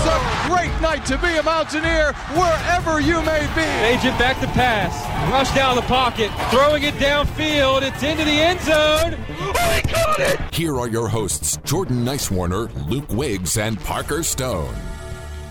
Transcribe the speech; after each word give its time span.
Is 0.00 0.06
a 0.06 0.48
great 0.48 0.80
night 0.80 1.04
to 1.06 1.18
be 1.18 1.36
a 1.36 1.42
Mountaineer 1.42 2.12
wherever 2.32 3.00
you 3.00 3.20
may 3.22 3.46
be. 3.54 3.62
Agent 3.86 4.18
back 4.18 4.40
to 4.40 4.46
pass. 4.48 4.94
Rush 5.30 5.54
down 5.54 5.76
the 5.76 5.82
pocket. 5.82 6.30
Throwing 6.50 6.82
it 6.82 6.94
downfield. 6.94 7.82
It's 7.82 8.02
into 8.02 8.24
the 8.24 8.30
end 8.30 8.60
zone. 8.60 9.16
Oh, 9.28 9.72
he 9.74 9.82
caught 9.82 10.20
it! 10.20 10.54
Here 10.54 10.78
are 10.78 10.88
your 10.88 11.08
hosts, 11.08 11.58
Jordan 11.64 12.04
Nicewarner, 12.04 12.70
Luke 12.88 13.10
Wiggs, 13.10 13.58
and 13.58 13.78
Parker 13.80 14.22
Stone. 14.22 14.74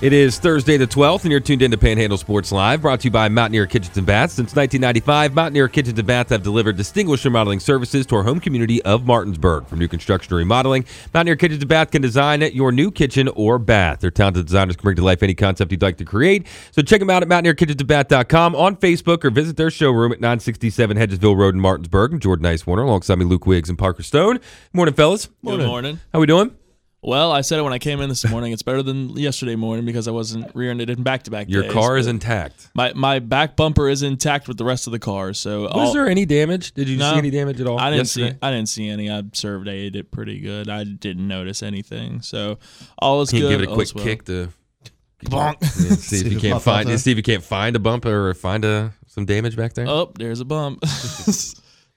It 0.02 0.14
is 0.14 0.40
Thursday 0.40 0.78
the 0.78 0.88
12th, 0.88 1.24
and 1.24 1.32
you're 1.32 1.42
tuned 1.42 1.62
in 1.62 1.72
to 1.72 1.78
Panhandle 1.78 2.18
Sports 2.18 2.54
Live, 2.54 2.82
brought 2.82 3.02
to 3.02 3.08
you 3.08 3.12
by 3.12 3.28
Mountaineer 3.28 3.66
Kitchens 3.66 3.98
and 3.98 4.06
Baths. 4.06 4.34
Since 4.34 4.56
1995, 4.56 5.34
Mountaineer 5.34 5.68
Kitchens 5.68 6.00
and 6.00 6.08
Baths 6.08 6.30
have 6.30 6.42
delivered 6.42 6.78
distinguished 6.78 7.26
remodeling 7.26 7.60
services 7.60 8.06
to 8.06 8.16
our 8.16 8.24
home 8.24 8.40
community 8.40 8.82
of 8.84 9.06
Martinsburg. 9.06 9.68
From 9.68 9.78
new 9.78 9.90
construction 9.90 10.30
to 10.30 10.36
remodeling, 10.36 10.86
Mountaineer 11.14 11.36
Kitchens 11.36 11.62
and 11.62 11.68
Bath 11.68 11.92
can 11.92 12.02
design 12.02 12.40
your 12.54 12.72
new 12.72 12.92
kitchen 12.92 13.28
or 13.36 13.60
bath. 13.60 14.00
Their 14.00 14.10
talented 14.10 14.46
designers 14.46 14.78
can 14.78 14.84
bring 14.84 14.96
to 14.96 15.04
life 15.04 15.22
any 15.22 15.36
concept 15.36 15.70
you'd 15.70 15.82
like 15.82 15.98
to 15.98 16.06
create. 16.06 16.48
So 16.72 16.82
check 16.82 17.02
them 17.02 17.10
out 17.10 17.22
at 17.22 17.28
mountaineerkitchensandbath.com 17.28 18.56
on 18.56 18.78
Facebook 18.78 19.26
or 19.26 19.32
visit 19.32 19.58
their 19.58 19.70
showroom 19.70 20.14
at 20.14 20.22
967 20.22 20.96
Hedgesville 20.96 21.36
Road 21.36 21.56
in 21.56 21.60
Martinsburg. 21.60 22.14
I'm 22.14 22.22
Jordan 22.22 22.46
Nicewarner, 22.46 22.86
alongside 22.86 23.16
me 23.16 23.26
Luke 23.26 23.46
Wiggs 23.46 23.68
and 23.68 23.78
Parker 23.78 24.04
Stone. 24.04 24.40
Morning, 24.72 24.96
fellas. 24.96 25.28
Good 25.44 25.68
morning. 25.68 26.00
How 26.14 26.22
we 26.22 26.26
doing? 26.26 26.59
Well, 27.02 27.32
I 27.32 27.42
said 27.42 27.60
it 27.60 27.62
when 27.62 27.72
I 27.72 27.80
came 27.80 28.02
in 28.02 28.10
this 28.10 28.28
morning. 28.30 28.52
It's 28.52 28.62
better 28.62 28.84
than 28.84 29.12
yesterday 29.12 29.56
morning 29.56 29.86
because 29.86 30.10
I 30.10 30.12
wasn't 30.12 30.54
rear-ended 30.54 30.90
in 30.90 31.02
back-to-back 31.02 31.48
Your 31.50 31.64
days, 31.64 31.72
car 31.72 31.98
is 31.98 32.08
intact. 32.08 32.68
My 32.74 32.92
my 32.94 33.20
back 33.20 33.56
bumper 33.56 33.88
is 33.88 34.04
intact 34.04 34.50
with 34.50 34.58
the 34.58 34.66
rest 34.66 34.86
of 34.86 34.92
the 34.92 35.00
car. 35.00 35.34
So 35.34 35.62
Was 35.62 35.72
all- 35.74 35.94
there 35.94 36.10
any 36.10 36.26
damage? 36.26 36.74
Did 36.74 36.90
you 36.90 36.98
No. 36.98 37.12
see 37.14 37.18
any 37.20 37.30
damage 37.30 37.62
at 37.62 37.68
all? 37.68 37.80
I 37.80 37.90
didn't 37.90 38.00
yesterday? 38.00 38.32
see 38.32 38.38
I 38.42 38.52
didn't 38.52 38.68
see 38.70 38.90
any. 38.90 39.10
I 39.10 39.24
surveyed 39.32 39.96
it 39.96 40.12
pretty 40.12 40.42
good. 40.42 40.68
I 40.70 40.84
didn't 40.84 41.26
notice 41.26 41.64
anything. 41.64 42.22
So 42.22 42.60
all 42.98 43.22
is 43.22 43.30
Can 43.30 43.38
you 43.40 43.44
good. 43.46 43.52
give 43.52 43.62
it 43.62 43.72
a 43.72 43.74
quick 43.74 43.90
well. 43.96 44.04
kick 44.04 44.26
to 44.26 44.50
Bonk. 45.26 45.56
Yeah, 45.62 45.96
see 45.96 46.26
if 46.26 46.34
you 46.34 46.40
can't 46.42 46.62
find 46.62 46.90
pops 46.90 47.02
see 47.04 47.12
if 47.12 47.18
you 47.18 47.24
can't 47.24 47.44
find 47.44 47.78
a 47.78 47.80
bump 47.80 48.06
or 48.06 48.34
find 48.34 48.66
a 48.66 48.92
some 49.08 49.26
damage 49.26 49.56
back 49.56 49.74
there. 49.74 49.88
Oh, 49.88 50.12
there's 50.20 50.42
a 50.42 50.46
bump. 50.46 50.84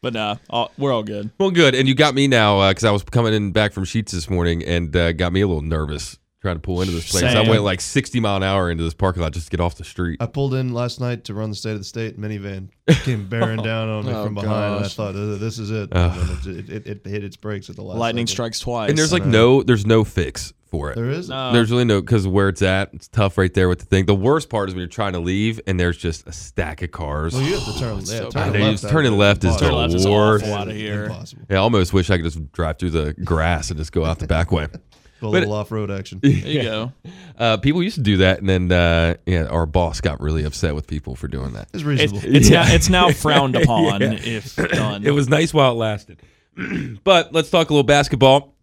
but 0.02 0.12
nah, 0.12 0.36
all, 0.50 0.70
we're 0.76 0.92
all 0.92 1.02
good. 1.02 1.30
Well, 1.38 1.50
good. 1.50 1.74
And 1.74 1.88
you 1.88 1.94
got 1.94 2.14
me 2.14 2.28
now 2.28 2.68
because 2.68 2.84
I 2.84 2.90
was 2.90 3.02
coming 3.04 3.32
in 3.32 3.52
back 3.52 3.72
from 3.72 3.84
Sheets 3.84 4.12
this 4.12 4.28
morning 4.28 4.62
and 4.64 4.94
uh, 4.94 5.12
got 5.12 5.32
me 5.32 5.40
a 5.40 5.46
little 5.46 5.62
nervous 5.62 6.18
trying 6.42 6.56
to 6.56 6.60
pull 6.60 6.80
into 6.82 6.92
this 6.92 7.08
place. 7.10 7.22
I 7.22 7.48
went 7.48 7.62
like 7.62 7.80
60 7.80 8.18
mile 8.18 8.36
an 8.36 8.42
hour 8.42 8.68
into 8.68 8.82
this 8.82 8.94
parking 8.94 9.22
lot 9.22 9.32
just 9.32 9.46
to 9.46 9.50
get 9.56 9.60
off 9.60 9.76
the 9.76 9.84
street. 9.84 10.20
I 10.20 10.26
pulled 10.26 10.54
in 10.54 10.74
last 10.74 11.00
night 11.00 11.24
to 11.24 11.34
run 11.34 11.50
the 11.50 11.56
state 11.56 11.72
of 11.72 11.78
the 11.78 11.84
state. 11.84 12.20
Minivan 12.20 12.68
came 13.04 13.28
bearing 13.28 13.62
down 13.62 13.88
on 13.88 14.04
me 14.04 14.12
Oh, 14.12 14.24
from 14.24 14.34
behind, 14.34 14.74
and 14.76 14.84
I 14.84 14.88
thought, 14.88 15.14
"Uh, 15.14 15.36
"This 15.36 15.60
is 15.60 15.70
it." 15.70 15.90
Ugh. 15.92 16.18
And 16.18 16.38
then 16.38 16.58
it, 16.58 16.86
it, 16.86 17.04
it 17.04 17.06
hit 17.08 17.22
its 17.24 17.36
brakes 17.36 17.70
at 17.70 17.76
the 17.76 17.82
last. 17.82 17.96
Lightning 17.98 18.26
second. 18.26 18.34
strikes 18.34 18.58
twice. 18.60 18.90
And 18.90 18.98
there's 18.98 19.12
like 19.12 19.24
no 19.24 19.62
there's 19.62 19.86
no 19.86 20.02
fix 20.02 20.52
for 20.72 20.90
it. 20.90 20.96
There 20.96 21.10
is. 21.10 21.28
No. 21.28 21.52
There's 21.52 21.70
really 21.70 21.84
no 21.84 22.00
because 22.00 22.26
where 22.26 22.48
it's 22.48 22.62
at, 22.62 22.92
it's 22.94 23.06
tough 23.06 23.36
right 23.38 23.52
there 23.52 23.68
with 23.68 23.78
the 23.80 23.84
thing. 23.84 24.06
The 24.06 24.14
worst 24.14 24.48
part 24.48 24.68
is 24.70 24.74
when 24.74 24.80
you're 24.80 24.88
trying 24.88 25.12
to 25.12 25.20
leave 25.20 25.60
and 25.68 25.78
there's 25.78 25.98
just 25.98 26.26
a 26.26 26.32
stack 26.32 26.82
of 26.82 26.90
cars. 26.90 27.34
Well, 27.34 27.42
you 27.42 27.54
have 27.54 27.64
to 27.72 27.78
turn. 27.78 27.98
Yeah, 27.98 28.04
so 28.04 28.30
turn 28.30 28.52
left. 28.54 28.80
Just 28.82 28.88
turning 28.92 29.12
left 29.18 29.44
is 29.44 29.50
Impossible. 29.52 29.68
Turn 29.70 29.78
left 29.78 29.94
is 29.94 30.06
worst. 30.08 30.44
awful 30.44 30.54
out 30.56 30.68
of 30.68 30.74
here. 30.74 31.04
Impossible. 31.04 31.42
Yeah, 31.50 31.56
I 31.56 31.60
almost 31.60 31.92
wish 31.92 32.10
I 32.10 32.16
could 32.16 32.24
just 32.24 32.50
drive 32.52 32.78
through 32.78 32.90
the 32.90 33.12
grass 33.12 33.70
and 33.70 33.78
just 33.78 33.92
go 33.92 34.04
out 34.04 34.18
the 34.18 34.26
back 34.26 34.50
way. 34.50 34.64
A 35.20 35.24
But- 35.26 35.30
little 35.30 35.52
off-road 35.52 35.88
action. 35.92 36.18
There 36.22 36.30
you 36.32 36.62
go. 36.62 36.92
Uh, 37.38 37.56
people 37.58 37.80
used 37.80 37.94
to 37.94 38.02
do 38.02 38.16
that, 38.16 38.40
and 38.40 38.48
then 38.48 38.72
uh, 38.72 39.14
yeah, 39.24 39.44
our 39.44 39.66
boss 39.66 40.00
got 40.00 40.20
really 40.20 40.42
upset 40.42 40.74
with 40.74 40.88
people 40.88 41.14
for 41.14 41.28
doing 41.28 41.52
that. 41.52 41.68
It's 41.72 41.74
It's, 41.74 41.84
reasonable. 41.84 42.20
it's 42.24 42.50
Yeah. 42.50 42.62
now 42.64 42.74
it's 42.74 42.88
now 42.88 43.10
frowned 43.12 43.54
upon 43.62 44.00
Yeah. 44.00 44.14
if 44.14 44.56
done. 44.72 45.06
It 45.06 45.12
was 45.12 45.28
nice 45.28 45.54
while 45.54 45.70
it 45.72 45.74
lasted. 45.76 46.20
but 47.04 47.32
let's 47.32 47.50
talk 47.50 47.70
a 47.70 47.72
little 47.72 47.84
basketball. 47.84 48.54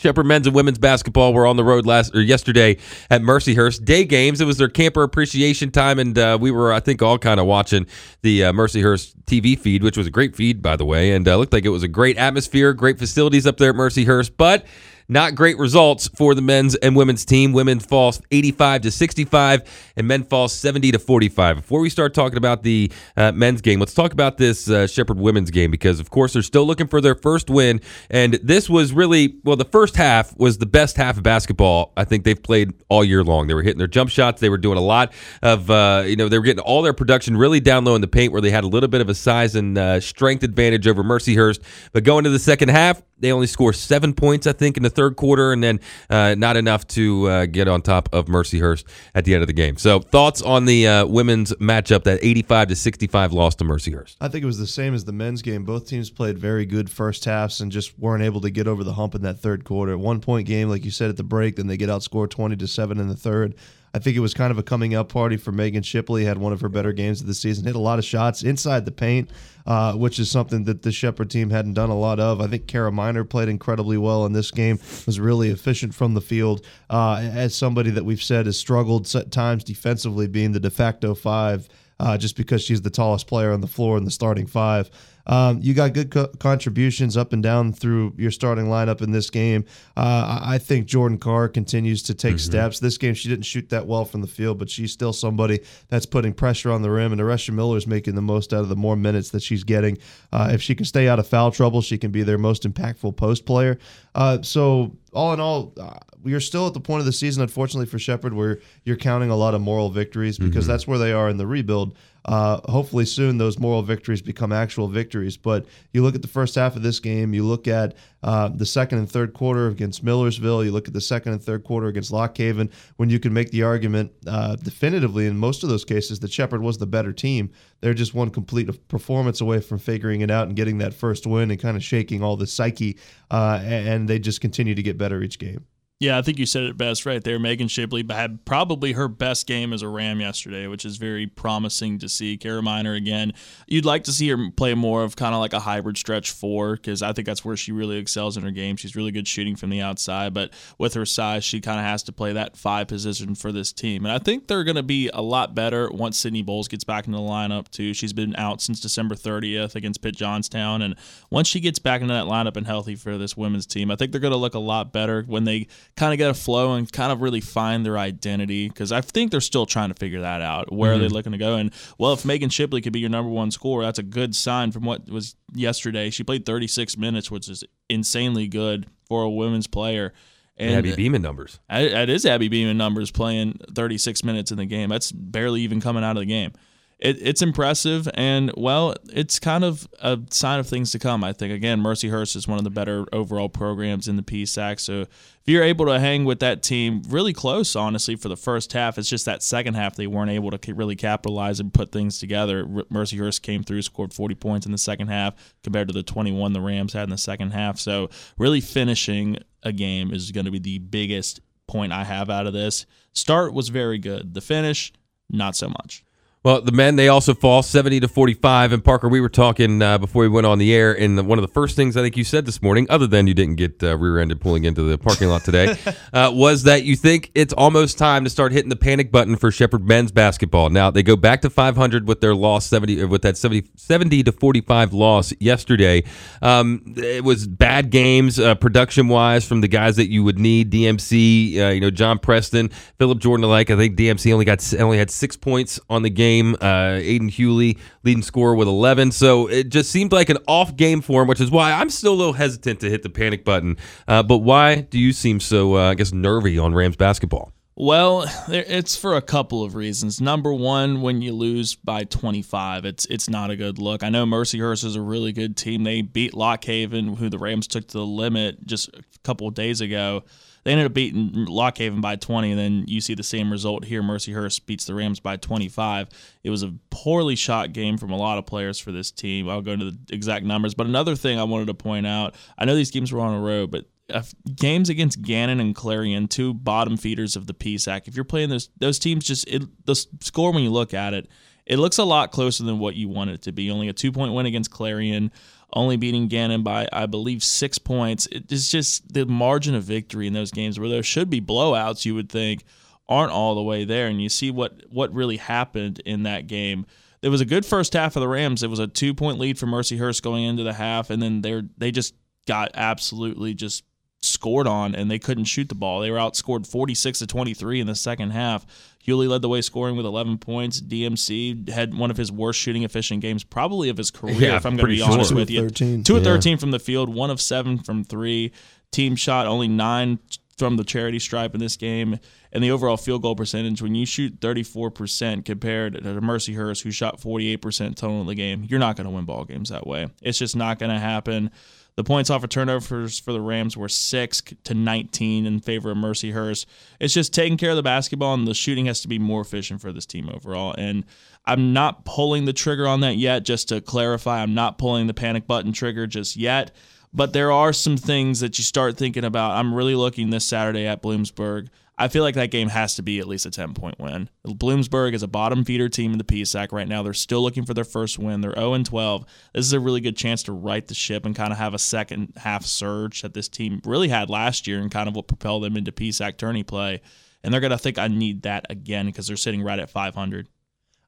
Shepherd 0.00 0.24
men's 0.24 0.46
and 0.46 0.56
women's 0.56 0.78
basketball 0.78 1.34
were 1.34 1.46
on 1.46 1.56
the 1.56 1.64
road 1.64 1.84
last 1.84 2.14
or 2.14 2.22
yesterday 2.22 2.78
at 3.10 3.20
Mercyhurst 3.20 3.84
day 3.84 4.04
games. 4.04 4.40
It 4.40 4.46
was 4.46 4.56
their 4.56 4.68
camper 4.68 5.02
appreciation 5.02 5.70
time, 5.70 5.98
and 5.98 6.18
uh, 6.18 6.38
we 6.40 6.50
were, 6.50 6.72
I 6.72 6.80
think, 6.80 7.02
all 7.02 7.18
kind 7.18 7.38
of 7.38 7.46
watching 7.46 7.86
the 8.22 8.44
uh, 8.44 8.52
Mercyhurst 8.52 9.14
TV 9.26 9.58
feed, 9.58 9.82
which 9.82 9.98
was 9.98 10.06
a 10.06 10.10
great 10.10 10.34
feed, 10.34 10.62
by 10.62 10.76
the 10.76 10.86
way, 10.86 11.12
and 11.12 11.28
uh, 11.28 11.36
looked 11.36 11.52
like 11.52 11.66
it 11.66 11.70
was 11.70 11.82
a 11.82 11.88
great 11.88 12.16
atmosphere, 12.16 12.72
great 12.72 12.98
facilities 12.98 13.46
up 13.46 13.58
there 13.58 13.70
at 13.70 13.76
Mercyhurst, 13.76 14.32
but 14.38 14.64
not 15.10 15.34
great 15.34 15.58
results 15.58 16.08
for 16.08 16.34
the 16.34 16.40
men's 16.40 16.76
and 16.76 16.94
women's 16.94 17.24
team. 17.24 17.52
Women 17.52 17.80
fall 17.80 18.14
85 18.30 18.82
to 18.82 18.90
65, 18.90 19.92
and 19.96 20.06
men 20.06 20.22
fall 20.22 20.48
70 20.48 20.92
to 20.92 20.98
45. 20.98 21.56
Before 21.56 21.80
we 21.80 21.90
start 21.90 22.14
talking 22.14 22.38
about 22.38 22.62
the 22.62 22.90
uh, 23.16 23.32
men's 23.32 23.60
game, 23.60 23.80
let's 23.80 23.92
talk 23.92 24.12
about 24.12 24.38
this 24.38 24.70
uh, 24.70 24.86
Shepherd 24.86 25.18
women's 25.18 25.50
game 25.50 25.70
because, 25.70 25.98
of 25.98 26.10
course, 26.10 26.32
they're 26.32 26.42
still 26.42 26.64
looking 26.64 26.86
for 26.86 27.00
their 27.00 27.16
first 27.16 27.50
win. 27.50 27.80
And 28.08 28.34
this 28.34 28.70
was 28.70 28.92
really, 28.92 29.34
well, 29.42 29.56
the 29.56 29.64
first 29.64 29.96
half 29.96 30.36
was 30.38 30.58
the 30.58 30.66
best 30.66 30.96
half 30.96 31.16
of 31.16 31.24
basketball 31.24 31.92
I 31.96 32.04
think 32.04 32.24
they've 32.24 32.40
played 32.40 32.72
all 32.88 33.04
year 33.04 33.24
long. 33.24 33.48
They 33.48 33.54
were 33.54 33.62
hitting 33.62 33.78
their 33.78 33.88
jump 33.88 34.10
shots. 34.10 34.40
They 34.40 34.48
were 34.48 34.58
doing 34.58 34.78
a 34.78 34.82
lot 34.82 35.12
of, 35.42 35.70
uh, 35.70 36.04
you 36.06 36.14
know, 36.14 36.28
they 36.28 36.38
were 36.38 36.44
getting 36.44 36.62
all 36.62 36.82
their 36.82 36.92
production 36.92 37.36
really 37.36 37.58
down 37.58 37.84
low 37.84 37.96
in 37.96 38.00
the 38.00 38.08
paint 38.08 38.32
where 38.32 38.40
they 38.40 38.50
had 38.50 38.62
a 38.62 38.68
little 38.68 38.88
bit 38.88 39.00
of 39.00 39.08
a 39.08 39.14
size 39.14 39.56
and 39.56 39.76
uh, 39.76 39.98
strength 39.98 40.44
advantage 40.44 40.86
over 40.86 41.02
Mercyhurst. 41.02 41.60
But 41.92 42.04
going 42.04 42.24
to 42.24 42.30
the 42.30 42.38
second 42.38 42.68
half, 42.68 43.02
they 43.20 43.32
only 43.32 43.46
score 43.46 43.72
seven 43.72 44.14
points, 44.14 44.46
I 44.46 44.52
think, 44.52 44.76
in 44.76 44.82
the 44.82 44.90
third 44.90 45.16
quarter, 45.16 45.52
and 45.52 45.62
then 45.62 45.80
uh, 46.08 46.34
not 46.36 46.56
enough 46.56 46.86
to 46.88 47.28
uh, 47.28 47.46
get 47.46 47.68
on 47.68 47.82
top 47.82 48.08
of 48.12 48.26
Mercyhurst 48.26 48.84
at 49.14 49.24
the 49.24 49.34
end 49.34 49.42
of 49.42 49.46
the 49.46 49.52
game. 49.52 49.76
So, 49.76 50.00
thoughts 50.00 50.42
on 50.42 50.64
the 50.64 50.86
uh, 50.86 51.06
women's 51.06 51.52
matchup 51.54 52.04
that 52.04 52.18
85 52.22 52.68
to 52.68 52.76
65 52.76 53.32
loss 53.32 53.54
to 53.56 53.64
Mercyhurst? 53.64 54.16
I 54.20 54.28
think 54.28 54.42
it 54.42 54.46
was 54.46 54.58
the 54.58 54.66
same 54.66 54.94
as 54.94 55.04
the 55.04 55.12
men's 55.12 55.42
game. 55.42 55.64
Both 55.64 55.86
teams 55.86 56.10
played 56.10 56.38
very 56.38 56.66
good 56.66 56.90
first 56.90 57.24
halves 57.24 57.60
and 57.60 57.70
just 57.70 57.98
weren't 57.98 58.22
able 58.22 58.40
to 58.40 58.50
get 58.50 58.66
over 58.66 58.84
the 58.84 58.94
hump 58.94 59.14
in 59.14 59.22
that 59.22 59.38
third 59.38 59.64
quarter. 59.64 59.96
One 59.96 60.20
point 60.20 60.46
game, 60.46 60.68
like 60.68 60.84
you 60.84 60.90
said 60.90 61.10
at 61.10 61.16
the 61.16 61.22
break, 61.22 61.56
then 61.56 61.66
they 61.66 61.76
get 61.76 61.88
outscored 61.88 62.30
twenty 62.30 62.56
to 62.56 62.66
seven 62.66 62.98
in 62.98 63.08
the 63.08 63.16
third. 63.16 63.54
I 63.92 63.98
think 63.98 64.16
it 64.16 64.20
was 64.20 64.34
kind 64.34 64.50
of 64.50 64.58
a 64.58 64.62
coming 64.62 64.94
up 64.94 65.08
party 65.08 65.36
for 65.36 65.52
Megan 65.52 65.82
Shipley. 65.82 66.24
Had 66.24 66.38
one 66.38 66.52
of 66.52 66.60
her 66.60 66.68
better 66.68 66.92
games 66.92 67.20
of 67.20 67.26
the 67.26 67.34
season. 67.34 67.64
Hit 67.64 67.74
a 67.74 67.80
lot 67.80 67.98
of 67.98 68.04
shots 68.04 68.42
inside 68.42 68.84
the 68.84 68.92
paint, 68.92 69.30
uh, 69.66 69.94
which 69.94 70.18
is 70.18 70.30
something 70.30 70.64
that 70.64 70.82
the 70.82 70.92
Shepherd 70.92 71.30
team 71.30 71.50
hadn't 71.50 71.74
done 71.74 71.90
a 71.90 71.98
lot 71.98 72.20
of. 72.20 72.40
I 72.40 72.46
think 72.46 72.66
Kara 72.66 72.92
Miner 72.92 73.24
played 73.24 73.48
incredibly 73.48 73.98
well 73.98 74.26
in 74.26 74.32
this 74.32 74.50
game. 74.50 74.78
Was 75.06 75.18
really 75.18 75.50
efficient 75.50 75.94
from 75.94 76.14
the 76.14 76.20
field. 76.20 76.64
Uh, 76.88 77.16
as 77.32 77.54
somebody 77.54 77.90
that 77.90 78.04
we've 78.04 78.22
said 78.22 78.46
has 78.46 78.58
struggled 78.58 79.12
at 79.14 79.30
times 79.32 79.64
defensively, 79.64 80.28
being 80.28 80.52
the 80.52 80.60
de 80.60 80.70
facto 80.70 81.14
five 81.14 81.68
uh, 82.00 82.16
just 82.16 82.36
because 82.36 82.62
she's 82.62 82.80
the 82.82 82.90
tallest 82.90 83.26
player 83.26 83.52
on 83.52 83.60
the 83.60 83.66
floor 83.66 83.98
in 83.98 84.04
the 84.04 84.10
starting 84.10 84.46
five. 84.46 84.90
Um, 85.26 85.60
you 85.62 85.74
got 85.74 85.94
good 85.94 86.10
co- 86.10 86.28
contributions 86.38 87.16
up 87.16 87.32
and 87.32 87.42
down 87.42 87.72
through 87.72 88.14
your 88.16 88.30
starting 88.30 88.66
lineup 88.66 89.02
in 89.02 89.12
this 89.12 89.30
game. 89.30 89.64
Uh, 89.96 90.40
I 90.42 90.58
think 90.58 90.86
Jordan 90.86 91.18
Carr 91.18 91.48
continues 91.48 92.02
to 92.04 92.14
take 92.14 92.38
steps. 92.38 92.80
This 92.80 92.98
game, 92.98 93.14
she 93.14 93.28
didn't 93.28 93.44
shoot 93.44 93.68
that 93.68 93.86
well 93.86 94.04
from 94.04 94.20
the 94.20 94.26
field, 94.26 94.58
but 94.58 94.70
she's 94.70 94.92
still 94.92 95.12
somebody 95.12 95.60
that's 95.88 96.06
putting 96.06 96.32
pressure 96.32 96.70
on 96.70 96.82
the 96.82 96.90
rim. 96.90 97.12
And 97.12 97.20
Aresha 97.20 97.52
Miller 97.52 97.76
is 97.76 97.86
making 97.86 98.14
the 98.14 98.22
most 98.22 98.52
out 98.52 98.60
of 98.60 98.68
the 98.68 98.76
more 98.76 98.96
minutes 98.96 99.30
that 99.30 99.42
she's 99.42 99.64
getting. 99.64 99.98
Uh, 100.32 100.50
if 100.52 100.62
she 100.62 100.74
can 100.74 100.84
stay 100.84 101.08
out 101.08 101.18
of 101.18 101.26
foul 101.26 101.50
trouble, 101.50 101.82
she 101.82 101.98
can 101.98 102.10
be 102.10 102.22
their 102.22 102.38
most 102.38 102.62
impactful 102.62 103.16
post 103.16 103.46
player. 103.46 103.78
Uh, 104.14 104.42
so 104.42 104.96
all 105.12 105.32
in 105.32 105.40
all, 105.40 105.72
uh, 105.80 105.98
you're 106.24 106.40
still 106.40 106.66
at 106.66 106.74
the 106.74 106.80
point 106.80 107.00
of 107.00 107.06
the 107.06 107.12
season, 107.12 107.42
unfortunately 107.42 107.86
for 107.86 107.98
Shepherd, 107.98 108.34
where 108.34 108.60
you're 108.84 108.96
counting 108.96 109.30
a 109.30 109.36
lot 109.36 109.54
of 109.54 109.60
moral 109.60 109.90
victories 109.90 110.38
because 110.38 110.66
that's 110.66 110.86
where 110.86 110.98
they 110.98 111.12
are 111.12 111.28
in 111.28 111.36
the 111.36 111.46
rebuild. 111.46 111.96
Uh, 112.26 112.60
hopefully 112.70 113.06
soon 113.06 113.38
those 113.38 113.58
moral 113.58 113.82
victories 113.82 114.20
become 114.20 114.52
actual 114.52 114.88
victories. 114.88 115.36
But 115.36 115.66
you 115.92 116.02
look 116.02 116.14
at 116.14 116.22
the 116.22 116.28
first 116.28 116.54
half 116.54 116.76
of 116.76 116.82
this 116.82 117.00
game, 117.00 117.32
you 117.32 117.44
look 117.44 117.66
at 117.66 117.94
uh, 118.22 118.48
the 118.48 118.66
second 118.66 118.98
and 118.98 119.10
third 119.10 119.32
quarter 119.32 119.68
against 119.68 120.04
Millersville, 120.04 120.64
you 120.64 120.72
look 120.72 120.88
at 120.88 120.94
the 120.94 121.00
second 121.00 121.32
and 121.32 121.42
third 121.42 121.64
quarter 121.64 121.86
against 121.86 122.12
Lock 122.12 122.36
Haven, 122.36 122.70
when 122.96 123.10
you 123.10 123.18
can 123.18 123.32
make 123.32 123.50
the 123.50 123.62
argument 123.62 124.12
uh, 124.26 124.56
definitively 124.56 125.26
in 125.26 125.38
most 125.38 125.62
of 125.62 125.68
those 125.68 125.84
cases 125.84 126.20
that 126.20 126.32
Shepherd 126.32 126.62
was 126.62 126.78
the 126.78 126.86
better 126.86 127.12
team. 127.12 127.50
They're 127.80 127.94
just 127.94 128.14
one 128.14 128.30
complete 128.30 128.88
performance 128.88 129.40
away 129.40 129.60
from 129.60 129.78
figuring 129.78 130.20
it 130.20 130.30
out 130.30 130.48
and 130.48 130.56
getting 130.56 130.78
that 130.78 130.94
first 130.94 131.26
win 131.26 131.50
and 131.50 131.60
kind 131.60 131.76
of 131.76 131.82
shaking 131.82 132.22
all 132.22 132.36
the 132.36 132.46
psyche, 132.46 132.98
uh, 133.30 133.60
and 133.62 134.08
they 134.08 134.18
just 134.18 134.40
continue 134.40 134.74
to 134.74 134.82
get 134.82 134.98
better 134.98 135.22
each 135.22 135.38
game. 135.38 135.64
Yeah, 136.00 136.16
I 136.16 136.22
think 136.22 136.38
you 136.38 136.46
said 136.46 136.62
it 136.62 136.78
best 136.78 137.04
right 137.04 137.22
there. 137.22 137.38
Megan 137.38 137.68
Shipley 137.68 138.02
had 138.08 138.46
probably 138.46 138.92
her 138.92 139.06
best 139.06 139.46
game 139.46 139.70
as 139.74 139.82
a 139.82 139.88
Ram 139.88 140.18
yesterday, 140.18 140.66
which 140.66 140.86
is 140.86 140.96
very 140.96 141.26
promising 141.26 141.98
to 141.98 142.08
see. 142.08 142.38
Kara 142.38 142.62
Miner 142.62 142.94
again. 142.94 143.34
You'd 143.66 143.84
like 143.84 144.04
to 144.04 144.12
see 144.12 144.30
her 144.30 144.50
play 144.56 144.72
more 144.72 145.02
of 145.02 145.14
kind 145.14 145.34
of 145.34 145.40
like 145.40 145.52
a 145.52 145.60
hybrid 145.60 145.98
stretch 145.98 146.30
four 146.30 146.76
because 146.76 147.02
I 147.02 147.12
think 147.12 147.26
that's 147.26 147.44
where 147.44 147.54
she 147.54 147.70
really 147.70 147.98
excels 147.98 148.38
in 148.38 148.44
her 148.44 148.50
game. 148.50 148.76
She's 148.76 148.96
really 148.96 149.12
good 149.12 149.28
shooting 149.28 149.56
from 149.56 149.68
the 149.68 149.82
outside, 149.82 150.32
but 150.32 150.54
with 150.78 150.94
her 150.94 151.04
size, 151.04 151.44
she 151.44 151.60
kind 151.60 151.78
of 151.78 151.84
has 151.84 152.02
to 152.04 152.12
play 152.12 152.32
that 152.32 152.56
five 152.56 152.88
position 152.88 153.34
for 153.34 153.52
this 153.52 153.70
team. 153.70 154.06
And 154.06 154.12
I 154.12 154.18
think 154.18 154.46
they're 154.46 154.64
going 154.64 154.76
to 154.76 154.82
be 154.82 155.10
a 155.12 155.20
lot 155.20 155.54
better 155.54 155.90
once 155.90 156.16
Sydney 156.16 156.40
Bowles 156.40 156.66
gets 156.66 156.82
back 156.82 157.08
into 157.08 157.18
the 157.18 157.22
lineup 157.22 157.68
too. 157.68 157.92
She's 157.92 158.14
been 158.14 158.34
out 158.36 158.62
since 158.62 158.80
December 158.80 159.16
30th 159.16 159.74
against 159.74 160.00
Pitt 160.00 160.16
Johnstown, 160.16 160.80
and 160.80 160.94
once 161.28 161.46
she 161.46 161.60
gets 161.60 161.78
back 161.78 162.00
into 162.00 162.14
that 162.14 162.24
lineup 162.24 162.56
and 162.56 162.66
healthy 162.66 162.94
for 162.94 163.18
this 163.18 163.36
women's 163.36 163.66
team, 163.66 163.90
I 163.90 163.96
think 163.96 164.12
they're 164.12 164.20
going 164.22 164.32
to 164.32 164.38
look 164.38 164.54
a 164.54 164.58
lot 164.58 164.94
better 164.94 165.24
when 165.26 165.44
they 165.44 165.66
kind 165.96 166.12
of 166.12 166.18
get 166.18 166.30
a 166.30 166.34
flow 166.34 166.74
and 166.74 166.90
kind 166.90 167.12
of 167.12 167.20
really 167.20 167.40
find 167.40 167.84
their 167.84 167.98
identity 167.98 168.68
because 168.68 168.92
I 168.92 169.00
think 169.00 169.30
they're 169.30 169.40
still 169.40 169.66
trying 169.66 169.88
to 169.90 169.94
figure 169.94 170.20
that 170.20 170.42
out. 170.42 170.72
Where 170.72 170.92
mm-hmm. 170.92 171.04
are 171.04 171.08
they 171.08 171.12
looking 171.12 171.32
to 171.32 171.38
go? 171.38 171.56
And 171.56 171.72
well, 171.98 172.12
if 172.12 172.24
Megan 172.24 172.50
Shipley 172.50 172.80
could 172.80 172.92
be 172.92 173.00
your 173.00 173.10
number 173.10 173.30
one 173.30 173.50
scorer, 173.50 173.84
that's 173.84 173.98
a 173.98 174.04
good 174.04 174.34
sign 174.34 174.72
from 174.72 174.84
what 174.84 175.08
was 175.08 175.36
yesterday. 175.54 176.10
She 176.10 176.24
played 176.24 176.46
36 176.46 176.96
minutes, 176.96 177.30
which 177.30 177.48
is 177.48 177.64
insanely 177.88 178.48
good 178.48 178.86
for 179.06 179.22
a 179.22 179.30
women's 179.30 179.66
player. 179.66 180.12
And 180.56 180.74
Abby 180.76 180.94
Beeman 180.94 181.22
numbers. 181.22 181.58
That 181.68 182.10
is 182.10 182.26
Abby 182.26 182.48
Beeman 182.48 182.76
numbers 182.76 183.10
playing 183.10 183.58
36 183.74 184.24
minutes 184.24 184.50
in 184.50 184.58
the 184.58 184.66
game. 184.66 184.90
That's 184.90 185.10
barely 185.10 185.62
even 185.62 185.80
coming 185.80 186.04
out 186.04 186.16
of 186.16 186.20
the 186.20 186.26
game 186.26 186.52
it, 187.00 187.16
it's 187.20 187.40
impressive 187.40 188.08
and 188.14 188.52
well 188.56 188.94
it's 189.12 189.38
kind 189.38 189.64
of 189.64 189.88
a 190.00 190.18
sign 190.30 190.60
of 190.60 190.66
things 190.66 190.92
to 190.92 190.98
come 190.98 191.24
i 191.24 191.32
think. 191.32 191.52
Again 191.52 191.80
mercyhurst 191.80 192.36
is 192.36 192.46
one 192.46 192.58
of 192.58 192.64
the 192.64 192.70
better 192.70 193.06
overall 193.12 193.48
programs 193.48 194.06
in 194.06 194.16
the 194.16 194.22
psac 194.22 194.78
so 194.78 195.02
if 195.02 195.40
you're 195.46 195.64
able 195.64 195.86
to 195.86 195.98
hang 195.98 196.24
with 196.24 196.40
that 196.40 196.62
team 196.62 197.02
really 197.08 197.32
close 197.32 197.74
honestly 197.74 198.16
for 198.16 198.28
the 198.28 198.36
first 198.36 198.72
half 198.72 198.98
it's 198.98 199.08
just 199.08 199.24
that 199.24 199.42
second 199.42 199.74
half 199.74 199.96
they 199.96 200.06
weren't 200.06 200.30
able 200.30 200.50
to 200.50 200.74
really 200.74 200.96
capitalize 200.96 201.58
and 201.60 201.72
put 201.72 201.90
things 201.90 202.18
together. 202.18 202.64
Mercyhurst 202.64 203.42
came 203.42 203.62
through 203.62 203.82
scored 203.82 204.12
40 204.12 204.34
points 204.34 204.66
in 204.66 204.72
the 204.72 204.78
second 204.78 205.08
half 205.08 205.34
compared 205.62 205.88
to 205.88 205.94
the 205.94 206.02
21 206.02 206.52
the 206.52 206.60
rams 206.60 206.92
had 206.92 207.04
in 207.04 207.10
the 207.10 207.18
second 207.18 207.52
half 207.52 207.78
so 207.78 208.10
really 208.36 208.60
finishing 208.60 209.38
a 209.62 209.72
game 209.72 210.12
is 210.12 210.30
going 210.30 210.44
to 210.44 210.50
be 210.50 210.58
the 210.58 210.78
biggest 210.78 211.40
point 211.66 211.92
i 211.92 212.04
have 212.04 212.28
out 212.28 212.46
of 212.46 212.52
this. 212.52 212.84
Start 213.12 213.54
was 213.54 213.68
very 213.68 213.98
good. 213.98 214.34
The 214.34 214.40
finish 214.40 214.92
not 215.30 215.56
so 215.56 215.68
much 215.68 216.04
well, 216.42 216.62
the 216.62 216.72
men 216.72 216.96
they 216.96 217.08
also 217.08 217.34
fall 217.34 217.62
seventy 217.62 218.00
to 218.00 218.08
forty-five. 218.08 218.72
And 218.72 218.82
Parker, 218.82 219.10
we 219.10 219.20
were 219.20 219.28
talking 219.28 219.82
uh, 219.82 219.98
before 219.98 220.22
we 220.22 220.28
went 220.28 220.46
on 220.46 220.56
the 220.56 220.72
air, 220.72 220.98
and 220.98 221.26
one 221.26 221.38
of 221.38 221.42
the 221.42 221.52
first 221.52 221.76
things 221.76 221.98
I 221.98 222.00
think 222.00 222.16
you 222.16 222.24
said 222.24 222.46
this 222.46 222.62
morning, 222.62 222.86
other 222.88 223.06
than 223.06 223.26
you 223.26 223.34
didn't 223.34 223.56
get 223.56 223.82
uh, 223.82 223.98
rear-ended 223.98 224.40
pulling 224.40 224.64
into 224.64 224.82
the 224.82 224.96
parking 224.96 225.28
lot 225.28 225.44
today, 225.44 225.76
uh, 226.14 226.30
was 226.32 226.62
that 226.62 226.84
you 226.84 226.96
think 226.96 227.30
it's 227.34 227.52
almost 227.52 227.98
time 227.98 228.24
to 228.24 228.30
start 228.30 228.52
hitting 228.52 228.70
the 228.70 228.76
panic 228.76 229.12
button 229.12 229.36
for 229.36 229.50
Shepherd 229.50 229.86
men's 229.86 230.12
basketball. 230.12 230.70
Now 230.70 230.90
they 230.90 231.02
go 231.02 231.14
back 231.14 231.42
to 231.42 231.50
five 231.50 231.76
hundred 231.76 232.08
with 232.08 232.22
their 232.22 232.34
loss 232.34 232.64
seventy 232.64 233.02
uh, 233.02 233.06
with 233.06 233.20
that 233.20 233.36
70, 233.36 233.68
70 233.76 234.22
to 234.22 234.32
forty-five 234.32 234.94
loss 234.94 235.34
yesterday. 235.40 236.04
Um, 236.40 236.94
it 236.96 237.22
was 237.22 237.46
bad 237.46 237.90
games 237.90 238.40
uh, 238.40 238.54
production-wise 238.54 239.46
from 239.46 239.60
the 239.60 239.68
guys 239.68 239.96
that 239.96 240.10
you 240.10 240.24
would 240.24 240.38
need. 240.38 240.70
DMC, 240.70 241.58
uh, 241.58 241.68
you 241.68 241.82
know, 241.82 241.90
John 241.90 242.18
Preston, 242.18 242.70
Philip 242.96 243.18
Jordan 243.18 243.44
alike. 243.44 243.68
I 243.68 243.76
think 243.76 243.98
DMC 243.98 244.32
only 244.32 244.46
got 244.46 244.74
only 244.80 244.96
had 244.96 245.10
six 245.10 245.36
points 245.36 245.78
on 245.90 246.00
the 246.00 246.08
game 246.08 246.29
game. 246.30 246.54
Uh, 246.60 246.98
Aiden 247.00 247.30
Hewley 247.30 247.78
leading 248.04 248.22
scorer 248.22 248.54
with 248.54 248.68
11. 248.68 249.12
So 249.12 249.48
it 249.48 249.68
just 249.68 249.90
seemed 249.90 250.12
like 250.12 250.30
an 250.30 250.38
off 250.46 250.76
game 250.76 251.00
for 251.00 251.22
him, 251.22 251.28
which 251.28 251.40
is 251.40 251.50
why 251.50 251.72
I'm 251.72 251.90
still 251.90 252.12
a 252.12 252.14
little 252.14 252.32
hesitant 252.34 252.80
to 252.80 252.90
hit 252.90 253.02
the 253.02 253.10
panic 253.10 253.44
button. 253.44 253.76
Uh, 254.06 254.22
but 254.22 254.38
why 254.38 254.82
do 254.82 254.98
you 254.98 255.12
seem 255.12 255.40
so, 255.40 255.76
uh, 255.76 255.90
I 255.90 255.94
guess, 255.94 256.12
nervy 256.12 256.58
on 256.58 256.74
Rams 256.74 256.96
basketball? 256.96 257.52
Well, 257.82 258.26
it's 258.48 258.94
for 258.94 259.16
a 259.16 259.22
couple 259.22 259.64
of 259.64 259.74
reasons. 259.74 260.20
Number 260.20 260.52
one, 260.52 261.00
when 261.00 261.22
you 261.22 261.32
lose 261.32 261.76
by 261.76 262.04
25, 262.04 262.84
it's 262.84 263.06
it's 263.06 263.26
not 263.26 263.50
a 263.50 263.56
good 263.56 263.78
look. 263.78 264.02
I 264.02 264.10
know 264.10 264.26
Mercyhurst 264.26 264.84
is 264.84 264.96
a 264.96 265.00
really 265.00 265.32
good 265.32 265.56
team. 265.56 265.84
They 265.84 266.02
beat 266.02 266.34
Lock 266.34 266.62
Haven, 266.64 267.16
who 267.16 267.30
the 267.30 267.38
Rams 267.38 267.66
took 267.66 267.88
to 267.88 267.96
the 267.96 268.04
limit 268.04 268.66
just 268.66 268.90
a 268.90 269.02
couple 269.24 269.48
of 269.48 269.54
days 269.54 269.80
ago. 269.80 270.24
They 270.62 270.72
ended 270.72 270.88
up 270.88 270.92
beating 270.92 271.46
Lock 271.46 271.78
Haven 271.78 272.02
by 272.02 272.16
20, 272.16 272.50
and 272.50 272.60
then 272.60 272.84
you 272.86 273.00
see 273.00 273.14
the 273.14 273.22
same 273.22 273.50
result 273.50 273.86
here. 273.86 274.02
Mercyhurst 274.02 274.66
beats 274.66 274.84
the 274.84 274.94
Rams 274.94 275.18
by 275.18 275.38
25. 275.38 276.08
It 276.44 276.50
was 276.50 276.62
a 276.62 276.74
poorly 276.90 277.34
shot 277.34 277.72
game 277.72 277.96
from 277.96 278.10
a 278.10 278.16
lot 278.16 278.36
of 278.36 278.44
players 278.44 278.78
for 278.78 278.92
this 278.92 279.10
team. 279.10 279.48
I'll 279.48 279.62
go 279.62 279.72
into 279.72 279.92
the 279.92 279.98
exact 280.10 280.44
numbers. 280.44 280.74
But 280.74 280.86
another 280.86 281.16
thing 281.16 281.38
I 281.38 281.44
wanted 281.44 281.68
to 281.68 281.74
point 281.74 282.06
out 282.06 282.34
I 282.58 282.66
know 282.66 282.74
these 282.74 282.90
games 282.90 283.10
were 283.10 283.20
on 283.20 283.32
a 283.32 283.40
road, 283.40 283.70
but 283.70 283.86
uh, 284.10 284.22
games 284.54 284.88
against 284.88 285.22
Gannon 285.22 285.60
and 285.60 285.74
Clarion, 285.74 286.28
two 286.28 286.54
bottom 286.54 286.96
feeders 286.96 287.36
of 287.36 287.46
the 287.46 287.54
PSAC, 287.54 288.08
if 288.08 288.14
you're 288.14 288.24
playing 288.24 288.50
those 288.50 288.70
those 288.78 288.98
teams, 288.98 289.24
just 289.24 289.48
it, 289.48 289.62
the 289.86 289.94
score 290.20 290.52
when 290.52 290.62
you 290.62 290.70
look 290.70 290.94
at 290.94 291.14
it, 291.14 291.28
it 291.66 291.78
looks 291.78 291.98
a 291.98 292.04
lot 292.04 292.32
closer 292.32 292.64
than 292.64 292.78
what 292.78 292.96
you 292.96 293.08
want 293.08 293.30
it 293.30 293.42
to 293.42 293.52
be. 293.52 293.70
Only 293.70 293.88
a 293.88 293.92
two 293.92 294.12
point 294.12 294.32
win 294.32 294.46
against 294.46 294.70
Clarion, 294.70 295.30
only 295.72 295.96
beating 295.96 296.28
Gannon 296.28 296.62
by, 296.62 296.88
I 296.92 297.06
believe, 297.06 297.42
six 297.42 297.78
points. 297.78 298.26
It's 298.30 298.70
just 298.70 299.12
the 299.12 299.26
margin 299.26 299.74
of 299.74 299.84
victory 299.84 300.26
in 300.26 300.32
those 300.32 300.50
games 300.50 300.78
where 300.78 300.88
there 300.88 301.02
should 301.02 301.30
be 301.30 301.40
blowouts, 301.40 302.04
you 302.04 302.14
would 302.14 302.28
think, 302.28 302.64
aren't 303.08 303.32
all 303.32 303.54
the 303.54 303.62
way 303.62 303.84
there. 303.84 304.06
And 304.06 304.20
you 304.20 304.28
see 304.28 304.50
what, 304.50 304.82
what 304.90 305.12
really 305.14 305.36
happened 305.36 306.00
in 306.04 306.24
that 306.24 306.46
game. 306.46 306.86
It 307.22 307.28
was 307.28 307.40
a 307.40 307.46
good 307.46 307.66
first 307.66 307.92
half 307.92 308.16
of 308.16 308.20
the 308.20 308.28
Rams. 308.28 308.62
It 308.62 308.70
was 308.70 308.78
a 308.78 308.86
two 308.86 309.14
point 309.14 309.38
lead 309.38 309.58
for 309.58 309.66
Mercyhurst 309.66 310.22
going 310.22 310.44
into 310.44 310.62
the 310.62 310.72
half, 310.72 311.10
and 311.10 311.22
then 311.22 311.42
they 311.42 311.62
they 311.76 311.90
just 311.90 312.14
got 312.46 312.70
absolutely 312.74 313.52
just 313.52 313.84
scored 314.22 314.66
on 314.66 314.94
and 314.94 315.10
they 315.10 315.18
couldn't 315.18 315.44
shoot 315.44 315.68
the 315.68 315.74
ball. 315.74 316.00
They 316.00 316.10
were 316.10 316.18
outscored 316.18 316.66
46 316.66 317.20
to 317.20 317.26
23 317.26 317.80
in 317.80 317.86
the 317.86 317.94
second 317.94 318.30
half. 318.30 318.66
Hewley 319.06 319.28
led 319.28 319.42
the 319.42 319.48
way 319.48 319.62
scoring 319.62 319.96
with 319.96 320.04
11 320.04 320.38
points. 320.38 320.80
DMC 320.80 321.68
had 321.68 321.94
one 321.94 322.10
of 322.10 322.16
his 322.16 322.30
worst 322.30 322.60
shooting 322.60 322.82
efficient 322.82 323.22
games 323.22 323.44
probably 323.44 323.88
of 323.88 323.96
his 323.96 324.10
career 324.10 324.34
yeah, 324.34 324.56
if 324.56 324.66
I'm 324.66 324.76
going 324.76 324.86
to 324.86 324.92
be 324.92 324.98
sure. 324.98 325.10
honest 325.10 325.34
with 325.34 325.50
you. 325.50 325.62
13. 325.62 326.04
2 326.04 326.16
of 326.16 326.24
13 326.24 326.58
from 326.58 326.70
the 326.70 326.78
field, 326.78 327.08
1 327.08 327.30
of 327.30 327.40
7 327.40 327.78
from 327.78 328.04
3. 328.04 328.52
Team 328.90 329.16
shot 329.16 329.46
only 329.46 329.68
9 329.68 330.18
from 330.58 330.76
the 330.76 330.84
charity 330.84 331.18
stripe 331.18 331.54
in 331.54 331.60
this 331.60 331.76
game. 331.76 332.18
And 332.52 332.62
the 332.62 332.70
overall 332.70 332.98
field 332.98 333.22
goal 333.22 333.34
percentage, 333.34 333.80
when 333.80 333.94
you 333.94 334.04
shoot 334.04 334.40
34% 334.40 335.44
compared 335.46 335.94
to 335.94 336.00
Mercyhurst, 336.00 336.82
who 336.82 336.90
shot 336.90 337.18
48% 337.18 337.96
total 337.96 338.20
in 338.20 338.26
the 338.26 338.34
game, 338.34 338.66
you're 338.68 338.78
not 338.78 338.96
going 338.96 339.06
to 339.06 339.10
win 339.10 339.24
ball 339.24 339.44
games 339.44 339.70
that 339.70 339.86
way. 339.86 340.08
It's 340.20 340.38
just 340.38 340.56
not 340.56 340.78
going 340.78 340.92
to 340.92 340.98
happen. 340.98 341.50
The 341.96 342.04
points 342.04 342.30
off 342.30 342.44
of 342.44 342.50
turnovers 342.50 343.18
for 343.18 343.32
the 343.32 343.40
Rams 343.40 343.76
were 343.76 343.88
six 343.88 344.42
to 344.64 344.74
19 344.74 345.46
in 345.46 345.60
favor 345.60 345.90
of 345.90 345.98
Mercyhurst. 345.98 346.66
It's 346.98 347.14
just 347.14 347.34
taking 347.34 347.58
care 347.58 347.70
of 347.70 347.76
the 347.76 347.82
basketball, 347.82 348.34
and 348.34 348.46
the 348.46 348.54
shooting 348.54 348.86
has 348.86 349.00
to 349.02 349.08
be 349.08 349.18
more 349.18 349.40
efficient 349.40 349.80
for 349.80 349.92
this 349.92 350.06
team 350.06 350.30
overall. 350.32 350.74
And 350.78 351.04
I'm 351.44 351.72
not 351.72 352.04
pulling 352.04 352.44
the 352.44 352.52
trigger 352.52 352.86
on 352.86 353.00
that 353.00 353.16
yet. 353.16 353.44
Just 353.44 353.68
to 353.68 353.80
clarify, 353.80 354.42
I'm 354.42 354.54
not 354.54 354.78
pulling 354.78 355.06
the 355.06 355.14
panic 355.14 355.46
button 355.46 355.72
trigger 355.72 356.06
just 356.06 356.36
yet. 356.36 356.70
But 357.12 357.32
there 357.32 357.50
are 357.50 357.72
some 357.72 357.96
things 357.96 358.40
that 358.40 358.56
you 358.56 358.64
start 358.64 358.96
thinking 358.96 359.24
about. 359.24 359.52
I'm 359.52 359.74
really 359.74 359.96
looking 359.96 360.30
this 360.30 360.46
Saturday 360.46 360.86
at 360.86 361.02
Bloomsburg. 361.02 361.68
I 362.00 362.08
feel 362.08 362.22
like 362.22 362.34
that 362.36 362.50
game 362.50 362.70
has 362.70 362.94
to 362.94 363.02
be 363.02 363.18
at 363.18 363.28
least 363.28 363.44
a 363.44 363.50
10 363.50 363.74
point 363.74 363.98
win. 363.98 364.30
Bloomsburg 364.46 365.12
is 365.12 365.22
a 365.22 365.28
bottom 365.28 365.64
feeder 365.66 365.90
team 365.90 366.12
in 366.12 366.18
the 366.18 366.24
PSAC 366.24 366.72
right 366.72 366.88
now. 366.88 367.02
They're 367.02 367.12
still 367.12 367.42
looking 367.42 367.66
for 367.66 367.74
their 367.74 367.84
first 367.84 368.18
win. 368.18 368.40
They're 368.40 368.54
0 368.54 368.82
12. 368.82 369.26
This 369.52 369.66
is 369.66 369.74
a 369.74 369.80
really 369.80 370.00
good 370.00 370.16
chance 370.16 370.42
to 370.44 370.52
right 370.52 370.86
the 370.86 370.94
ship 370.94 371.26
and 371.26 371.36
kind 371.36 371.52
of 371.52 371.58
have 371.58 371.74
a 371.74 371.78
second 371.78 372.32
half 372.36 372.64
surge 372.64 373.20
that 373.20 373.34
this 373.34 373.50
team 373.50 373.82
really 373.84 374.08
had 374.08 374.30
last 374.30 374.66
year 374.66 374.80
and 374.80 374.90
kind 374.90 375.10
of 375.10 375.14
what 375.14 375.28
propelled 375.28 375.62
them 375.62 375.76
into 375.76 375.92
PSAC 375.92 376.38
tourney 376.38 376.62
play. 376.62 377.02
And 377.44 377.52
they're 377.52 377.60
going 377.60 377.70
to 377.70 377.78
think 377.78 377.98
I 377.98 378.08
need 378.08 378.42
that 378.42 378.64
again 378.70 379.04
because 379.04 379.26
they're 379.26 379.36
sitting 379.36 379.62
right 379.62 379.78
at 379.78 379.90
500. 379.90 380.48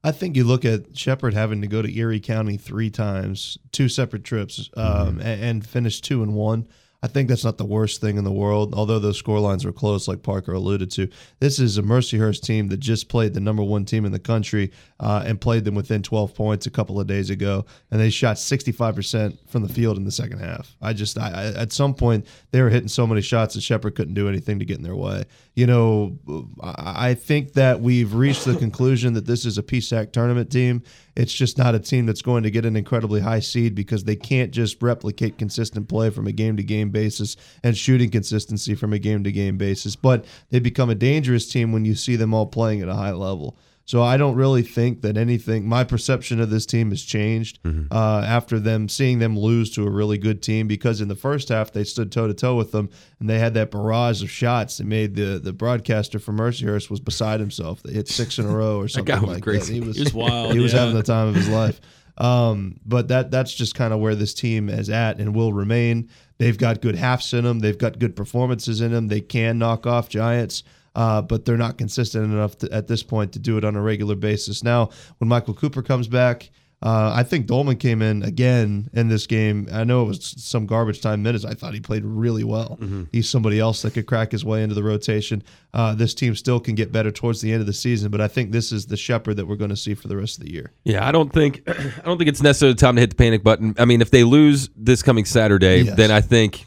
I 0.03 0.11
think 0.11 0.35
you 0.35 0.43
look 0.43 0.63
at 0.63 0.95
Shepherd 0.95 1.33
having 1.33 1.61
to 1.61 1.67
go 1.67 1.81
to 1.81 1.97
Erie 1.97 2.19
County 2.19 2.57
three 2.57 2.91
times, 2.91 3.57
two 3.71 3.89
separate 3.89 4.23
trips, 4.23 4.69
um, 4.77 4.85
mm-hmm. 4.85 5.21
and, 5.21 5.43
and 5.43 5.65
finish 5.65 6.01
two 6.01 6.21
and 6.21 6.35
one. 6.35 6.67
I 7.03 7.07
think 7.07 7.27
that's 7.27 7.43
not 7.43 7.57
the 7.57 7.65
worst 7.65 7.99
thing 7.99 8.17
in 8.17 8.23
the 8.23 8.31
world, 8.31 8.73
although 8.73 8.97
those 8.97 9.17
score 9.17 9.41
lines 9.41 9.65
were 9.65 9.73
close, 9.73 10.07
like 10.07 10.23
Parker 10.23 10.53
alluded 10.53 10.89
to. 10.91 11.09
This 11.41 11.59
is 11.59 11.77
a 11.77 11.81
Mercyhurst 11.81 12.43
team 12.43 12.69
that 12.69 12.79
just 12.79 13.09
played 13.09 13.33
the 13.33 13.41
number 13.41 13.61
one 13.61 13.83
team 13.83 14.05
in 14.05 14.13
the 14.13 14.19
country 14.19 14.71
uh, 15.01 15.21
and 15.25 15.39
played 15.39 15.65
them 15.65 15.75
within 15.75 16.01
12 16.01 16.33
points 16.33 16.65
a 16.65 16.69
couple 16.69 17.01
of 17.01 17.05
days 17.05 17.29
ago, 17.29 17.65
and 17.91 17.99
they 17.99 18.09
shot 18.09 18.37
65% 18.37 19.37
from 19.49 19.63
the 19.63 19.73
field 19.73 19.97
in 19.97 20.05
the 20.05 20.11
second 20.11 20.39
half. 20.39 20.77
I 20.81 20.93
just, 20.93 21.17
I, 21.17 21.29
I, 21.29 21.45
at 21.61 21.73
some 21.73 21.93
point, 21.93 22.25
they 22.51 22.61
were 22.61 22.69
hitting 22.69 22.87
so 22.87 23.05
many 23.05 23.21
shots 23.21 23.55
that 23.55 23.61
Shepherd 23.61 23.95
couldn't 23.95 24.13
do 24.13 24.29
anything 24.29 24.59
to 24.59 24.65
get 24.65 24.77
in 24.77 24.83
their 24.83 24.95
way. 24.95 25.25
You 25.55 25.67
know, 25.67 26.17
I 26.61 27.13
think 27.13 27.53
that 27.53 27.79
we've 27.79 28.15
reached 28.15 28.45
the 28.45 28.55
conclusion 28.55 29.13
that 29.13 29.27
this 29.27 29.45
is 29.45 29.59
a 29.59 29.63
PSAC 29.63 30.11
tournament 30.11 30.51
team. 30.51 30.81
It's 31.15 31.31
just 31.31 31.59
not 31.59 31.75
a 31.75 31.79
team 31.79 32.07
that's 32.07 32.23
going 32.23 32.41
to 32.41 32.49
get 32.49 32.65
an 32.65 32.75
incredibly 32.75 33.21
high 33.21 33.41
seed 33.41 33.75
because 33.75 34.03
they 34.03 34.15
can't 34.15 34.49
just 34.49 34.81
replicate 34.81 35.37
consistent 35.37 35.87
play 35.87 36.09
from 36.09 36.25
a 36.25 36.31
game 36.31 36.57
to 36.57 36.63
game 36.63 36.89
basis 36.89 37.35
and 37.63 37.77
shooting 37.77 38.09
consistency 38.09 38.73
from 38.73 38.93
a 38.93 38.99
game 38.99 39.23
to 39.25 39.31
game 39.31 39.59
basis. 39.59 39.95
But 39.95 40.25
they 40.49 40.57
become 40.57 40.89
a 40.89 40.95
dangerous 40.95 41.47
team 41.47 41.71
when 41.71 41.85
you 41.85 41.93
see 41.93 42.15
them 42.15 42.33
all 42.33 42.47
playing 42.47 42.81
at 42.81 42.89
a 42.89 42.95
high 42.95 43.11
level. 43.11 43.55
So 43.85 44.01
I 44.01 44.15
don't 44.15 44.35
really 44.35 44.61
think 44.61 45.01
that 45.01 45.17
anything. 45.17 45.67
My 45.67 45.83
perception 45.83 46.39
of 46.39 46.49
this 46.49 46.65
team 46.65 46.91
has 46.91 47.03
changed 47.03 47.59
uh, 47.91 48.23
after 48.25 48.57
them 48.57 48.87
seeing 48.87 49.19
them 49.19 49.37
lose 49.37 49.71
to 49.71 49.85
a 49.85 49.89
really 49.89 50.17
good 50.17 50.41
team 50.41 50.67
because 50.67 51.01
in 51.01 51.09
the 51.09 51.15
first 51.15 51.49
half 51.49 51.71
they 51.71 51.83
stood 51.83 52.09
toe 52.11 52.27
to 52.27 52.33
toe 52.33 52.55
with 52.55 52.71
them 52.71 52.89
and 53.19 53.29
they 53.29 53.39
had 53.39 53.53
that 53.55 53.71
barrage 53.71 54.23
of 54.23 54.31
shots 54.31 54.77
that 54.77 54.85
made 54.85 55.15
the 55.15 55.37
the 55.37 55.51
broadcaster 55.51 56.17
for 56.17 56.31
Mercyhurst 56.31 56.89
was 56.89 57.01
beside 57.01 57.41
himself. 57.41 57.83
They 57.83 57.93
hit 57.93 58.07
six 58.07 58.39
in 58.39 58.45
a 58.45 58.55
row 58.55 58.79
or 58.79 58.87
something 58.87 59.15
guy 59.15 59.21
like 59.21 59.43
crazy. 59.43 59.79
that. 59.79 59.83
He 59.83 59.87
was, 59.87 59.99
was 59.99 60.13
wild, 60.13 60.53
he 60.53 60.59
was 60.59 60.71
yeah. 60.73 60.79
having 60.79 60.95
the 60.95 61.03
time 61.03 61.27
of 61.27 61.35
his 61.35 61.49
life. 61.49 61.81
Um, 62.17 62.79
but 62.85 63.07
that 63.07 63.31
that's 63.31 63.53
just 63.53 63.75
kind 63.75 63.93
of 63.93 63.99
where 63.99 64.15
this 64.15 64.33
team 64.33 64.69
is 64.69 64.89
at 64.89 65.19
and 65.19 65.35
will 65.35 65.51
remain. 65.51 66.09
They've 66.37 66.57
got 66.57 66.81
good 66.81 66.95
halves 66.95 67.33
in 67.33 67.43
them. 67.43 67.59
They've 67.59 67.77
got 67.77 67.99
good 67.99 68.15
performances 68.15 68.81
in 68.81 68.91
them. 68.91 69.07
They 69.07 69.21
can 69.21 69.57
knock 69.57 69.87
off 69.87 70.09
Giants, 70.09 70.63
uh, 70.95 71.21
but 71.21 71.45
they're 71.45 71.57
not 71.57 71.77
consistent 71.77 72.25
enough 72.25 72.57
to, 72.59 72.71
at 72.71 72.87
this 72.87 73.03
point 73.03 73.33
to 73.33 73.39
do 73.39 73.57
it 73.57 73.65
on 73.65 73.75
a 73.75 73.81
regular 73.81 74.15
basis. 74.15 74.63
Now, 74.63 74.89
when 75.17 75.27
Michael 75.27 75.53
Cooper 75.53 75.81
comes 75.81 76.07
back, 76.07 76.49
uh, 76.85 77.13
I 77.15 77.23
think 77.23 77.45
Dolman 77.45 77.77
came 77.77 78.01
in 78.01 78.23
again 78.23 78.89
in 78.91 79.07
this 79.07 79.25
game. 79.25 79.69
I 79.71 79.85
know 79.85 80.03
it 80.03 80.07
was 80.07 80.35
some 80.43 80.65
garbage 80.65 80.99
time 80.99 81.23
minutes. 81.23 81.45
I 81.45 81.53
thought 81.53 81.73
he 81.73 81.79
played 81.79 82.03
really 82.03 82.43
well. 82.43 82.77
He's 83.09 83.29
somebody 83.29 83.57
else 83.57 83.81
that 83.83 83.93
could 83.93 84.05
crack 84.05 84.33
his 84.33 84.43
way 84.43 84.63
into 84.63 84.75
the 84.75 84.83
rotation. 84.83 85.43
Uh, 85.73 85.95
this 85.95 86.13
team 86.13 86.35
still 86.35 86.59
can 86.59 86.75
get 86.75 86.91
better 86.91 87.09
towards 87.09 87.39
the 87.39 87.53
end 87.53 87.61
of 87.61 87.67
the 87.67 87.73
season, 87.73 88.11
but 88.11 88.19
I 88.19 88.27
think 88.27 88.51
this 88.51 88.73
is 88.73 88.87
the 88.87 88.97
shepherd 88.97 89.37
that 89.37 89.45
we're 89.45 89.55
going 89.55 89.69
to 89.69 89.77
see 89.77 89.93
for 89.93 90.09
the 90.09 90.17
rest 90.17 90.39
of 90.39 90.43
the 90.45 90.51
year. 90.51 90.73
Yeah, 90.83 91.07
I 91.07 91.13
don't 91.13 91.31
think 91.31 91.63
I 91.69 92.01
don't 92.03 92.17
think 92.17 92.27
it's 92.27 92.43
necessarily 92.43 92.75
time 92.75 92.95
to 92.95 92.99
hit 93.01 93.11
the 93.11 93.15
panic 93.15 93.43
button. 93.45 93.75
I 93.79 93.85
mean, 93.85 94.01
if 94.01 94.11
they 94.11 94.25
lose 94.25 94.69
this 94.75 95.01
coming 95.01 95.23
Saturday, 95.23 95.83
Yes. 95.83 95.95
then 95.95 96.11
I 96.11 96.19
think 96.19 96.65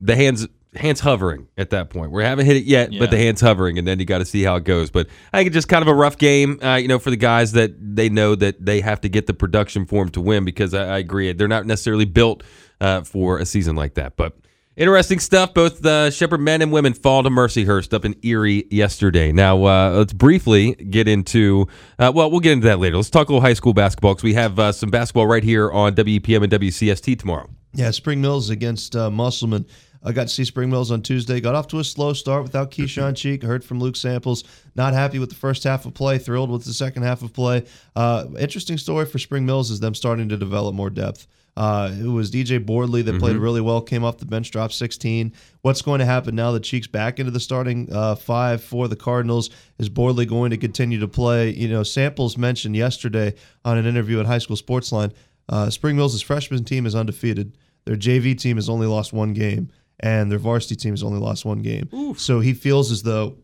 the 0.00 0.16
hands 0.16 0.48
hands 0.74 1.00
hovering 1.00 1.48
at 1.56 1.70
that 1.70 1.90
point. 1.90 2.12
We 2.12 2.22
haven't 2.22 2.46
hit 2.46 2.56
it 2.56 2.64
yet, 2.64 2.92
Yeah. 2.92 2.98
but 3.00 3.10
the 3.10 3.16
hands 3.18 3.40
hovering, 3.40 3.78
and 3.78 3.86
then 3.88 3.98
you 3.98 4.04
got 4.04 4.18
to 4.18 4.24
see 4.24 4.42
how 4.42 4.56
it 4.56 4.64
goes. 4.64 4.90
But 4.90 5.08
I 5.32 5.38
think 5.38 5.48
it's 5.48 5.54
just 5.54 5.68
kind 5.68 5.82
of 5.82 5.88
a 5.88 5.94
rough 5.94 6.18
game, 6.18 6.58
uh, 6.62 6.74
you 6.76 6.88
know, 6.88 6.98
for 6.98 7.10
the 7.10 7.16
guys 7.16 7.52
that 7.52 7.72
they 7.96 8.08
know 8.08 8.34
that 8.34 8.64
they 8.64 8.80
have 8.80 9.00
to 9.02 9.08
get 9.08 9.26
the 9.26 9.34
production 9.34 9.86
for 9.86 10.04
them 10.04 10.12
to 10.12 10.20
win. 10.20 10.44
Because 10.44 10.74
I, 10.74 10.96
I 10.96 10.98
agree, 10.98 11.32
they're 11.32 11.48
not 11.48 11.66
necessarily 11.66 12.04
built 12.04 12.42
uh, 12.80 13.02
for 13.02 13.38
a 13.38 13.46
season 13.46 13.76
like 13.76 13.94
that, 13.94 14.16
but. 14.16 14.36
Interesting 14.76 15.18
stuff. 15.18 15.54
Both 15.54 15.82
the 15.82 16.08
Shepherd 16.12 16.38
men 16.38 16.62
and 16.62 16.70
women 16.70 16.92
fall 16.94 17.24
to 17.24 17.30
Mercyhurst 17.30 17.92
up 17.92 18.04
in 18.04 18.14
Erie 18.22 18.64
yesterday. 18.70 19.32
Now, 19.32 19.64
uh, 19.64 19.90
let's 19.90 20.12
briefly 20.12 20.76
get 20.76 21.08
into, 21.08 21.66
uh, 21.98 22.12
well, 22.14 22.30
we'll 22.30 22.38
get 22.38 22.52
into 22.52 22.68
that 22.68 22.78
later. 22.78 22.94
Let's 22.94 23.10
talk 23.10 23.28
a 23.28 23.32
little 23.32 23.40
high 23.44 23.54
school 23.54 23.74
basketball 23.74 24.12
because 24.14 24.22
we 24.22 24.34
have 24.34 24.56
uh, 24.60 24.70
some 24.70 24.88
basketball 24.88 25.26
right 25.26 25.42
here 25.42 25.68
on 25.72 25.96
WPM 25.96 26.44
and 26.44 26.52
WCST 26.52 27.18
tomorrow. 27.18 27.50
Yeah, 27.74 27.90
Spring 27.90 28.20
Mills 28.20 28.50
against 28.50 28.94
uh, 28.94 29.10
Musselman. 29.10 29.66
I 30.08 30.12
got 30.12 30.22
to 30.22 30.32
see 30.32 30.46
Spring 30.46 30.70
Mills 30.70 30.90
on 30.90 31.02
Tuesday. 31.02 31.38
Got 31.38 31.54
off 31.54 31.68
to 31.68 31.80
a 31.80 31.84
slow 31.84 32.14
start 32.14 32.42
without 32.42 32.70
Keyshawn 32.70 33.14
Cheek. 33.16 33.42
Heard 33.42 33.62
from 33.62 33.78
Luke 33.78 33.94
Samples. 33.94 34.42
Not 34.74 34.94
happy 34.94 35.18
with 35.18 35.28
the 35.28 35.34
first 35.34 35.64
half 35.64 35.84
of 35.84 35.92
play. 35.92 36.16
Thrilled 36.16 36.50
with 36.50 36.64
the 36.64 36.72
second 36.72 37.02
half 37.02 37.20
of 37.20 37.34
play. 37.34 37.66
Uh, 37.94 38.24
interesting 38.38 38.78
story 38.78 39.04
for 39.04 39.18
Spring 39.18 39.44
Mills 39.44 39.70
is 39.70 39.80
them 39.80 39.94
starting 39.94 40.30
to 40.30 40.38
develop 40.38 40.74
more 40.74 40.88
depth. 40.88 41.26
Uh, 41.58 41.92
it 42.00 42.06
was 42.06 42.30
DJ 42.30 42.64
Boardley 42.64 43.02
that 43.02 43.18
played 43.18 43.36
really 43.36 43.60
well. 43.60 43.82
Came 43.82 44.02
off 44.02 44.16
the 44.16 44.24
bench, 44.24 44.50
dropped 44.50 44.72
16. 44.72 45.34
What's 45.60 45.82
going 45.82 45.98
to 45.98 46.06
happen 46.06 46.34
now 46.34 46.52
that 46.52 46.62
Cheek's 46.62 46.86
back 46.86 47.18
into 47.18 47.30
the 47.32 47.40
starting 47.40 47.92
uh, 47.92 48.14
five 48.14 48.64
for 48.64 48.88
the 48.88 48.96
Cardinals? 48.96 49.50
Is 49.78 49.90
Boardley 49.90 50.24
going 50.24 50.50
to 50.50 50.56
continue 50.56 51.00
to 51.00 51.08
play? 51.08 51.50
You 51.50 51.68
know, 51.68 51.82
Samples 51.82 52.38
mentioned 52.38 52.76
yesterday 52.76 53.34
on 53.62 53.76
an 53.76 53.84
interview 53.84 54.20
at 54.20 54.26
High 54.26 54.38
School 54.38 54.56
Sportsline. 54.56 55.12
Uh, 55.50 55.68
Spring 55.68 55.96
Mills' 55.96 56.22
freshman 56.22 56.64
team 56.64 56.86
is 56.86 56.94
undefeated. 56.94 57.58
Their 57.88 57.96
JV 57.96 58.38
team 58.38 58.56
has 58.56 58.68
only 58.68 58.86
lost 58.86 59.12
one 59.12 59.32
game, 59.32 59.70
and 60.00 60.30
their 60.30 60.38
varsity 60.38 60.76
team 60.76 60.92
has 60.92 61.02
only 61.02 61.18
lost 61.18 61.44
one 61.44 61.62
game. 61.62 62.14
So 62.16 62.40
he 62.40 62.54
feels 62.54 62.90
as 62.90 63.02
though 63.02 63.36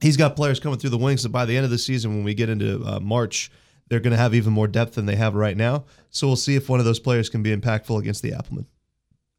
he's 0.00 0.16
got 0.16 0.36
players 0.36 0.60
coming 0.60 0.78
through 0.78 0.90
the 0.90 0.98
wings 0.98 1.22
that 1.22 1.30
by 1.30 1.44
the 1.44 1.56
end 1.56 1.64
of 1.64 1.70
the 1.70 1.78
season, 1.78 2.14
when 2.14 2.24
we 2.24 2.34
get 2.34 2.48
into 2.48 2.84
uh, 2.84 3.00
March, 3.00 3.50
they're 3.88 4.00
going 4.00 4.12
to 4.12 4.16
have 4.16 4.34
even 4.34 4.52
more 4.52 4.68
depth 4.68 4.94
than 4.94 5.06
they 5.06 5.16
have 5.16 5.34
right 5.34 5.56
now. 5.56 5.84
So 6.10 6.26
we'll 6.26 6.36
see 6.36 6.54
if 6.54 6.68
one 6.68 6.78
of 6.78 6.86
those 6.86 7.00
players 7.00 7.28
can 7.28 7.42
be 7.42 7.54
impactful 7.54 7.98
against 7.98 8.22
the 8.22 8.32
Applemen. 8.32 8.66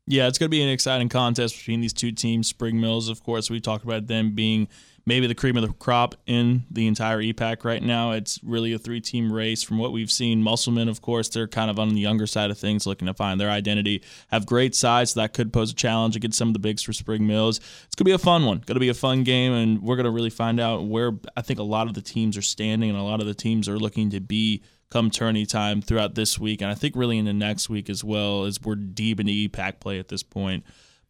Yeah, 0.05 0.27
it's 0.27 0.37
going 0.37 0.47
to 0.47 0.51
be 0.51 0.61
an 0.61 0.69
exciting 0.69 1.07
contest 1.07 1.57
between 1.57 1.79
these 1.79 1.93
two 1.93 2.11
teams. 2.11 2.47
Spring 2.47 2.79
Mills, 2.79 3.07
of 3.07 3.23
course, 3.23 3.49
we 3.49 3.61
talked 3.61 3.85
about 3.85 4.07
them 4.07 4.35
being 4.35 4.67
maybe 5.05 5.27
the 5.27 5.35
cream 5.35 5.57
of 5.57 5.63
the 5.63 5.73
crop 5.73 6.15
in 6.25 6.63
the 6.71 6.87
entire 6.87 7.19
EPAC 7.19 7.63
right 7.65 7.83
now. 7.83 8.11
It's 8.11 8.39
really 8.43 8.73
a 8.73 8.79
three 8.79 9.01
team 9.01 9.31
race 9.31 9.63
from 9.63 9.77
what 9.77 9.91
we've 9.91 10.11
seen. 10.11 10.41
Musselman, 10.41 10.87
of 10.87 11.01
course, 11.01 11.29
they're 11.29 11.47
kind 11.47 11.69
of 11.69 11.79
on 11.79 11.89
the 11.89 11.99
younger 11.99 12.27
side 12.27 12.51
of 12.51 12.57
things, 12.57 12.87
looking 12.87 13.07
to 13.07 13.13
find 13.13 13.39
their 13.39 13.49
identity. 13.49 14.03
Have 14.29 14.45
great 14.45 14.75
size, 14.75 15.11
so 15.11 15.21
that 15.21 15.33
could 15.33 15.51
pose 15.51 15.71
a 15.71 15.75
challenge 15.75 16.15
against 16.15 16.37
some 16.37 16.47
of 16.47 16.53
the 16.53 16.59
bigs 16.59 16.83
for 16.83 16.93
Spring 16.93 17.27
Mills. 17.27 17.57
It's 17.57 17.95
going 17.95 18.05
to 18.05 18.09
be 18.09 18.11
a 18.11 18.17
fun 18.17 18.45
one. 18.45 18.59
Going 18.59 18.75
to 18.75 18.79
be 18.79 18.89
a 18.89 18.93
fun 18.93 19.23
game, 19.23 19.53
and 19.53 19.81
we're 19.81 19.95
going 19.95 20.05
to 20.05 20.11
really 20.11 20.29
find 20.29 20.59
out 20.59 20.85
where 20.85 21.11
I 21.35 21.41
think 21.41 21.59
a 21.59 21.63
lot 21.63 21.87
of 21.87 21.93
the 21.93 22.01
teams 22.01 22.37
are 22.37 22.41
standing 22.41 22.89
and 22.89 22.99
a 22.99 23.03
lot 23.03 23.19
of 23.19 23.27
the 23.27 23.33
teams 23.33 23.67
are 23.67 23.77
looking 23.77 24.09
to 24.11 24.19
be 24.19 24.63
come 24.89 25.09
tourney 25.09 25.45
time 25.45 25.81
throughout 25.81 26.13
this 26.13 26.37
week, 26.37 26.61
and 26.61 26.69
I 26.69 26.75
think 26.75 26.95
really 26.95 27.17
in 27.17 27.25
the 27.25 27.33
next 27.33 27.67
week 27.67 27.89
as 27.89 28.03
well, 28.03 28.45
as 28.45 28.61
we're 28.61 28.75
deep 28.75 29.19
into 29.19 29.31
EPAC 29.31 29.79
play 29.79 29.97
at 29.97 30.07
this 30.07 30.21
point. 30.21 30.63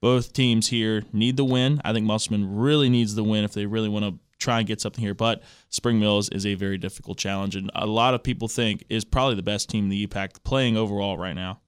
Both 0.03 0.33
teams 0.33 0.67
here 0.67 1.03
need 1.13 1.38
the 1.38 1.45
win. 1.45 1.79
I 1.86 1.93
think 1.93 2.05
Musselman 2.05 2.57
really 2.57 2.89
needs 2.89 3.15
the 3.15 3.24
win 3.24 3.45
if 3.45 3.53
they 3.53 3.65
really 3.65 3.88
want 3.88 4.03
to 4.03 4.19
try 4.38 4.57
and 4.57 4.67
get 4.67 4.81
something 4.81 5.01
here. 5.01 5.13
But 5.13 5.41
Spring 5.69 5.98
Mills 5.98 6.27
is 6.27 6.45
a 6.45 6.55
very 6.55 6.77
difficult 6.77 7.17
challenge, 7.17 7.55
and 7.55 7.72
a 7.74 7.86
lot 7.86 8.13
of 8.13 8.22
people 8.22 8.50
think 8.50 8.83
is 8.89 9.05
probably 9.05 9.36
the 9.36 9.43
best 9.43 9.69
team 9.69 9.86
in 9.86 9.89
the 9.89 10.05
EPAC 10.05 10.43
playing 10.43 10.75
overall 10.75 11.17
right 11.17 11.31
now. 11.31 11.62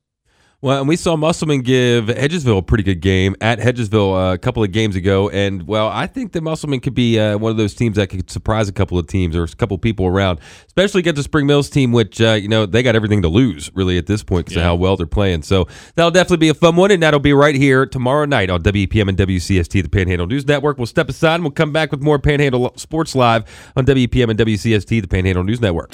Well, 0.66 0.80
and 0.80 0.90
we 0.90 0.96
saw 0.96 1.16
Musselman 1.16 1.62
give 1.62 2.06
Hedgesville 2.06 2.58
a 2.58 2.62
pretty 2.64 2.84
good 2.84 3.00
game 3.00 3.36
at 3.40 3.60
Hedgesville 3.60 4.32
uh, 4.32 4.34
a 4.34 4.38
couple 4.40 4.64
of 4.64 4.72
games 4.72 4.96
ago, 4.96 5.30
and 5.30 5.68
well, 5.68 5.90
I 5.90 6.08
think 6.08 6.32
that 6.32 6.42
Musselman 6.42 6.80
could 6.80 6.96
be 6.96 7.20
uh, 7.20 7.38
one 7.38 7.52
of 7.52 7.58
those 7.58 7.76
teams 7.76 7.98
that 7.98 8.10
could 8.10 8.32
surprise 8.32 8.68
a 8.68 8.72
couple 8.72 8.98
of 8.98 9.06
teams 9.06 9.36
or 9.36 9.44
a 9.44 9.48
couple 9.48 9.76
of 9.76 9.82
people 9.82 10.08
around, 10.08 10.40
especially 10.66 11.02
against 11.02 11.18
the 11.18 11.24
Spring 11.24 11.46
Mills 11.46 11.70
team, 11.70 11.92
which 11.92 12.20
uh, 12.20 12.32
you 12.32 12.48
know 12.48 12.66
they 12.66 12.82
got 12.82 12.96
everything 12.96 13.22
to 13.22 13.28
lose 13.28 13.70
really 13.76 14.00
at 14.00 14.08
this 14.08 14.24
point 14.24 14.48
because 14.48 14.58
of 14.58 14.64
how 14.64 14.74
well 14.74 14.98
they're 14.98 15.06
playing. 15.06 15.44
So 15.44 15.68
that'll 15.94 16.10
definitely 16.10 16.38
be 16.38 16.50
a 16.50 16.56
fun 16.56 16.76
one, 16.76 16.90
and 16.90 17.04
that'll 17.04 17.20
be 17.20 17.34
right 17.34 17.54
here 17.54 17.86
tomorrow 17.86 18.26
night 18.26 18.50
on 18.50 18.64
WPM 18.64 19.08
and 19.08 19.20
WCST, 19.20 19.84
the 19.84 19.88
Panhandle 19.88 20.26
News 20.26 20.48
Network. 20.48 20.80
We'll 20.80 20.88
step 20.88 21.10
aside 21.10 21.36
and 21.36 21.44
we'll 21.44 21.52
come 21.52 21.74
back 21.74 21.92
with 21.92 22.02
more 22.02 22.18
Panhandle 22.18 22.74
Sports 22.76 23.14
Live 23.14 23.44
on 23.76 23.86
WPM 23.86 24.32
and 24.32 24.40
WCST, 24.40 25.00
the 25.00 25.08
Panhandle 25.08 25.44
News 25.44 25.62
Network. 25.62 25.92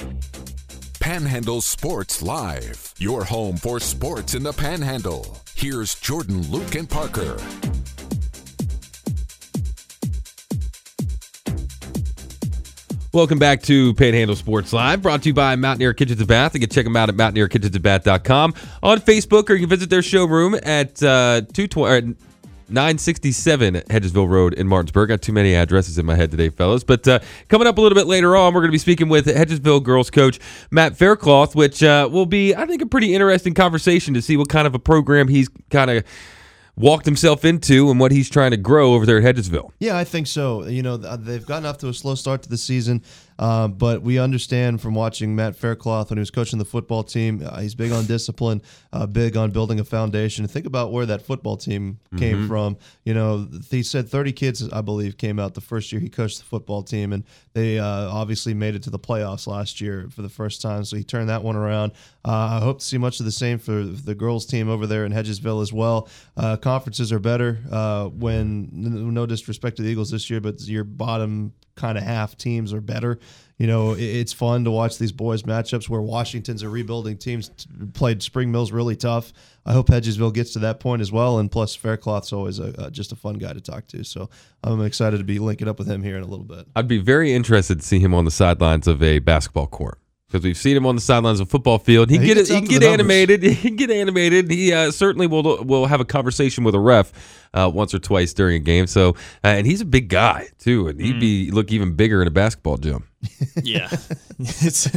Panhandle 1.11 1.59
Sports 1.59 2.21
Live, 2.21 2.93
your 2.97 3.25
home 3.25 3.57
for 3.57 3.81
sports 3.81 4.33
in 4.33 4.43
the 4.43 4.53
Panhandle. 4.53 5.41
Here's 5.55 5.93
Jordan, 5.95 6.49
Luke, 6.49 6.73
and 6.75 6.89
Parker. 6.89 7.35
Welcome 13.11 13.39
back 13.39 13.61
to 13.63 13.93
Panhandle 13.95 14.37
Sports 14.37 14.71
Live, 14.71 15.01
brought 15.01 15.23
to 15.23 15.27
you 15.27 15.33
by 15.33 15.57
Mountaineer 15.57 15.93
Kitchens 15.93 16.21
and 16.21 16.29
Bath. 16.29 16.53
You 16.53 16.61
can 16.61 16.69
check 16.69 16.85
them 16.85 16.95
out 16.95 17.09
at 17.09 17.15
mountaineerkitchensandbath.com 17.15 18.53
on 18.81 18.99
Facebook, 19.01 19.49
or 19.49 19.55
you 19.55 19.67
can 19.67 19.69
visit 19.69 19.89
their 19.89 20.01
showroom 20.01 20.55
at 20.63 21.03
uh, 21.03 21.41
220, 21.41 21.81
or 21.81 22.15
967 22.71 23.75
Hedgesville 23.75 24.29
Road 24.29 24.53
in 24.53 24.67
Martinsburg. 24.67 25.09
Got 25.09 25.21
too 25.21 25.33
many 25.33 25.53
addresses 25.55 25.97
in 25.97 26.05
my 26.05 26.15
head 26.15 26.31
today, 26.31 26.49
fellas. 26.49 26.83
But 26.83 27.07
uh, 27.07 27.19
coming 27.49 27.67
up 27.67 27.77
a 27.77 27.81
little 27.81 27.95
bit 27.95 28.07
later 28.07 28.35
on, 28.35 28.53
we're 28.53 28.61
going 28.61 28.69
to 28.69 28.73
be 28.73 28.77
speaking 28.77 29.09
with 29.09 29.25
Hedgesville 29.25 29.83
girls 29.83 30.09
coach 30.09 30.39
Matt 30.71 30.95
Faircloth, 30.95 31.55
which 31.55 31.83
uh, 31.83 32.09
will 32.11 32.25
be, 32.25 32.55
I 32.55 32.65
think, 32.65 32.81
a 32.81 32.85
pretty 32.85 33.13
interesting 33.13 33.53
conversation 33.53 34.13
to 34.13 34.21
see 34.21 34.37
what 34.37 34.49
kind 34.49 34.67
of 34.67 34.73
a 34.75 34.79
program 34.79 35.27
he's 35.27 35.49
kind 35.69 35.91
of 35.91 36.03
walked 36.75 37.05
himself 37.05 37.45
into 37.45 37.89
and 37.91 37.99
what 37.99 38.11
he's 38.11 38.29
trying 38.29 38.51
to 38.51 38.57
grow 38.57 38.93
over 38.93 39.05
there 39.05 39.17
at 39.17 39.35
Hedgesville. 39.35 39.71
Yeah, 39.79 39.97
I 39.97 40.03
think 40.03 40.27
so. 40.27 40.65
You 40.65 40.81
know, 40.81 40.97
they've 40.97 41.45
gotten 41.45 41.65
off 41.65 41.77
to 41.79 41.89
a 41.89 41.93
slow 41.93 42.15
start 42.15 42.43
to 42.43 42.49
the 42.49 42.57
season, 42.57 43.03
uh, 43.41 43.67
but 43.67 44.03
we 44.03 44.19
understand 44.19 44.79
from 44.79 44.93
watching 44.93 45.35
Matt 45.35 45.55
Faircloth 45.55 46.11
when 46.11 46.17
he 46.17 46.21
was 46.21 46.29
coaching 46.29 46.59
the 46.59 46.65
football 46.65 47.03
team, 47.03 47.41
uh, 47.43 47.59
he's 47.59 47.73
big 47.73 47.91
on 47.91 48.05
discipline, 48.05 48.61
uh, 48.93 49.07
big 49.07 49.35
on 49.35 49.49
building 49.49 49.79
a 49.79 49.83
foundation. 49.83 50.45
Think 50.47 50.67
about 50.67 50.91
where 50.91 51.07
that 51.07 51.23
football 51.23 51.57
team 51.57 51.99
came 52.17 52.47
from. 52.47 52.77
You 53.03 53.15
know, 53.15 53.47
he 53.71 53.81
said 53.81 54.07
30 54.07 54.31
kids, 54.33 54.69
I 54.71 54.81
believe, 54.81 55.17
came 55.17 55.39
out 55.39 55.55
the 55.55 55.61
first 55.61 55.91
year 55.91 55.99
he 55.99 56.07
coached 56.09 56.37
the 56.37 56.45
football 56.45 56.83
team, 56.83 57.13
and 57.13 57.23
they 57.53 57.79
uh, 57.79 58.09
obviously 58.09 58.53
made 58.53 58.75
it 58.75 58.83
to 58.83 58.91
the 58.91 58.99
playoffs 58.99 59.47
last 59.47 59.81
year 59.81 60.07
for 60.11 60.21
the 60.21 60.29
first 60.29 60.61
time. 60.61 60.85
So 60.85 60.95
he 60.95 61.03
turned 61.03 61.29
that 61.29 61.43
one 61.43 61.55
around. 61.55 61.93
Uh, 62.23 62.59
I 62.59 62.59
hope 62.59 62.79
to 62.79 62.85
see 62.85 62.99
much 62.99 63.19
of 63.19 63.25
the 63.25 63.31
same 63.31 63.57
for 63.57 63.83
the 63.83 64.13
girls' 64.13 64.45
team 64.45 64.69
over 64.69 64.85
there 64.85 65.03
in 65.03 65.11
Hedgesville 65.11 65.63
as 65.63 65.73
well. 65.73 66.07
Uh, 66.37 66.57
conferences 66.57 67.11
are 67.11 67.19
better 67.19 67.57
uh, 67.71 68.05
when, 68.07 68.69
no 68.71 69.25
disrespect 69.25 69.77
to 69.77 69.83
the 69.83 69.89
Eagles 69.89 70.11
this 70.11 70.29
year, 70.29 70.39
but 70.39 70.61
your 70.61 70.83
bottom 70.83 71.53
kind 71.81 71.97
of 71.97 72.03
half 72.03 72.37
teams 72.37 72.73
are 72.73 72.79
better. 72.79 73.19
You 73.57 73.67
know, 73.67 73.95
it's 73.97 74.33
fun 74.33 74.63
to 74.63 74.71
watch 74.71 74.97
these 74.97 75.11
boys 75.11 75.43
matchups 75.43 75.87
where 75.87 76.01
Washington's 76.01 76.63
a 76.63 76.69
rebuilding 76.69 77.17
teams 77.17 77.49
t- 77.49 77.67
played 77.93 78.23
Spring 78.23 78.51
Mills 78.51 78.71
really 78.71 78.95
tough. 78.95 79.33
I 79.65 79.73
hope 79.73 79.87
Hedgesville 79.87 80.33
gets 80.33 80.53
to 80.53 80.59
that 80.59 80.79
point 80.79 81.01
as 81.01 81.11
well. 81.11 81.37
And 81.37 81.51
plus, 81.51 81.75
Faircloth's 81.75 82.33
always 82.33 82.57
a, 82.57 82.81
uh, 82.81 82.89
just 82.89 83.11
a 83.11 83.15
fun 83.15 83.35
guy 83.35 83.53
to 83.53 83.61
talk 83.61 83.87
to. 83.89 84.03
So 84.03 84.29
I'm 84.63 84.83
excited 84.83 85.17
to 85.17 85.23
be 85.23 85.37
linking 85.37 85.67
up 85.67 85.77
with 85.77 85.87
him 85.87 86.01
here 86.01 86.17
in 86.17 86.23
a 86.23 86.27
little 86.27 86.45
bit. 86.45 86.65
I'd 86.75 86.87
be 86.87 86.97
very 86.97 87.33
interested 87.33 87.81
to 87.81 87.85
see 87.85 87.99
him 87.99 88.15
on 88.15 88.25
the 88.25 88.31
sidelines 88.31 88.87
of 88.87 89.03
a 89.03 89.19
basketball 89.19 89.67
court 89.67 90.00
because 90.31 90.45
we've 90.45 90.57
seen 90.57 90.77
him 90.77 90.85
on 90.85 90.95
the 90.95 91.01
sidelines 91.01 91.39
of 91.39 91.47
a 91.47 91.49
football 91.49 91.77
field. 91.77 92.09
He 92.09 92.15
Yeah, 92.15 92.21
he 92.21 92.27
get 92.33 92.47
he 92.47 92.53
out 92.53 92.59
can 92.59 92.67
to 92.67 92.79
get 92.79 92.83
animated. 92.83 93.43
He 93.51 93.55
can 93.55 93.75
get 93.75 93.91
animated. 93.91 94.49
He 94.49 94.71
uh, 94.71 94.91
certainly 94.91 95.27
will 95.27 95.63
will 95.63 95.85
have 95.87 95.99
a 95.99 96.05
conversation 96.05 96.63
with 96.63 96.73
a 96.73 96.79
ref 96.79 97.11
uh, 97.53 97.69
once 97.73 97.93
or 97.93 97.99
twice 97.99 98.33
during 98.33 98.55
a 98.55 98.59
game. 98.59 98.87
So 98.87 99.09
uh, 99.43 99.47
and 99.47 99.67
he's 99.67 99.81
a 99.81 99.85
big 99.85 100.09
guy 100.09 100.47
too, 100.59 100.87
and 100.87 100.99
he'd 100.99 101.19
be 101.19 101.51
look 101.51 101.71
even 101.71 101.95
bigger 101.95 102.21
in 102.21 102.27
a 102.27 102.31
basketball 102.31 102.77
gym. 102.77 103.07
Yeah, 103.63 103.89
it's 104.39 104.87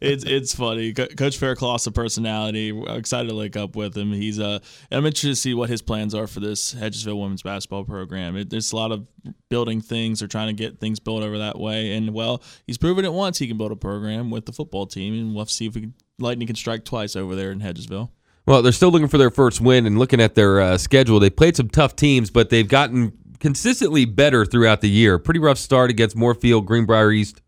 it's 0.00 0.24
it's 0.24 0.54
funny. 0.54 0.92
Co- 0.92 1.06
Coach 1.08 1.36
Faircloth's 1.36 1.86
a 1.86 1.92
personality. 1.92 2.70
I'm 2.70 2.98
excited 2.98 3.28
to 3.28 3.34
link 3.34 3.56
up 3.56 3.74
with 3.74 3.96
him. 3.96 4.12
He's 4.12 4.38
uh, 4.38 4.58
I'm 4.90 5.04
interested 5.06 5.28
to 5.28 5.36
see 5.36 5.54
what 5.54 5.68
his 5.68 5.82
plans 5.82 6.14
are 6.14 6.26
for 6.26 6.40
this 6.40 6.74
Hedgesville 6.74 7.20
women's 7.20 7.42
basketball 7.42 7.84
program. 7.84 8.36
It, 8.36 8.50
there's 8.50 8.72
a 8.72 8.76
lot 8.76 8.92
of 8.92 9.06
building 9.48 9.80
things 9.80 10.22
or 10.22 10.28
trying 10.28 10.48
to 10.48 10.52
get 10.52 10.78
things 10.78 11.00
built 11.00 11.22
over 11.22 11.38
that 11.38 11.58
way. 11.58 11.96
And 11.96 12.14
well, 12.14 12.42
he's 12.66 12.78
proven 12.78 13.04
it 13.04 13.12
once. 13.12 13.38
He 13.38 13.48
can 13.48 13.58
build 13.58 13.72
a 13.72 13.76
program 13.76 14.30
with 14.30 14.46
the 14.46 14.52
football 14.52 14.86
team, 14.86 15.14
and 15.14 15.34
we'll 15.34 15.42
have 15.42 15.48
to 15.48 15.54
see 15.54 15.66
if 15.66 15.74
we 15.74 15.82
can, 15.82 15.94
Lightning 16.18 16.46
can 16.46 16.56
strike 16.56 16.84
twice 16.84 17.16
over 17.16 17.34
there 17.34 17.50
in 17.50 17.60
Hedgesville. 17.60 18.10
Well, 18.46 18.62
they're 18.62 18.72
still 18.72 18.90
looking 18.90 19.08
for 19.08 19.18
their 19.18 19.30
first 19.30 19.60
win 19.60 19.86
and 19.86 19.98
looking 19.98 20.20
at 20.20 20.34
their 20.34 20.60
uh, 20.60 20.78
schedule. 20.78 21.20
They 21.20 21.30
played 21.30 21.56
some 21.56 21.68
tough 21.68 21.94
teams, 21.94 22.30
but 22.30 22.50
they've 22.50 22.66
gotten 22.66 23.12
consistently 23.38 24.04
better 24.04 24.44
throughout 24.44 24.80
the 24.80 24.90
year. 24.90 25.18
Pretty 25.18 25.40
rough 25.40 25.58
start 25.58 25.90
against 25.90 26.16
Moorefield, 26.16 26.64
Greenbrier 26.64 27.12
East, 27.12 27.40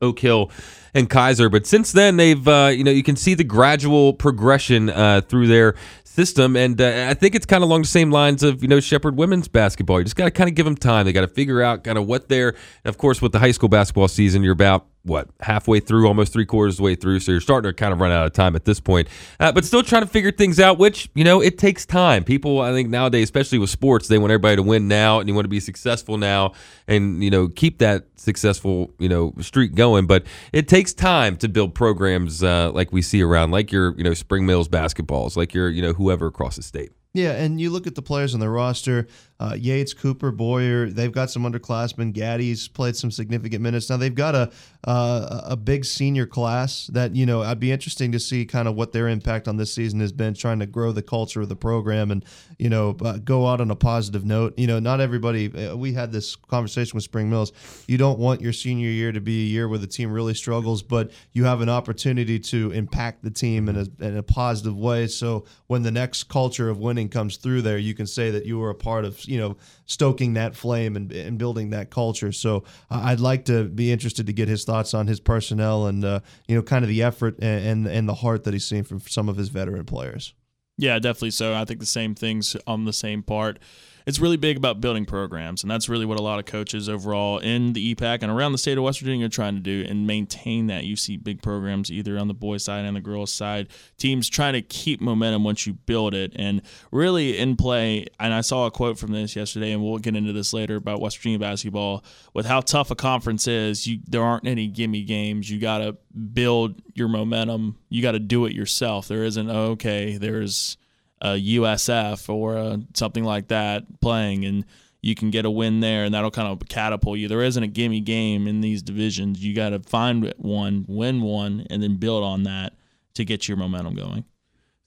Oak 0.00 0.18
Hill, 0.18 0.50
and 0.94 1.10
Keyser. 1.10 1.50
But 1.50 1.66
since 1.66 1.92
then, 1.92 2.16
they've 2.16 2.46
uh, 2.46 2.72
you 2.74 2.84
know 2.84 2.90
you 2.90 3.02
can 3.02 3.16
see 3.16 3.34
the 3.34 3.44
gradual 3.44 4.14
progression 4.14 4.90
uh, 4.90 5.20
through 5.22 5.48
their 5.48 5.74
system, 6.14 6.56
and 6.56 6.80
uh, 6.80 7.08
I 7.10 7.14
think 7.14 7.34
it's 7.34 7.46
kind 7.46 7.62
of 7.62 7.68
along 7.68 7.82
the 7.82 7.88
same 7.88 8.10
lines 8.10 8.42
of 8.42 8.62
you 8.62 8.68
know 8.68 8.80
Shepherd 8.80 9.16
women's 9.16 9.48
basketball. 9.48 9.98
You 9.98 10.04
just 10.04 10.16
got 10.16 10.24
to 10.24 10.30
kind 10.30 10.48
of 10.48 10.54
give 10.54 10.64
them 10.64 10.76
time. 10.76 11.04
They 11.04 11.12
got 11.12 11.22
to 11.22 11.28
figure 11.28 11.60
out 11.60 11.84
kind 11.84 11.98
of 11.98 12.06
what 12.06 12.28
they're. 12.28 12.54
Of 12.84 12.98
course, 12.98 13.20
with 13.20 13.32
the 13.32 13.40
high 13.40 13.50
school 13.50 13.68
basketball 13.68 14.08
season, 14.08 14.42
you're 14.42 14.52
about 14.52 14.86
what 15.04 15.28
halfway 15.40 15.80
through, 15.80 16.06
almost 16.06 16.32
three 16.32 16.46
quarters 16.46 16.74
of 16.74 16.76
the 16.78 16.82
way 16.84 16.94
through. 16.94 17.20
So 17.20 17.32
you're 17.32 17.40
starting 17.40 17.68
to 17.68 17.74
kind 17.74 17.92
of 17.92 18.00
run 18.00 18.10
out 18.10 18.26
of 18.26 18.32
time 18.32 18.56
at 18.56 18.64
this 18.64 18.80
point, 18.80 19.08
uh, 19.38 19.52
but 19.52 19.64
still 19.64 19.82
trying 19.82 20.02
to 20.02 20.08
figure 20.08 20.32
things 20.32 20.58
out. 20.58 20.78
Which 20.78 21.10
you 21.14 21.24
know 21.24 21.40
it 21.40 21.58
takes 21.58 21.84
time. 21.84 22.24
People, 22.24 22.60
I 22.60 22.72
think 22.72 22.88
nowadays, 22.88 23.24
especially 23.24 23.58
with 23.58 23.70
sports, 23.70 24.08
they 24.08 24.18
want 24.18 24.30
everybody 24.30 24.56
to 24.56 24.62
win 24.62 24.88
now, 24.88 25.20
and 25.20 25.28
you 25.28 25.34
want 25.34 25.44
to 25.44 25.50
be 25.50 25.60
successful 25.60 26.16
now, 26.16 26.52
and 26.86 27.22
you 27.22 27.30
know 27.30 27.48
keep 27.48 27.78
that 27.78 28.04
successful 28.16 28.92
you 28.98 29.08
know 29.08 29.34
streak 29.40 29.74
going. 29.74 30.06
But 30.06 30.24
it 30.52 30.68
takes 30.68 30.83
time 30.92 31.36
to 31.38 31.48
build 31.48 31.74
programs 31.74 32.42
uh, 32.42 32.70
like 32.72 32.92
we 32.92 33.00
see 33.00 33.22
around, 33.22 33.50
like 33.52 33.72
your 33.72 33.96
you 33.96 34.04
know 34.04 34.14
Spring 34.14 34.44
Mills 34.44 34.68
basketballs, 34.68 35.36
like 35.36 35.54
your 35.54 35.70
you 35.70 35.80
know 35.80 35.92
whoever 35.92 36.26
across 36.26 36.56
the 36.56 36.62
state. 36.62 36.92
Yeah, 37.14 37.30
and 37.30 37.60
you 37.60 37.70
look 37.70 37.86
at 37.86 37.94
the 37.94 38.02
players 38.02 38.34
on 38.34 38.40
the 38.40 38.50
roster 38.50 39.06
uh, 39.40 39.56
Yates, 39.58 39.92
Cooper, 39.92 40.30
Boyer. 40.30 40.88
They've 40.88 41.12
got 41.12 41.30
some 41.30 41.42
underclassmen. 41.42 42.12
Gaddy's 42.12 42.68
played 42.68 42.96
some 42.96 43.10
significant 43.10 43.62
minutes. 43.62 43.90
Now 43.90 43.96
they've 43.96 44.14
got 44.14 44.34
a 44.34 44.52
uh, 44.84 45.40
a 45.44 45.56
big 45.56 45.84
senior 45.84 46.26
class 46.26 46.88
that 46.88 47.16
you 47.16 47.26
know 47.26 47.42
I'd 47.42 47.58
be 47.58 47.72
interesting 47.72 48.12
to 48.12 48.20
see 48.20 48.44
kind 48.44 48.68
of 48.68 48.74
what 48.74 48.92
their 48.92 49.08
impact 49.08 49.48
on 49.48 49.56
this 49.56 49.72
season 49.72 50.00
has 50.00 50.12
been, 50.12 50.34
trying 50.34 50.58
to 50.60 50.66
grow 50.66 50.92
the 50.92 51.02
culture 51.02 51.40
of 51.40 51.48
the 51.48 51.56
program 51.56 52.10
and 52.10 52.24
you 52.58 52.68
know 52.68 52.96
uh, 53.02 53.18
go 53.18 53.46
out 53.46 53.60
on 53.60 53.70
a 53.70 53.76
positive 53.76 54.24
note. 54.24 54.58
You 54.58 54.66
know, 54.66 54.78
not 54.78 55.00
everybody. 55.00 55.52
Uh, 55.52 55.76
we 55.76 55.92
had 55.92 56.12
this 56.12 56.36
conversation 56.36 56.94
with 56.94 57.04
Spring 57.04 57.28
Mills. 57.30 57.52
You 57.88 57.98
don't 57.98 58.18
want 58.18 58.40
your 58.40 58.52
senior 58.52 58.88
year 58.88 59.10
to 59.10 59.20
be 59.20 59.42
a 59.42 59.48
year 59.48 59.68
where 59.68 59.78
the 59.78 59.86
team 59.86 60.12
really 60.12 60.34
struggles, 60.34 60.82
but 60.82 61.10
you 61.32 61.44
have 61.44 61.60
an 61.60 61.68
opportunity 61.68 62.38
to 62.38 62.70
impact 62.72 63.22
the 63.22 63.30
team 63.30 63.68
in 63.68 63.76
a, 63.76 64.04
in 64.04 64.16
a 64.16 64.22
positive 64.22 64.76
way. 64.76 65.06
So 65.06 65.46
when 65.66 65.82
the 65.82 65.90
next 65.90 66.24
culture 66.24 66.68
of 66.68 66.78
winning 66.78 67.08
comes 67.08 67.36
through 67.36 67.62
there, 67.62 67.78
you 67.78 67.94
can 67.94 68.06
say 68.06 68.30
that 68.30 68.46
you 68.46 68.58
were 68.58 68.70
a 68.70 68.74
part 68.74 69.04
of 69.04 69.23
you 69.26 69.38
know 69.38 69.56
stoking 69.86 70.34
that 70.34 70.54
flame 70.54 70.96
and, 70.96 71.12
and 71.12 71.38
building 71.38 71.70
that 71.70 71.90
culture. 71.90 72.32
So 72.32 72.64
uh, 72.90 73.02
I'd 73.04 73.20
like 73.20 73.44
to 73.46 73.64
be 73.64 73.92
interested 73.92 74.26
to 74.26 74.32
get 74.32 74.48
his 74.48 74.64
thoughts 74.64 74.94
on 74.94 75.06
his 75.06 75.20
personnel 75.20 75.86
and 75.86 76.04
uh, 76.04 76.20
you 76.48 76.56
know 76.56 76.62
kind 76.62 76.84
of 76.84 76.88
the 76.88 77.02
effort 77.02 77.38
and, 77.40 77.66
and 77.66 77.86
and 77.86 78.08
the 78.08 78.14
heart 78.14 78.44
that 78.44 78.54
he's 78.54 78.66
seen 78.66 78.84
from 78.84 79.00
some 79.00 79.28
of 79.28 79.36
his 79.36 79.48
veteran 79.48 79.84
players. 79.84 80.34
Yeah, 80.76 80.98
definitely. 80.98 81.30
So 81.30 81.54
I 81.54 81.64
think 81.64 81.80
the 81.80 81.86
same 81.86 82.14
things 82.14 82.56
on 82.66 82.84
the 82.84 82.92
same 82.92 83.22
part 83.22 83.58
it's 84.06 84.18
really 84.18 84.36
big 84.36 84.56
about 84.56 84.80
building 84.80 85.06
programs, 85.06 85.62
and 85.62 85.70
that's 85.70 85.88
really 85.88 86.04
what 86.04 86.18
a 86.18 86.22
lot 86.22 86.38
of 86.38 86.44
coaches 86.44 86.88
overall 86.88 87.38
in 87.38 87.72
the 87.72 87.94
EPAC 87.94 88.18
and 88.22 88.30
around 88.30 88.52
the 88.52 88.58
state 88.58 88.76
of 88.76 88.84
West 88.84 89.00
Virginia 89.00 89.26
are 89.26 89.30
trying 89.30 89.54
to 89.54 89.60
do 89.60 89.84
and 89.88 90.06
maintain 90.06 90.66
that. 90.66 90.84
You 90.84 90.94
see 90.94 91.16
big 91.16 91.40
programs 91.40 91.90
either 91.90 92.18
on 92.18 92.28
the 92.28 92.34
boys' 92.34 92.64
side 92.64 92.84
and 92.84 92.94
the 92.94 93.00
girls' 93.00 93.32
side. 93.32 93.68
Teams 93.96 94.28
trying 94.28 94.52
to 94.52 94.62
keep 94.62 95.00
momentum 95.00 95.42
once 95.42 95.66
you 95.66 95.72
build 95.72 96.12
it, 96.12 96.32
and 96.36 96.60
really 96.90 97.38
in 97.38 97.56
play. 97.56 98.06
And 98.20 98.34
I 98.34 98.42
saw 98.42 98.66
a 98.66 98.70
quote 98.70 98.98
from 98.98 99.12
this 99.12 99.34
yesterday, 99.34 99.72
and 99.72 99.82
we'll 99.82 99.98
get 99.98 100.16
into 100.16 100.32
this 100.32 100.52
later 100.52 100.76
about 100.76 101.00
West 101.00 101.16
Virginia 101.18 101.38
basketball. 101.38 102.04
With 102.34 102.44
how 102.44 102.60
tough 102.60 102.90
a 102.90 102.94
conference 102.94 103.48
is, 103.48 103.86
you 103.86 104.00
there 104.06 104.22
aren't 104.22 104.46
any 104.46 104.68
gimme 104.68 105.02
games. 105.04 105.50
You 105.50 105.58
got 105.58 105.78
to 105.78 105.96
build 106.14 106.82
your 106.94 107.08
momentum. 107.08 107.78
You 107.88 108.02
got 108.02 108.12
to 108.12 108.20
do 108.20 108.44
it 108.44 108.52
yourself. 108.52 109.08
There 109.08 109.24
isn't 109.24 109.50
oh, 109.50 109.70
okay. 109.72 110.18
There's 110.18 110.76
a 111.20 111.30
USF 111.30 112.28
or 112.28 112.56
a, 112.56 112.80
something 112.94 113.24
like 113.24 113.48
that 113.48 114.00
playing, 114.00 114.44
and 114.44 114.64
you 115.00 115.14
can 115.14 115.30
get 115.30 115.44
a 115.44 115.50
win 115.50 115.80
there, 115.80 116.04
and 116.04 116.14
that'll 116.14 116.30
kind 116.30 116.48
of 116.48 116.68
catapult 116.68 117.18
you. 117.18 117.28
There 117.28 117.42
isn't 117.42 117.62
a 117.62 117.68
gimme 117.68 118.00
game 118.00 118.46
in 118.46 118.60
these 118.60 118.82
divisions. 118.82 119.44
You 119.44 119.54
got 119.54 119.70
to 119.70 119.80
find 119.80 120.32
one, 120.38 120.84
win 120.88 121.20
one, 121.20 121.66
and 121.70 121.82
then 121.82 121.96
build 121.96 122.24
on 122.24 122.44
that 122.44 122.74
to 123.14 123.24
get 123.24 123.48
your 123.48 123.56
momentum 123.56 123.94
going. 123.94 124.24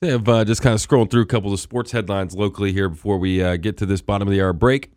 They 0.01 0.09
have 0.09 0.27
uh, 0.29 0.45
just 0.45 0.61
kind 0.61 0.75
of 0.75 0.81
scrolling 0.81 1.09
through 1.09 1.23
a 1.23 1.27
couple 1.27 1.51
of 1.53 1.59
sports 1.59 1.91
headlines 1.91 2.35
locally 2.35 2.71
here 2.71 2.89
before 2.89 3.17
we 3.17 3.41
uh, 3.41 3.57
get 3.57 3.77
to 3.77 3.85
this 3.85 4.01
bottom 4.01 4.27
of 4.27 4.31
the 4.31 4.41
hour 4.41 4.53
break. 4.53 4.91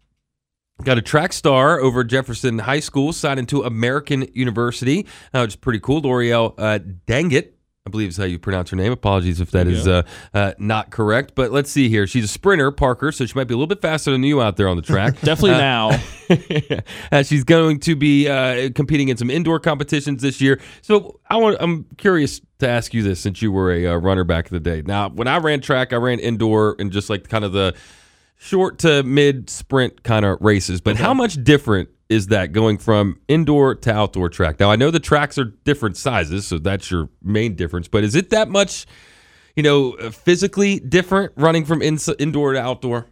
Got 0.85 0.99
a 0.99 1.03
track 1.03 1.33
star 1.35 1.79
over 1.79 2.05
Jefferson 2.05 2.59
High 2.61 2.81
School 2.81 3.13
signed 3.13 3.39
into 3.39 3.63
American 3.63 4.27
University, 4.33 5.07
uh, 5.35 5.41
which 5.41 5.51
is 5.51 5.57
pretty 5.57 5.81
cool. 5.81 6.01
L'Oreal 6.01 6.55
uh, 6.57 6.79
Dangit 7.07 7.53
I 7.87 7.91
believe 7.91 8.11
is 8.11 8.19
how 8.19 8.25
you 8.25 8.39
pronounce 8.39 8.69
her 8.71 8.77
name. 8.77 8.93
Apologies 8.93 9.41
if 9.41 9.53
that 9.53 9.67
is 9.67 9.89
uh, 9.89 10.03
uh, 10.35 10.53
not 10.59 10.91
correct. 10.91 11.33
But 11.35 11.51
let's 11.51 11.71
see 11.71 11.89
here. 11.89 12.07
She's 12.07 12.25
a 12.25 12.29
sprinter, 12.29 12.71
Parker, 12.71 13.11
so 13.11 13.25
she 13.25 13.33
might 13.35 13.49
be 13.49 13.55
a 13.55 13.57
little 13.57 13.67
bit 13.67 13.81
faster 13.81 14.11
than 14.11 14.23
you 14.23 14.43
out 14.43 14.59
there 14.59 14.69
on 14.69 14.77
the 14.77 14.83
track. 14.83 15.19
Definitely 15.23 15.53
uh, 15.53 15.59
now. 15.59 16.03
uh, 17.13 17.23
she's 17.23 17.43
going 17.43 17.81
to 17.81 17.97
be 17.97 18.29
uh, 18.29 18.69
competing 18.75 19.09
in 19.09 19.17
some 19.17 19.31
indoor 19.31 19.59
competitions 19.59 20.21
this 20.21 20.43
year. 20.43 20.61
So 20.83 21.21
I 21.31 21.37
want. 21.39 21.57
I'm 21.59 21.87
curious 21.97 22.43
to 22.59 22.69
ask 22.69 22.93
you 22.93 23.03
this, 23.03 23.19
since 23.19 23.41
you 23.41 23.51
were 23.51 23.73
a 23.73 23.87
uh, 23.87 23.95
runner 23.97 24.25
back 24.25 24.49
in 24.49 24.55
the 24.55 24.61
day. 24.61 24.83
Now, 24.85 25.09
when 25.09 25.27
I 25.27 25.39
ran 25.39 25.63
track, 25.63 25.95
I 25.95 25.97
ran 25.97 26.19
indoor 26.19 26.77
and 26.79 26.93
just 26.93 27.09
like 27.09 27.31
kind 27.31 27.47
of 27.47 27.53
the 27.53 27.75
short 28.43 28.79
to 28.79 29.03
mid 29.03 29.51
sprint 29.51 30.03
kind 30.03 30.25
of 30.25 30.39
races. 30.41 30.81
But 30.81 30.95
okay. 30.95 31.03
how 31.03 31.13
much 31.13 31.45
different 31.45 31.91
is 32.09 32.29
that 32.29 32.53
going 32.53 32.79
from 32.79 33.21
indoor 33.29 33.75
to 33.75 33.93
outdoor 33.93 34.31
track? 34.31 34.59
Now 34.59 34.71
I 34.71 34.77
know 34.77 34.91
the 34.91 34.99
tracks 34.99 35.39
are 35.39 35.45
different 35.45 35.97
sizes, 35.97 36.47
so 36.47 36.59
that's 36.59 36.91
your 36.91 37.11
main 37.23 37.55
difference. 37.55 37.87
But 37.87 38.03
is 38.03 38.15
it 38.15 38.31
that 38.31 38.49
much, 38.49 38.87
you 39.55 39.63
know, 39.63 39.93
physically 40.11 40.81
different 40.81 41.33
running 41.37 41.67
from 41.67 41.83
in- 41.83 41.99
indoor 42.19 42.55
to 42.55 42.61
outdoor? 42.61 43.07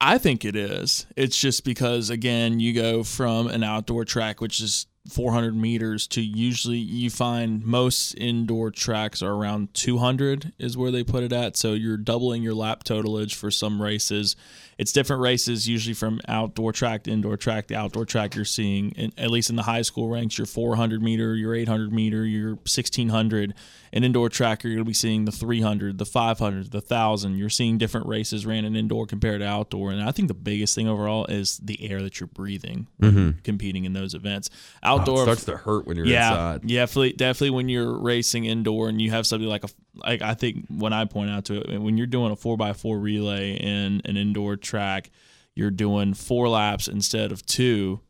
I 0.00 0.18
think 0.18 0.44
it 0.44 0.56
is. 0.56 1.06
It's 1.16 1.40
just 1.40 1.64
because 1.64 2.10
again, 2.10 2.58
you 2.58 2.72
go 2.74 3.04
from 3.04 3.46
an 3.46 3.62
outdoor 3.62 4.04
track, 4.04 4.40
which 4.40 4.60
is 4.60 4.86
400 5.08 5.54
meters 5.54 6.06
to 6.08 6.20
usually 6.20 6.78
you 6.78 7.10
find 7.10 7.64
most 7.64 8.12
indoor 8.14 8.70
tracks 8.70 9.22
are 9.22 9.32
around 9.32 9.72
200 9.74 10.52
is 10.58 10.76
where 10.76 10.90
they 10.90 11.04
put 11.04 11.22
it 11.22 11.32
at. 11.32 11.56
So 11.56 11.72
you're 11.72 11.96
doubling 11.96 12.42
your 12.42 12.54
lap 12.54 12.84
totalage 12.84 13.34
for 13.34 13.50
some 13.50 13.80
races. 13.80 14.36
It's 14.78 14.92
different 14.92 15.22
races 15.22 15.68
usually 15.68 15.94
from 15.94 16.20
outdoor 16.28 16.72
track 16.72 17.04
to 17.04 17.10
indoor 17.10 17.36
track. 17.36 17.68
The 17.68 17.76
outdoor 17.76 18.04
track 18.04 18.34
you're 18.34 18.44
seeing 18.44 18.90
in, 18.92 19.12
at 19.16 19.30
least 19.30 19.50
in 19.50 19.56
the 19.56 19.62
high 19.62 19.82
school 19.82 20.08
ranks 20.08 20.38
your 20.38 20.46
400 20.46 21.02
meter 21.02 21.34
your 21.34 21.54
800 21.54 21.92
meter 21.92 22.24
your 22.24 22.50
1600 22.50 23.54
and 23.92 24.04
indoor 24.04 24.28
track 24.28 24.62
you're 24.62 24.72
going 24.72 24.84
to 24.84 24.88
be 24.88 24.94
seeing 24.94 25.24
the 25.24 25.32
300 25.32 25.98
the 25.98 26.06
500 26.06 26.70
the 26.70 26.78
1000 26.78 27.36
you're 27.36 27.48
seeing 27.48 27.78
different 27.78 28.06
races 28.06 28.46
ran 28.46 28.64
in 28.64 28.76
indoor 28.76 29.06
compared 29.06 29.40
to 29.40 29.46
outdoor 29.46 29.90
and 29.90 30.02
i 30.02 30.12
think 30.12 30.28
the 30.28 30.34
biggest 30.34 30.74
thing 30.74 30.88
overall 30.88 31.26
is 31.26 31.58
the 31.58 31.90
air 31.90 32.02
that 32.02 32.20
you're 32.20 32.26
breathing 32.26 32.86
mm-hmm. 33.00 33.38
competing 33.42 33.84
in 33.84 33.92
those 33.92 34.14
events 34.14 34.50
outdoor 34.82 35.20
oh, 35.20 35.22
starts 35.24 35.44
to 35.44 35.56
hurt 35.56 35.86
when 35.86 35.96
you're 35.96 36.06
yeah, 36.06 36.28
inside 36.30 36.70
yeah 36.70 36.80
definitely 36.80 37.12
definitely 37.12 37.50
when 37.50 37.68
you're 37.68 37.98
racing 37.98 38.44
indoor 38.44 38.88
and 38.88 39.00
you 39.00 39.10
have 39.10 39.26
something 39.26 39.48
like 39.48 39.64
a 39.64 39.68
like 39.94 40.22
i 40.22 40.34
think 40.34 40.64
when 40.68 40.92
i 40.92 41.04
point 41.04 41.30
out 41.30 41.44
to 41.44 41.56
it 41.60 41.80
when 41.80 41.96
you're 41.96 42.06
doing 42.06 42.32
a 42.32 42.36
4x4 42.36 43.02
relay 43.02 43.54
in 43.54 44.02
an 44.04 44.16
indoor 44.16 44.56
track, 44.56 45.10
you're 45.54 45.70
doing 45.70 46.14
four 46.14 46.48
laps 46.48 46.88
instead 46.88 47.32
of 47.32 47.44
two. 47.46 48.00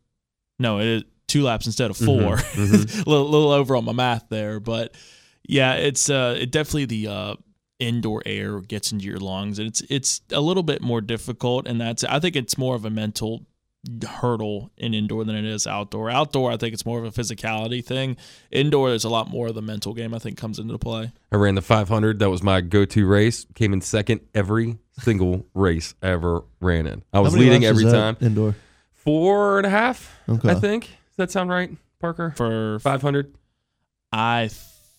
No, 0.58 0.78
it 0.78 0.86
is 0.86 1.02
two 1.26 1.42
laps 1.42 1.66
instead 1.66 1.90
of 1.90 1.96
4 1.96 2.06
mm-hmm. 2.06 2.62
Mm-hmm. 2.62 3.00
a 3.00 3.10
little, 3.10 3.28
little 3.28 3.50
over 3.50 3.76
on 3.76 3.84
my 3.84 3.92
math 3.92 4.28
there, 4.28 4.60
but 4.60 4.94
yeah, 5.48 5.74
it's 5.74 6.10
uh, 6.10 6.36
it 6.38 6.50
definitely 6.50 6.86
the 6.86 7.08
uh, 7.08 7.34
indoor 7.78 8.22
air 8.26 8.60
gets 8.60 8.92
into 8.92 9.04
your 9.04 9.18
lungs, 9.18 9.58
and 9.58 9.68
it's 9.68 9.82
it's 9.88 10.20
a 10.32 10.40
little 10.40 10.62
bit 10.62 10.82
more 10.82 11.00
difficult, 11.00 11.66
and 11.66 11.80
that's 11.80 12.04
I 12.04 12.20
think 12.20 12.36
it's 12.36 12.58
more 12.58 12.74
of 12.74 12.84
a 12.84 12.90
mental 12.90 13.46
hurdle 14.06 14.70
in 14.76 14.94
indoor 14.94 15.24
than 15.24 15.36
it 15.36 15.44
is 15.44 15.66
outdoor. 15.66 16.10
Outdoor, 16.10 16.52
I 16.52 16.56
think 16.56 16.74
it's 16.74 16.84
more 16.84 16.98
of 16.98 17.04
a 17.04 17.10
physicality 17.10 17.84
thing. 17.84 18.16
Indoor, 18.50 18.90
there's 18.90 19.04
a 19.04 19.08
lot 19.08 19.30
more 19.30 19.48
of 19.48 19.54
the 19.54 19.62
mental 19.62 19.94
game. 19.94 20.14
I 20.14 20.18
think 20.18 20.36
comes 20.36 20.58
into 20.58 20.76
play. 20.78 21.12
I 21.30 21.36
ran 21.36 21.54
the 21.54 21.62
500. 21.62 22.18
That 22.18 22.30
was 22.30 22.42
my 22.42 22.60
go-to 22.60 23.06
race. 23.06 23.46
Came 23.54 23.72
in 23.72 23.80
second 23.80 24.22
every 24.34 24.78
single 24.98 25.46
race 25.54 25.94
I 26.02 26.08
ever 26.08 26.42
ran 26.60 26.86
in. 26.86 27.04
I 27.12 27.20
was 27.20 27.36
leading 27.36 27.64
every 27.64 27.84
time. 27.84 28.16
Indoor, 28.20 28.56
four 28.92 29.58
and 29.58 29.66
a 29.66 29.70
half. 29.70 30.12
Okay. 30.28 30.50
I 30.50 30.54
think. 30.54 30.82
Does 30.84 31.16
that 31.18 31.30
sound 31.30 31.50
right, 31.50 31.70
Parker? 32.00 32.34
For 32.36 32.78
500. 32.80 33.34
I 34.12 34.50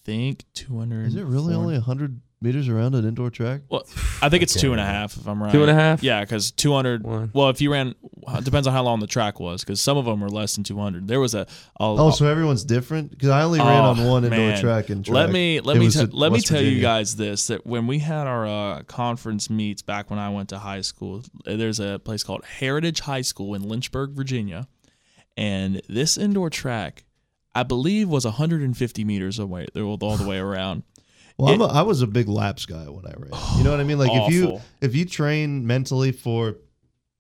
think 0.08 0.46
200. 0.56 1.08
Is 1.08 1.16
it 1.16 1.26
really 1.26 1.54
only 1.54 1.74
100 1.76 2.22
meters 2.42 2.70
around 2.70 2.96
an 2.96 3.06
indoor 3.06 3.30
track? 3.30 3.62
Well, 3.70 3.86
I 4.22 4.30
think 4.30 4.42
it's 4.42 4.54
two 4.60 4.72
and 4.72 4.80
a 4.80 4.86
half 4.86 5.18
if 5.18 5.28
I'm 5.28 5.44
right. 5.44 5.52
Two 5.52 5.64
and 5.64 5.70
a 5.70 5.74
half? 5.74 6.02
Yeah, 6.02 6.22
because 6.22 6.52
200. 6.52 7.04
One. 7.04 7.30
Well, 7.34 7.50
if 7.50 7.60
you 7.60 7.72
ran, 7.74 7.94
it 8.30 8.44
depends 8.46 8.68
on 8.68 8.74
how 8.74 8.84
long 8.84 9.02
the 9.02 9.08
track 9.08 9.40
was, 9.40 9.64
because 9.66 9.82
some 9.82 9.98
of 9.98 10.06
them 10.06 10.22
were 10.22 10.30
less 10.30 10.56
than 10.56 10.64
200. 10.64 11.08
There 11.08 11.20
was 11.20 11.36
a. 11.36 11.42
a 11.42 11.46
Oh, 11.80 12.10
so 12.12 12.26
everyone's 12.26 12.64
different? 12.64 13.12
Because 13.12 13.30
I 13.30 13.42
only 13.44 13.60
ran 13.60 13.68
on 13.84 14.06
one 14.06 14.24
indoor 14.24 14.40
man. 14.40 14.62
track 14.62 14.90
and 14.90 15.04
track. 15.04 15.14
Let 15.14 15.30
me 15.30 15.60
let 15.60 15.76
It 15.76 15.80
me 15.80 15.86
was 15.86 15.96
te- 15.96 16.02
at 16.04 16.14
let 16.14 16.32
me 16.32 16.38
West 16.38 16.48
tell 16.48 16.62
you 16.62 16.80
guys 16.80 17.16
this 17.18 17.48
that 17.48 17.66
when 17.68 17.86
we 17.86 18.00
had 18.00 18.28
our 18.28 18.48
uh, 18.48 18.84
conference 18.84 19.50
meets 19.50 19.82
back 19.82 20.10
when 20.10 20.20
I 20.20 20.30
went 20.30 20.48
to 20.50 20.60
high 20.60 20.82
school, 20.82 21.24
there's 21.44 21.80
a 21.82 22.00
place 22.00 22.24
called 22.24 22.46
Heritage 22.46 23.02
High 23.02 23.22
School 23.24 23.56
in 23.56 23.64
Lynchburg, 23.68 24.12
Virginia, 24.12 24.68
and 25.36 25.82
this 25.90 26.18
indoor 26.18 26.50
track, 26.50 27.04
I 27.58 27.64
believe, 27.64 28.08
was 28.10 28.24
150 28.26 29.04
meters 29.04 29.40
away 29.40 29.68
all 29.76 29.98
all 30.02 30.18
the 30.18 30.28
way 30.28 30.38
around. 30.38 30.84
Well, 31.40 31.54
I'm 31.54 31.62
a, 31.62 31.66
I 31.68 31.82
was 31.84 32.02
a 32.02 32.08
big 32.08 32.28
laps 32.28 32.66
guy 32.66 32.86
when 32.90 33.06
I 33.06 33.14
ran. 33.16 33.30
You 33.60 33.64
know 33.64 33.70
what 33.70 33.80
I 33.80 33.84
mean? 33.84 34.00
Like 34.00 34.10
if 34.12 34.34
you 34.34 34.60
if 34.82 34.96
you 34.96 35.06
train 35.06 35.68
mentally 35.68 36.12
for, 36.12 36.56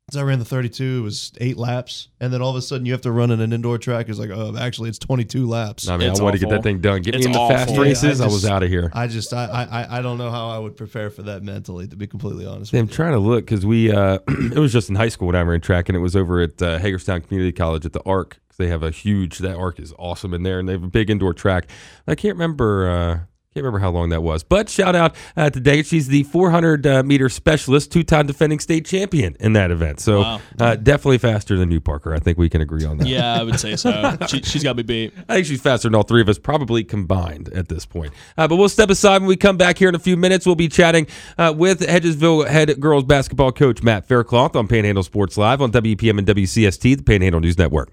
as 0.09 0.17
I 0.17 0.23
ran 0.23 0.39
the 0.39 0.45
32, 0.45 0.83
it 0.83 1.01
was 1.03 1.31
eight 1.39 1.55
laps, 1.55 2.07
and 2.19 2.33
then 2.33 2.41
all 2.41 2.49
of 2.49 2.55
a 2.55 2.61
sudden 2.63 2.87
you 2.87 2.93
have 2.93 3.01
to 3.01 3.11
run 3.11 3.29
in 3.29 3.41
an 3.41 3.53
indoor 3.53 3.77
track. 3.77 4.09
It's 4.09 4.17
like, 4.17 4.31
oh, 4.31 4.55
actually, 4.57 4.89
it's 4.89 4.97
22 4.97 5.45
laps. 5.45 5.87
I 5.87 5.97
mean, 5.97 6.09
It's 6.09 6.19
I 6.19 6.23
want 6.23 6.33
to 6.33 6.39
get 6.39 6.49
that 6.49 6.63
thing 6.63 6.81
done. 6.81 7.03
Get 7.03 7.13
It's 7.13 7.27
me 7.27 7.31
in 7.31 7.31
the 7.33 7.47
fast 7.47 7.69
awful. 7.69 7.83
races. 7.83 8.17
Yeah, 8.19 8.25
I, 8.25 8.29
I 8.29 8.31
was 8.31 8.45
out 8.45 8.63
of 8.63 8.69
here. 8.69 8.89
I 8.91 9.05
just 9.05 9.31
I, 9.35 9.45
I 9.69 9.99
I 9.99 10.01
don't 10.01 10.17
know 10.17 10.31
how 10.31 10.49
I 10.49 10.57
would 10.57 10.75
prepare 10.75 11.11
for 11.11 11.21
that 11.21 11.43
mentally. 11.43 11.87
To 11.87 11.95
be 11.95 12.07
completely 12.07 12.47
honest, 12.47 12.73
I'm 12.73 12.81
with 12.81 12.89
you. 12.89 12.95
trying 12.95 13.13
to 13.13 13.19
look 13.19 13.45
because 13.45 13.67
we 13.67 13.91
uh, 13.91 14.17
it 14.27 14.57
was 14.57 14.73
just 14.73 14.89
in 14.89 14.95
high 14.95 15.09
school 15.09 15.27
when 15.27 15.35
I 15.35 15.41
ran 15.41 15.61
track, 15.61 15.89
and 15.89 15.95
it 15.95 15.99
was 16.01 16.15
over 16.15 16.41
at 16.41 16.59
uh, 16.59 16.79
Hagerstown 16.79 17.21
Community 17.21 17.51
College 17.51 17.85
at 17.85 17.93
the 17.93 18.01
Arc. 18.03 18.39
They 18.57 18.67
have 18.67 18.83
a 18.83 18.91
huge 18.91 19.37
that 19.39 19.55
Arc 19.55 19.79
is 19.79 19.93
awesome 19.97 20.33
in 20.33 20.43
there, 20.43 20.59
and 20.59 20.67
they 20.67 20.73
have 20.73 20.83
a 20.83 20.87
big 20.87 21.09
indoor 21.09 21.33
track. 21.33 21.69
I 22.07 22.15
can't 22.15 22.35
remember. 22.35 22.89
Uh, 22.89 23.19
can't 23.53 23.63
remember 23.65 23.79
how 23.79 23.89
long 23.89 24.09
that 24.09 24.21
was, 24.21 24.43
but 24.43 24.69
shout 24.69 24.95
out 24.95 25.15
uh, 25.35 25.49
to 25.49 25.59
Dave. 25.59 25.87
She's 25.87 26.09
the 26.09 26.21
400 26.21 26.85
uh, 26.85 27.01
meter 27.01 27.27
specialist, 27.27 27.91
two-time 27.91 28.27
defending 28.27 28.59
state 28.59 28.85
champion 28.85 29.35
in 29.39 29.53
that 29.53 29.71
event. 29.71 29.99
So 29.99 30.19
Wow. 30.21 30.41
uh, 30.59 30.75
definitely 30.75 31.17
faster 31.17 31.57
than 31.57 31.71
you, 31.71 31.81
Parker. 31.81 32.13
I 32.13 32.19
think 32.19 32.37
we 32.37 32.49
can 32.49 32.61
agree 32.61 32.85
on 32.85 32.99
that. 32.99 33.07
Yeah, 33.07 33.33
I 33.33 33.41
would 33.41 33.59
say 33.59 33.75
so. 33.75 34.15
she, 34.27 34.43
she's 34.43 34.61
got 34.61 34.77
to 34.77 34.83
be 34.83 35.07
beat. 35.07 35.13
I 35.27 35.33
think 35.35 35.47
she's 35.47 35.59
faster 35.59 35.87
than 35.87 35.95
all 35.95 36.03
three 36.03 36.21
of 36.21 36.29
us, 36.29 36.37
probably 36.37 36.83
combined 36.83 37.49
at 37.49 37.67
this 37.67 37.83
point. 37.83 38.13
Uh, 38.37 38.47
but 38.47 38.57
we'll 38.57 38.69
step 38.69 38.91
aside 38.91 39.21
when 39.23 39.27
we 39.27 39.35
come 39.37 39.57
back 39.57 39.79
here 39.79 39.89
in 39.89 39.95
a 39.95 39.99
few 39.99 40.17
minutes. 40.17 40.45
We'll 40.45 40.53
be 40.53 40.67
chatting 40.69 41.07
uh, 41.39 41.51
with 41.57 41.79
Hedgesville 41.79 42.47
head 42.47 42.79
girls 42.79 43.05
basketball 43.05 43.53
coach 43.53 43.81
Matt 43.81 44.07
Faircloth 44.07 44.55
on 44.55 44.67
Panhandle 44.67 45.01
Sports 45.01 45.35
Live 45.35 45.63
on 45.63 45.71
WPM 45.71 46.19
and 46.19 46.27
WCST, 46.27 46.97
the 46.97 47.01
Panhandle 47.03 47.41
News 47.41 47.57
Network. 47.57 47.91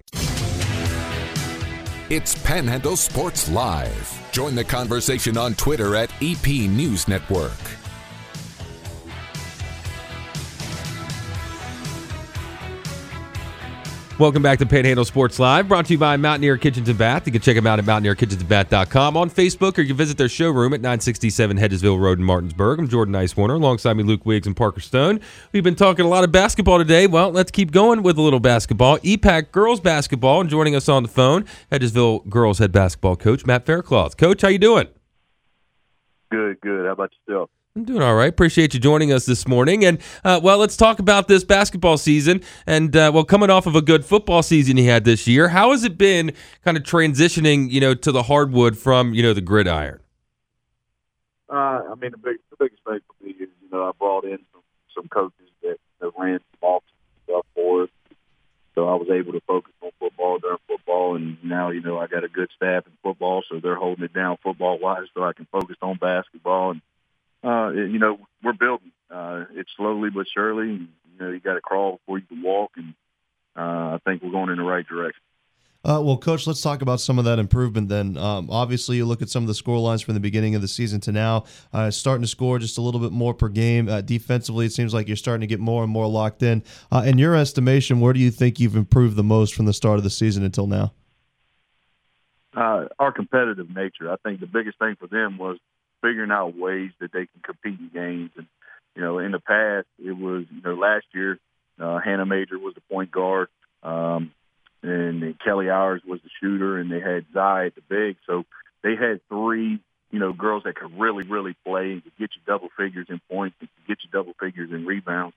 It's 2.14 2.40
Panhandle 2.44 2.96
Sports 2.96 3.48
Live. 3.48 4.28
Join 4.30 4.54
the 4.54 4.62
conversation 4.62 5.36
on 5.36 5.54
Twitter 5.54 5.96
at 5.96 6.12
EP 6.22 6.46
News 6.46 7.08
Network. 7.08 7.50
Welcome 14.16 14.44
back 14.44 14.60
to 14.60 14.66
Panhandle 14.66 15.04
Sports 15.04 15.40
Live, 15.40 15.66
brought 15.66 15.86
to 15.86 15.92
you 15.92 15.98
by 15.98 16.16
Mountaineer 16.16 16.56
Kitchens 16.56 16.88
and 16.88 16.96
Bath. 16.96 17.26
You 17.26 17.32
can 17.32 17.42
check 17.42 17.56
them 17.56 17.66
out 17.66 17.80
at 17.80 17.84
mountaineerkitchensandbath.com 17.84 19.16
on 19.16 19.28
Facebook, 19.28 19.76
or 19.76 19.80
you 19.80 19.88
can 19.88 19.96
visit 19.96 20.16
their 20.16 20.28
showroom 20.28 20.72
at 20.72 20.80
967 20.80 21.58
Hedgesville 21.58 21.98
Road 21.98 22.20
in 22.20 22.24
Martinsburg. 22.24 22.78
I'm 22.78 22.86
Jordan 22.86 23.12
Nicewarner, 23.12 23.56
alongside 23.56 23.94
me 23.94 24.04
Luke 24.04 24.24
Wiggs 24.24 24.46
and 24.46 24.56
Parker 24.56 24.78
Stone. 24.78 25.18
We've 25.50 25.64
been 25.64 25.74
talking 25.74 26.04
a 26.04 26.08
lot 26.08 26.22
of 26.22 26.30
basketball 26.30 26.78
today. 26.78 27.08
Well, 27.08 27.32
let's 27.32 27.50
keep 27.50 27.72
going 27.72 28.04
with 28.04 28.16
a 28.16 28.22
little 28.22 28.38
basketball. 28.38 28.98
EPAC 28.98 29.50
girls 29.50 29.80
basketball, 29.80 30.40
and 30.40 30.48
joining 30.48 30.76
us 30.76 30.88
on 30.88 31.02
the 31.02 31.08
phone, 31.08 31.44
Hedgesville 31.72 32.28
girls 32.28 32.60
head 32.60 32.70
basketball 32.70 33.16
coach 33.16 33.44
Matt 33.44 33.66
Faircloth. 33.66 34.16
Coach, 34.16 34.42
how 34.42 34.48
you 34.48 34.58
doing? 34.58 34.86
Good, 36.30 36.60
good. 36.60 36.86
How 36.86 36.92
about 36.92 37.10
yourself? 37.26 37.50
I'm 37.76 37.82
doing 37.82 38.02
all 38.02 38.14
right. 38.14 38.28
Appreciate 38.28 38.72
you 38.72 38.78
joining 38.78 39.12
us 39.12 39.26
this 39.26 39.48
morning. 39.48 39.84
And, 39.84 39.98
uh, 40.22 40.38
well, 40.40 40.58
let's 40.58 40.76
talk 40.76 41.00
about 41.00 41.26
this 41.26 41.42
basketball 41.42 41.96
season. 41.96 42.40
And, 42.68 42.94
uh, 42.94 43.10
well, 43.12 43.24
coming 43.24 43.50
off 43.50 43.66
of 43.66 43.74
a 43.74 43.82
good 43.82 44.04
football 44.04 44.44
season 44.44 44.76
you 44.76 44.84
had 44.84 45.04
this 45.04 45.26
year, 45.26 45.48
how 45.48 45.72
has 45.72 45.82
it 45.82 45.98
been 45.98 46.30
kind 46.64 46.76
of 46.76 46.84
transitioning, 46.84 47.68
you 47.68 47.80
know, 47.80 47.92
to 47.92 48.12
the 48.12 48.22
hardwood 48.22 48.78
from, 48.78 49.12
you 49.12 49.24
know, 49.24 49.32
the 49.32 49.40
gridiron? 49.40 49.98
Uh, 51.50 51.82
I 51.90 51.94
mean, 52.00 52.12
the, 52.12 52.16
big, 52.16 52.36
the 52.50 52.56
biggest 52.60 52.80
thing 52.84 53.00
for 53.08 53.24
me 53.24 53.30
is, 53.32 53.48
you 53.60 53.68
know, 53.72 53.88
I 53.88 53.90
brought 53.98 54.24
in 54.24 54.38
some, 54.52 54.62
some 54.94 55.08
coaches 55.08 55.50
that, 55.64 55.78
that 55.98 56.12
ran 56.16 56.38
some 56.38 56.68
off 56.68 56.84
stuff 57.24 57.44
for 57.56 57.82
us. 57.82 57.88
So 58.76 58.86
I 58.86 58.94
was 58.94 59.08
able 59.10 59.32
to 59.32 59.40
focus 59.48 59.72
on 59.82 59.90
football 59.98 60.38
during 60.38 60.58
football, 60.68 61.16
and 61.16 61.42
now, 61.42 61.70
you 61.70 61.80
know, 61.80 61.98
I 61.98 62.06
got 62.06 62.22
a 62.22 62.28
good 62.28 62.50
staff 62.54 62.86
in 62.86 62.92
football, 63.02 63.42
so 63.48 63.58
they're 63.58 63.74
holding 63.74 64.04
it 64.04 64.12
down 64.12 64.36
football-wise 64.44 65.08
so 65.12 65.24
I 65.24 65.32
can 65.32 65.48
focus 65.50 65.76
on 65.82 65.96
basketball. 65.96 66.70
And, 66.70 66.80
uh, 67.44 67.70
you 67.70 67.98
know, 67.98 68.18
we're 68.42 68.52
building. 68.52 68.92
Uh, 69.10 69.44
it's 69.52 69.70
slowly 69.76 70.10
but 70.10 70.26
surely. 70.32 70.70
And, 70.70 70.88
you 71.12 71.18
know, 71.24 71.30
you 71.30 71.40
got 71.40 71.54
to 71.54 71.60
crawl 71.60 71.98
before 71.98 72.18
you 72.18 72.26
can 72.26 72.42
walk, 72.42 72.72
and 72.76 72.94
uh, 73.56 73.94
I 73.94 73.98
think 74.04 74.22
we're 74.22 74.30
going 74.30 74.50
in 74.50 74.56
the 74.56 74.64
right 74.64 74.86
direction. 74.86 75.20
Uh, 75.86 76.00
well, 76.02 76.16
coach, 76.16 76.46
let's 76.46 76.62
talk 76.62 76.80
about 76.80 76.98
some 76.98 77.18
of 77.18 77.26
that 77.26 77.38
improvement. 77.38 77.90
Then, 77.90 78.16
um, 78.16 78.48
obviously, 78.50 78.96
you 78.96 79.04
look 79.04 79.20
at 79.20 79.28
some 79.28 79.42
of 79.42 79.48
the 79.48 79.54
score 79.54 79.78
lines 79.78 80.00
from 80.00 80.14
the 80.14 80.20
beginning 80.20 80.54
of 80.54 80.62
the 80.62 80.68
season 80.68 80.98
to 81.00 81.12
now, 81.12 81.44
uh, 81.74 81.90
starting 81.90 82.22
to 82.22 82.28
score 82.28 82.58
just 82.58 82.78
a 82.78 82.80
little 82.80 83.00
bit 83.00 83.12
more 83.12 83.34
per 83.34 83.50
game. 83.50 83.88
Uh, 83.88 84.00
defensively, 84.00 84.64
it 84.64 84.72
seems 84.72 84.94
like 84.94 85.08
you're 85.08 85.16
starting 85.16 85.42
to 85.42 85.46
get 85.46 85.60
more 85.60 85.82
and 85.82 85.92
more 85.92 86.06
locked 86.06 86.42
in. 86.42 86.62
Uh, 86.90 87.02
in 87.04 87.18
your 87.18 87.36
estimation, 87.36 88.00
where 88.00 88.14
do 88.14 88.20
you 88.20 88.30
think 88.30 88.58
you've 88.58 88.76
improved 88.76 89.14
the 89.14 89.22
most 89.22 89.54
from 89.54 89.66
the 89.66 89.74
start 89.74 89.98
of 89.98 90.04
the 90.04 90.10
season 90.10 90.42
until 90.42 90.66
now? 90.66 90.94
uh, 92.56 92.86
our 92.98 93.12
competitive 93.12 93.68
nature. 93.74 94.10
I 94.10 94.16
think 94.16 94.40
the 94.40 94.46
biggest 94.46 94.78
thing 94.78 94.96
for 94.98 95.06
them 95.06 95.38
was 95.38 95.58
figuring 96.04 96.30
out 96.30 96.56
ways 96.56 96.90
that 97.00 97.12
they 97.12 97.26
can 97.26 97.40
compete 97.42 97.80
in 97.80 97.88
games. 97.88 98.30
And 98.36 98.46
you 98.94 99.02
know, 99.02 99.18
in 99.18 99.32
the 99.32 99.40
past, 99.40 99.86
it 99.98 100.12
was 100.12 100.44
you 100.54 100.62
know 100.62 100.74
last 100.74 101.06
year, 101.14 101.38
uh, 101.80 101.98
Hannah 101.98 102.26
Major 102.26 102.58
was 102.58 102.74
the 102.74 102.82
point 102.82 103.10
guard, 103.10 103.48
um, 103.82 104.32
and 104.82 105.22
then 105.22 105.38
Kelly 105.42 105.70
Hours 105.70 106.02
was 106.06 106.20
the 106.22 106.30
shooter, 106.40 106.78
and 106.78 106.92
they 106.92 107.00
had 107.00 107.24
Zai 107.32 107.66
at 107.66 107.74
the 107.74 107.80
big. 107.88 108.16
So 108.26 108.44
they 108.82 108.94
had 108.96 109.20
three. 109.28 109.80
You 110.10 110.20
know, 110.20 110.32
girls 110.32 110.62
that 110.62 110.76
could 110.76 110.96
really, 110.96 111.24
really 111.24 111.56
play 111.66 111.90
and 111.90 112.04
could 112.04 112.16
get 112.16 112.30
you 112.36 112.42
double 112.46 112.68
figures 112.76 113.08
in 113.08 113.20
points 113.28 113.56
and 113.58 113.68
could 113.68 113.86
get 113.88 114.04
you 114.04 114.10
double 114.12 114.32
figures 114.38 114.70
in 114.70 114.86
rebounds. 114.86 115.34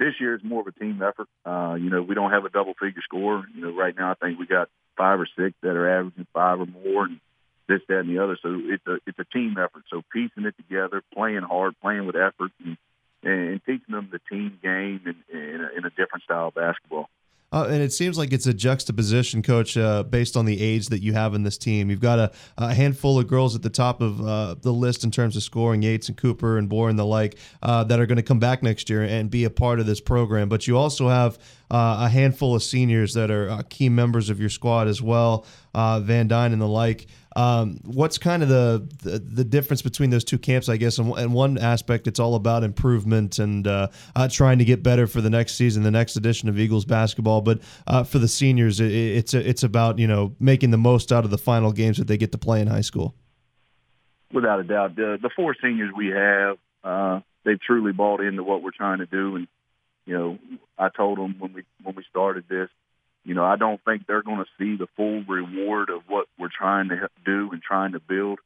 This 0.00 0.14
year 0.18 0.34
is 0.34 0.42
more 0.42 0.62
of 0.62 0.66
a 0.66 0.72
team 0.72 1.00
effort. 1.00 1.28
Uh, 1.46 1.76
you 1.76 1.88
know, 1.88 2.02
we 2.02 2.16
don't 2.16 2.32
have 2.32 2.44
a 2.44 2.48
double 2.48 2.74
figure 2.74 3.02
score. 3.02 3.44
You 3.54 3.60
know, 3.60 3.76
right 3.76 3.94
now 3.96 4.10
I 4.10 4.14
think 4.14 4.40
we 4.40 4.46
got 4.48 4.70
five 4.96 5.20
or 5.20 5.28
six 5.38 5.54
that 5.62 5.76
are 5.76 5.88
averaging 5.88 6.26
five 6.34 6.58
or 6.58 6.66
more, 6.66 7.04
and 7.04 7.20
this, 7.68 7.80
that, 7.88 8.00
and 8.00 8.08
the 8.08 8.22
other. 8.22 8.36
So 8.42 8.48
it's 8.64 8.86
a 8.86 8.96
it's 9.06 9.18
a 9.18 9.24
team 9.24 9.56
effort. 9.58 9.84
So 9.90 10.02
piecing 10.12 10.44
it 10.44 10.56
together, 10.56 11.02
playing 11.14 11.42
hard, 11.42 11.74
playing 11.80 12.06
with 12.06 12.16
effort, 12.16 12.52
and, 12.64 12.76
and 13.22 13.60
teaching 13.64 13.94
them 13.94 14.08
the 14.10 14.20
team 14.30 14.58
game 14.62 15.02
in, 15.04 15.38
in, 15.38 15.60
a, 15.60 15.78
in 15.78 15.84
a 15.84 15.90
different 15.90 16.24
style 16.24 16.48
of 16.48 16.54
basketball. 16.54 17.08
Uh, 17.50 17.66
and 17.70 17.82
it 17.82 17.92
seems 17.92 18.18
like 18.18 18.30
it's 18.30 18.46
a 18.46 18.52
juxtaposition, 18.52 19.42
coach, 19.42 19.74
uh, 19.76 20.02
based 20.02 20.36
on 20.36 20.44
the 20.44 20.60
age 20.60 20.88
that 20.88 21.02
you 21.02 21.14
have 21.14 21.32
in 21.32 21.44
this 21.44 21.56
team. 21.56 21.88
You've 21.88 22.00
got 22.00 22.18
a, 22.18 22.30
a 22.58 22.74
handful 22.74 23.18
of 23.18 23.26
girls 23.26 23.56
at 23.56 23.62
the 23.62 23.70
top 23.70 24.02
of 24.02 24.20
uh, 24.20 24.56
the 24.60 24.72
list 24.72 25.02
in 25.02 25.10
terms 25.10 25.34
of 25.34 25.42
scoring, 25.42 25.80
Yates 25.80 26.08
and 26.08 26.16
Cooper 26.16 26.58
and 26.58 26.68
Bohr 26.68 26.90
and 26.90 26.98
the 26.98 27.06
like, 27.06 27.38
uh, 27.62 27.84
that 27.84 27.98
are 27.98 28.04
going 28.04 28.16
to 28.16 28.22
come 28.22 28.38
back 28.38 28.62
next 28.62 28.90
year 28.90 29.02
and 29.02 29.30
be 29.30 29.44
a 29.44 29.50
part 29.50 29.80
of 29.80 29.86
this 29.86 29.98
program. 29.98 30.50
But 30.50 30.66
you 30.66 30.76
also 30.76 31.08
have 31.08 31.38
uh, 31.70 31.98
a 32.00 32.08
handful 32.08 32.54
of 32.54 32.62
seniors 32.62 33.14
that 33.14 33.30
are 33.30 33.50
uh, 33.50 33.62
key 33.68 33.88
members 33.88 34.30
of 34.30 34.40
your 34.40 34.48
squad 34.48 34.88
as 34.88 35.02
well, 35.02 35.46
uh, 35.74 36.00
Van 36.00 36.28
Dyne 36.28 36.52
and 36.52 36.60
the 36.60 36.68
like. 36.68 37.06
Um, 37.36 37.78
what's 37.84 38.18
kind 38.18 38.42
of 38.42 38.48
the, 38.48 38.88
the 39.02 39.18
the 39.18 39.44
difference 39.44 39.80
between 39.80 40.10
those 40.10 40.24
two 40.24 40.38
camps? 40.38 40.68
I 40.68 40.76
guess, 40.76 40.98
And, 40.98 41.16
in 41.18 41.32
one 41.32 41.56
aspect, 41.56 42.08
it's 42.08 42.18
all 42.18 42.34
about 42.34 42.64
improvement 42.64 43.38
and 43.38 43.66
uh, 43.66 43.88
uh, 44.16 44.28
trying 44.28 44.58
to 44.58 44.64
get 44.64 44.82
better 44.82 45.06
for 45.06 45.20
the 45.20 45.30
next 45.30 45.54
season, 45.54 45.84
the 45.84 45.90
next 45.90 46.16
edition 46.16 46.48
of 46.48 46.58
Eagles 46.58 46.84
basketball. 46.84 47.42
But 47.42 47.60
uh, 47.86 48.02
for 48.02 48.18
the 48.18 48.26
seniors, 48.26 48.80
it, 48.80 48.90
it's 48.90 49.34
it's 49.34 49.62
about 49.62 49.98
you 49.98 50.08
know 50.08 50.34
making 50.40 50.70
the 50.72 50.78
most 50.78 51.12
out 51.12 51.24
of 51.24 51.30
the 51.30 51.38
final 51.38 51.70
games 51.70 51.98
that 51.98 52.08
they 52.08 52.16
get 52.16 52.32
to 52.32 52.38
play 52.38 52.60
in 52.60 52.66
high 52.66 52.80
school. 52.80 53.14
Without 54.32 54.58
a 54.60 54.64
doubt, 54.64 54.96
the, 54.96 55.18
the 55.22 55.30
four 55.34 55.54
seniors 55.62 55.90
we 55.96 56.08
have, 56.08 56.58
uh, 56.84 57.20
they've 57.44 57.60
truly 57.60 57.92
bought 57.92 58.20
into 58.20 58.42
what 58.42 58.62
we're 58.62 58.72
trying 58.72 58.98
to 58.98 59.06
do. 59.06 59.36
And 59.36 59.48
you 60.08 60.14
know, 60.14 60.38
I 60.78 60.88
told 60.88 61.18
them 61.18 61.36
when 61.38 61.52
we 61.52 61.64
when 61.82 61.94
we 61.94 62.02
started 62.08 62.44
this, 62.48 62.70
you 63.24 63.34
know, 63.34 63.44
I 63.44 63.56
don't 63.56 63.78
think 63.84 64.06
they're 64.06 64.22
going 64.22 64.38
to 64.38 64.50
see 64.58 64.74
the 64.74 64.86
full 64.96 65.22
reward 65.24 65.90
of 65.90 66.00
what 66.08 66.28
we're 66.38 66.48
trying 66.48 66.88
to 66.88 67.10
do 67.26 67.50
and 67.52 67.60
trying 67.60 67.92
to 67.92 68.00
build. 68.00 68.38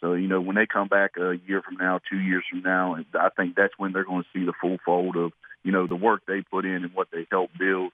So, 0.00 0.14
you 0.14 0.28
know, 0.28 0.40
when 0.40 0.56
they 0.56 0.64
come 0.64 0.88
back 0.88 1.18
a 1.18 1.34
year 1.46 1.60
from 1.60 1.76
now, 1.76 2.00
two 2.10 2.18
years 2.18 2.44
from 2.48 2.62
now, 2.62 2.96
I 3.14 3.28
think 3.36 3.54
that's 3.54 3.74
when 3.76 3.92
they're 3.92 4.06
going 4.06 4.22
to 4.22 4.28
see 4.32 4.46
the 4.46 4.54
full 4.58 4.78
fold 4.82 5.16
of, 5.16 5.32
you 5.62 5.72
know, 5.72 5.86
the 5.86 5.94
work 5.94 6.22
they 6.26 6.40
put 6.40 6.64
in 6.64 6.84
and 6.84 6.94
what 6.94 7.08
they 7.12 7.26
helped 7.30 7.58
build. 7.58 7.92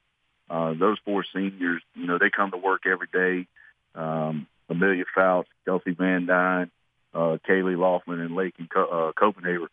Uh, 0.49 0.75
those 0.75 0.99
four 1.05 1.25
seniors, 1.35 1.83
you 1.97 2.07
know, 2.07 2.19
they 2.19 2.31
come 2.31 2.53
to 2.53 2.57
work 2.57 2.83
every 2.87 3.09
day. 3.13 3.49
Um, 3.97 4.47
Amelia 4.69 5.05
Fouts, 5.17 5.49
Kelsey 5.65 5.95
Van 5.99 6.27
Dyne, 6.27 6.71
uh, 7.13 7.39
Kaylee 7.49 7.77
Laughlin, 7.77 8.21
and 8.21 8.37
Lake 8.37 8.55
and 8.59 8.71
Co- 8.71 9.09
uh, 9.09 9.13
Copenhagen. 9.19 9.67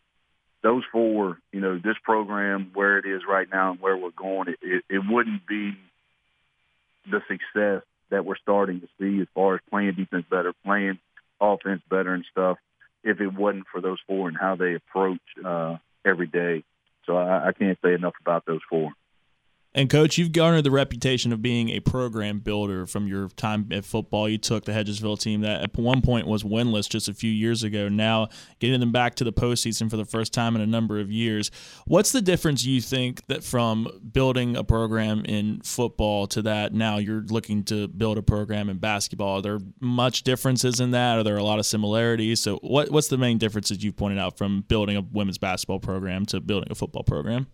Those 0.63 0.83
four, 0.91 1.37
you 1.51 1.59
know, 1.59 1.77
this 1.77 1.97
program 2.03 2.71
where 2.73 2.97
it 2.97 3.05
is 3.05 3.21
right 3.27 3.47
now 3.51 3.71
and 3.71 3.81
where 3.81 3.97
we're 3.97 4.11
going, 4.11 4.47
it, 4.47 4.59
it, 4.61 4.83
it 4.89 5.01
wouldn't 5.07 5.45
be 5.45 5.73
the 7.05 7.21
success 7.27 7.83
that 8.09 8.25
we're 8.25 8.37
starting 8.37 8.79
to 8.81 8.87
see 8.99 9.21
as 9.21 9.27
far 9.35 9.55
as 9.55 9.61
playing 9.69 9.93
defense 9.93 10.25
better, 10.29 10.53
playing 10.65 10.99
offense 11.41 11.81
better 11.89 12.13
and 12.13 12.25
stuff 12.31 12.57
if 13.03 13.19
it 13.19 13.33
wasn't 13.33 13.65
for 13.71 13.81
those 13.81 13.99
four 14.07 14.29
and 14.29 14.37
how 14.39 14.55
they 14.55 14.75
approach 14.75 15.19
uh, 15.43 15.77
every 16.05 16.27
day. 16.27 16.63
So 17.05 17.17
I, 17.17 17.49
I 17.49 17.51
can't 17.51 17.77
say 17.83 17.93
enough 17.93 18.13
about 18.21 18.45
those 18.45 18.61
four. 18.69 18.93
And 19.75 19.89
coach, 19.89 20.19
you've 20.19 20.31
garnered 20.31 20.65
the 20.65 20.71
reputation 20.71 21.33
of 21.33 21.41
being 21.41 21.69
a 21.69 21.79
program 21.79 22.39
builder 22.39 22.85
from 22.85 23.07
your 23.07 23.29
time 23.29 23.67
at 23.71 23.83
football. 23.83 24.29
You 24.29 24.37
took 24.37 24.65
the 24.65 24.71
Hedgesville 24.71 25.19
team 25.19 25.41
that 25.41 25.61
at 25.61 25.75
one 25.75 26.01
point 26.01 26.27
was 26.27 26.43
winless 26.43 26.87
just 26.87 27.09
a 27.09 27.13
few 27.13 27.31
years 27.31 27.63
ago. 27.63 27.89
Now 27.89 28.29
getting 28.59 28.79
them 28.79 28.91
back 28.91 29.15
to 29.15 29.23
the 29.23 29.33
postseason 29.33 29.89
for 29.89 29.97
the 29.97 30.05
first 30.05 30.31
time 30.31 30.55
in 30.55 30.61
a 30.61 30.67
number 30.67 30.99
of 30.99 31.11
years. 31.11 31.49
What's 31.87 32.11
the 32.11 32.21
difference 32.21 32.63
you 32.65 32.81
think 32.81 33.25
that 33.27 33.43
from 33.43 33.87
building 34.11 34.55
a 34.55 34.63
program 34.63 35.25
in 35.25 35.61
football 35.61 36.27
to 36.27 36.43
that 36.43 36.73
now 36.73 36.97
you're 36.97 37.23
looking 37.23 37.63
to 37.65 37.87
build 37.87 38.19
a 38.19 38.23
program 38.23 38.69
in 38.69 38.77
basketball? 38.77 39.39
Are 39.39 39.41
there 39.41 39.59
much 39.79 40.21
differences 40.21 40.79
in 40.79 40.91
that? 40.91 41.17
Are 41.17 41.23
there 41.23 41.37
a 41.37 41.43
lot 41.43 41.57
of 41.57 41.65
similarities? 41.65 42.39
So 42.39 42.57
what 42.57 42.91
what's 42.91 43.07
the 43.07 43.17
main 43.17 43.39
differences 43.39 43.83
you've 43.83 43.97
pointed 43.97 44.19
out 44.19 44.37
from 44.37 44.65
building 44.67 44.97
a 44.97 45.01
women's 45.01 45.39
basketball 45.39 45.79
program 45.79 46.27
to 46.27 46.39
building 46.39 46.71
a 46.71 46.75
football 46.75 47.03
program? 47.03 47.47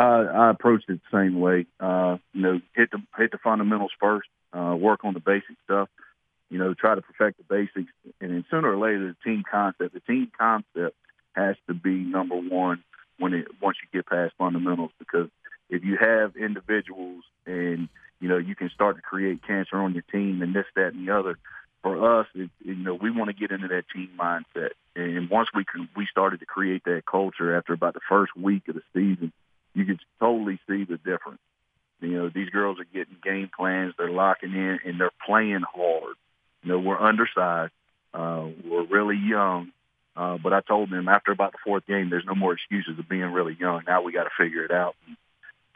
I 0.00 0.50
approached 0.50 0.88
it 0.88 1.00
the 1.10 1.18
same 1.18 1.40
way. 1.40 1.66
Uh, 1.78 2.16
you 2.32 2.42
know, 2.42 2.60
hit 2.74 2.90
the 2.90 3.02
hit 3.16 3.32
the 3.32 3.38
fundamentals 3.38 3.92
first. 4.00 4.28
Uh, 4.52 4.74
work 4.74 5.04
on 5.04 5.14
the 5.14 5.20
basic 5.20 5.56
stuff. 5.64 5.88
You 6.48 6.58
know, 6.58 6.74
try 6.74 6.94
to 6.94 7.02
perfect 7.02 7.38
the 7.38 7.44
basics, 7.44 7.92
and 8.20 8.30
then 8.30 8.44
sooner 8.50 8.72
or 8.72 8.78
later, 8.78 9.08
the 9.08 9.30
team 9.30 9.44
concept. 9.48 9.94
The 9.94 10.00
team 10.00 10.32
concept 10.36 10.96
has 11.32 11.56
to 11.68 11.74
be 11.74 11.90
number 11.90 12.34
one 12.34 12.82
when 13.18 13.34
it 13.34 13.48
once 13.60 13.76
you 13.82 13.88
get 13.96 14.06
past 14.06 14.34
fundamentals. 14.38 14.90
Because 14.98 15.28
if 15.68 15.84
you 15.84 15.96
have 16.00 16.34
individuals 16.34 17.22
and 17.46 17.88
you 18.20 18.28
know 18.28 18.38
you 18.38 18.54
can 18.54 18.70
start 18.70 18.96
to 18.96 19.02
create 19.02 19.46
cancer 19.46 19.76
on 19.76 19.92
your 19.92 20.04
team 20.10 20.42
and 20.42 20.54
this, 20.54 20.66
that, 20.76 20.94
and 20.94 21.06
the 21.06 21.16
other. 21.16 21.38
For 21.82 22.20
us, 22.20 22.26
it, 22.34 22.50
you 22.62 22.74
know, 22.74 22.92
we 22.92 23.10
want 23.10 23.28
to 23.28 23.32
get 23.32 23.50
into 23.52 23.68
that 23.68 23.84
team 23.88 24.10
mindset, 24.18 24.72
and 24.94 25.30
once 25.30 25.48
we 25.54 25.64
can, 25.64 25.88
we 25.96 26.06
started 26.10 26.40
to 26.40 26.44
create 26.44 26.84
that 26.84 27.06
culture 27.10 27.56
after 27.56 27.72
about 27.72 27.94
the 27.94 28.00
first 28.06 28.36
week 28.36 28.68
of 28.68 28.74
the 28.74 28.82
season 28.92 29.32
you 29.74 29.84
can 29.84 29.98
totally 30.18 30.58
see 30.68 30.84
the 30.84 30.96
difference. 30.96 31.40
You 32.00 32.16
know, 32.16 32.30
these 32.34 32.48
girls 32.50 32.78
are 32.80 32.84
getting 32.84 33.16
game 33.22 33.50
plans, 33.54 33.94
they're 33.98 34.10
locking 34.10 34.52
in, 34.52 34.78
and 34.84 35.00
they're 35.00 35.10
playing 35.26 35.62
hard. 35.62 36.14
You 36.62 36.72
know, 36.72 36.78
we're 36.78 37.00
undersized, 37.00 37.72
uh, 38.14 38.46
we're 38.64 38.86
really 38.86 39.16
young, 39.16 39.72
uh, 40.16 40.38
but 40.42 40.52
I 40.52 40.60
told 40.60 40.90
them 40.90 41.08
after 41.08 41.32
about 41.32 41.52
the 41.52 41.58
fourth 41.64 41.86
game, 41.86 42.10
there's 42.10 42.24
no 42.26 42.34
more 42.34 42.54
excuses 42.54 42.98
of 42.98 43.08
being 43.08 43.32
really 43.32 43.56
young. 43.58 43.82
Now 43.86 44.02
we 44.02 44.12
got 44.12 44.24
to 44.24 44.30
figure 44.38 44.64
it 44.64 44.70
out. 44.70 44.96
And, 45.06 45.16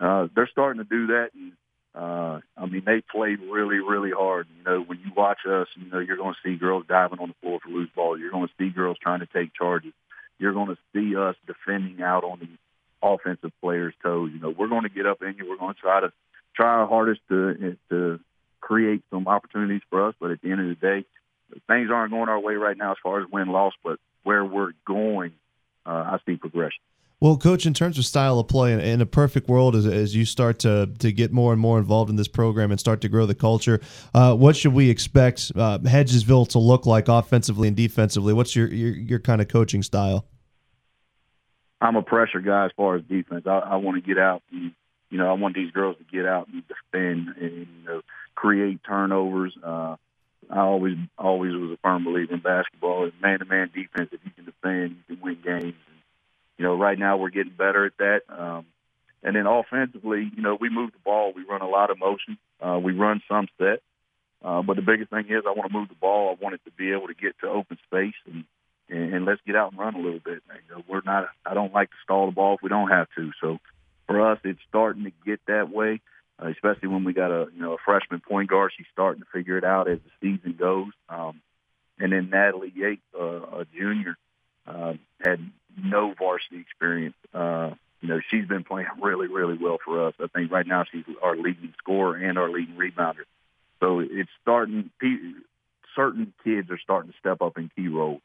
uh, 0.01 0.29
they're 0.35 0.49
starting 0.51 0.83
to 0.83 0.89
do 0.89 1.07
that, 1.09 1.31
and 1.35 1.53
uh, 1.95 2.41
I 2.57 2.67
mean, 2.67 2.83
they 2.85 3.01
played 3.01 3.39
really, 3.41 3.79
really 3.79 4.11
hard. 4.11 4.49
You 4.59 4.65
know, 4.65 4.81
when 4.83 4.99
you 4.99 5.13
watch 5.17 5.47
us, 5.49 5.69
you 5.77 5.89
know, 5.91 6.01
you're 6.01 6.17
going 6.17 6.35
to 6.35 6.41
see 6.49 6.57
girls 6.57 6.85
diving 6.89 7.21
on 7.21 7.29
the 7.29 7.35
floor 7.41 7.61
for 7.63 7.69
loose 7.69 7.91
balls. 7.95 8.19
You're 8.21 8.33
going 8.33 8.49
to 8.49 8.55
see 8.59 8.71
girls 8.71 8.99
trying 9.01 9.21
to 9.21 9.27
take 9.27 9.55
charges. 9.55 9.93
You're 10.39 10.53
going 10.53 10.75
to 10.75 10.79
see 10.93 11.15
us 11.15 11.37
defending 11.47 12.03
out 12.03 12.25
on 12.25 12.41
the 12.41 12.49
offensive 13.05 13.53
players' 13.61 13.95
toes. 14.03 14.31
You 14.33 14.41
know, 14.41 14.55
we're 14.57 14.69
going 14.69 14.85
to 14.85 14.89
get 14.89 15.07
up 15.07 15.23
in 15.23 15.35
you. 15.37 15.49
We're 15.49 15.59
going 15.59 15.75
to 15.75 15.81
try 15.81 16.01
to 16.01 16.13
try 16.57 16.69
our 16.69 16.87
hardest 16.87 17.21
to 17.29 17.77
to 17.91 18.21
create 18.61 19.03
some 19.11 19.29
opportunities 19.29 19.83
for 19.91 20.09
us. 20.09 20.15
But 20.19 20.31
at 20.31 20.41
the 20.43 20.51
end 20.51 20.61
of 20.61 20.69
the 20.69 20.75
day, 20.75 21.05
things 21.69 21.91
aren't 21.93 22.13
going 22.13 22.29
our 22.29 22.41
way 22.41 22.55
right 22.55 22.77
now 22.77 22.93
as 22.93 22.99
far 23.03 23.21
as 23.21 23.31
win 23.31 23.49
loss. 23.49 23.75
But 23.85 23.99
where 24.23 24.45
we're 24.45 24.73
going, 24.87 25.33
uh, 25.85 25.91
I 25.91 26.19
see 26.27 26.37
progression. 26.37 26.81
Well, 27.21 27.39
coach, 27.39 27.65
in 27.65 27.73
terms 27.73 27.97
of 27.97 28.05
style 28.05 28.39
of 28.39 28.49
play, 28.49 28.73
in 28.93 29.01
a 29.01 29.07
perfect 29.07 29.49
world, 29.49 29.77
as, 29.77 29.87
as 29.87 30.15
you 30.15 30.25
start 30.25 30.59
to 30.61 30.91
to 30.99 31.13
get 31.13 31.33
more 31.33 31.53
and 31.53 31.61
more 31.61 31.79
involved 31.79 32.11
in 32.11 32.17
this 32.17 32.29
program 32.29 32.71
and 32.71 32.79
start 32.79 33.01
to 33.03 33.09
grow 33.09 33.25
the 33.25 33.35
culture, 33.35 33.81
uh, 34.15 34.35
what 34.35 34.57
should 34.57 34.75
we 34.75 34.91
expect 34.91 35.53
uh, 35.57 35.79
Hedgesville 35.79 36.49
to 36.49 36.59
look 36.59 36.87
like 36.87 37.09
offensively 37.09 37.69
and 37.69 37.77
defensively? 37.77 38.33
What's 38.33 38.55
your 38.55 38.69
your, 38.69 38.93
your 38.95 39.19
kind 39.21 39.41
of 39.41 39.49
coaching 39.49 39.83
style? 39.83 40.27
I'm 41.85 41.97
a 41.97 42.03
pressure 42.03 42.41
guy 42.41 42.65
as 42.65 42.73
far 42.77 42.97
as 42.97 43.03
defense. 43.03 43.47
I, 43.47 43.59
I 43.59 43.77
want 43.77 44.03
to 44.03 44.07
get 44.07 44.19
out 44.19 44.43
and 44.51 44.73
you 45.11 45.19
know 45.19 45.29
I 45.29 45.35
want 45.35 45.55
these 45.55 45.71
girls 45.71 45.97
to 45.99 46.05
get 46.05 46.27
out 46.27 46.49
and 46.49 46.63
defend 46.67 47.29
and 47.39 47.67
you 47.67 47.85
know 47.87 48.01
create 48.35 48.81
turnovers. 48.87 49.55
Uh, 49.63 49.97
I 50.51 50.61
always 50.61 50.97
always 51.19 51.53
was 51.53 51.73
a 51.73 51.77
firm 51.83 52.05
believer 52.05 52.33
in 52.35 52.41
basketball. 52.41 53.05
And 53.05 53.13
man 53.21 53.39
to 53.41 53.45
man 53.45 53.71
defense. 53.75 54.11
If 54.13 54.21
you 54.25 54.31
can 54.35 54.47
defend, 54.47 54.97
you 55.09 55.17
can 55.17 55.25
win 55.25 55.39
games. 55.45 55.75
And, 55.75 55.99
you 56.59 56.65
know, 56.65 56.75
right 56.75 56.99
now 56.99 57.19
we're 57.19 57.31
getting 57.31 57.53
better 57.53 57.85
at 57.85 57.97
that. 57.99 58.23
Um, 58.29 58.67
and 59.23 59.37
then 59.37 59.47
offensively, 59.47 60.31
you 60.35 60.43
know, 60.43 60.57
we 60.59 60.71
move 60.71 60.93
the 60.93 60.99
ball. 61.05 61.33
We 61.35 61.45
run 61.45 61.63
a 61.63 61.69
lot 61.69 61.91
of 61.91 61.99
motion. 61.99 62.39
Uh, 62.61 62.79
we 62.83 62.93
run 62.93 63.23
some 63.29 63.49
set. 63.59 63.81
Uh, 64.43 64.63
but 64.63 64.77
the 64.77 64.83
biggest 64.83 65.11
thing 65.11 65.27
is 65.29 65.45
I 65.47 65.53
want 65.53 65.71
to 65.71 65.79
move 65.79 65.89
the 65.89 65.95
ball. 65.95 66.31
I 66.31 66.43
want 66.43 66.55
it 66.55 66.61
to 66.65 66.71
be 66.71 66.93
able 66.93 67.09
to 67.09 67.15
get 67.15 67.39
to 67.41 67.49
open 67.49 67.79
space 67.87 68.15
and 68.27 68.45
and, 68.89 69.15
and 69.15 69.25
let's 69.25 69.41
get 69.47 69.57
out 69.57 69.73
and 69.73 69.81
run 69.81 69.95
a 69.95 69.99
little 69.99 70.21
bit. 70.25 70.43
You 70.69 70.77
know, 70.77 70.83
we're 70.89 71.03
not. 71.05 71.29
I 71.45 71.55
don't 71.55 71.73
like 71.73 71.91
to 71.91 71.97
stall 72.03 72.27
the 72.27 72.33
ball 72.33 72.55
if 72.55 72.63
we 72.63 72.69
don't 72.69 72.91
have 72.91 73.09
to. 73.17 73.31
So 73.41 73.59
for 74.07 74.31
us, 74.31 74.39
it's 74.45 74.61
starting 74.69 75.05
to 75.05 75.13
get 75.25 75.41
that 75.47 75.71
way, 75.71 76.01
uh, 76.43 76.49
especially 76.49 76.89
when 76.89 77.05
we 77.05 77.13
got 77.13 77.31
a 77.31 77.47
you 77.55 77.61
know 77.61 77.75
a 77.75 77.79
freshman 77.85 78.21
point 78.21 78.51
guard. 78.51 78.73
She's 78.77 78.87
starting 78.93 79.23
to 79.23 79.29
figure 79.33 79.59
it 79.59 79.65
out 79.65 79.89
as 79.89 79.99
the 80.01 80.11
season 80.21 80.57
goes. 80.59 80.93
Um, 81.09 81.41
and 81.99 82.13
then 82.13 82.31
Natalie 82.31 82.73
Yates, 82.75 83.03
uh, 83.19 83.61
a 83.61 83.67
junior, 83.77 84.17
uh, 84.67 84.95
had 85.21 85.39
no 85.77 86.13
varsity 86.19 86.61
experience. 86.61 87.15
Uh, 87.33 87.71
you 88.01 88.09
know, 88.09 88.21
she's 88.31 88.47
been 88.47 88.65
playing 88.65 88.89
really, 89.03 89.29
really 89.29 89.57
well 89.57 89.79
for 89.85 90.09
us. 90.09 90.15
I 90.21 90.27
think 90.27 90.51
right 90.51 90.67
now 90.67 90.85
she's 90.91 91.05
our 91.23 91.37
leading 91.37 91.73
scorer 91.79 92.17
and 92.17 92.39
our 92.39 92.51
leading 92.51 92.77
rebounder. 92.77 93.25
So 93.81 94.01
it's 94.01 94.31
starting. 94.43 94.91
Certain 95.97 96.33
kids 96.43 96.71
are 96.71 96.79
starting 96.79 97.13
to 97.13 97.19
step 97.19 97.41
up 97.41 97.57
in 97.57 97.71
key 97.77 97.89
roles. 97.89 98.21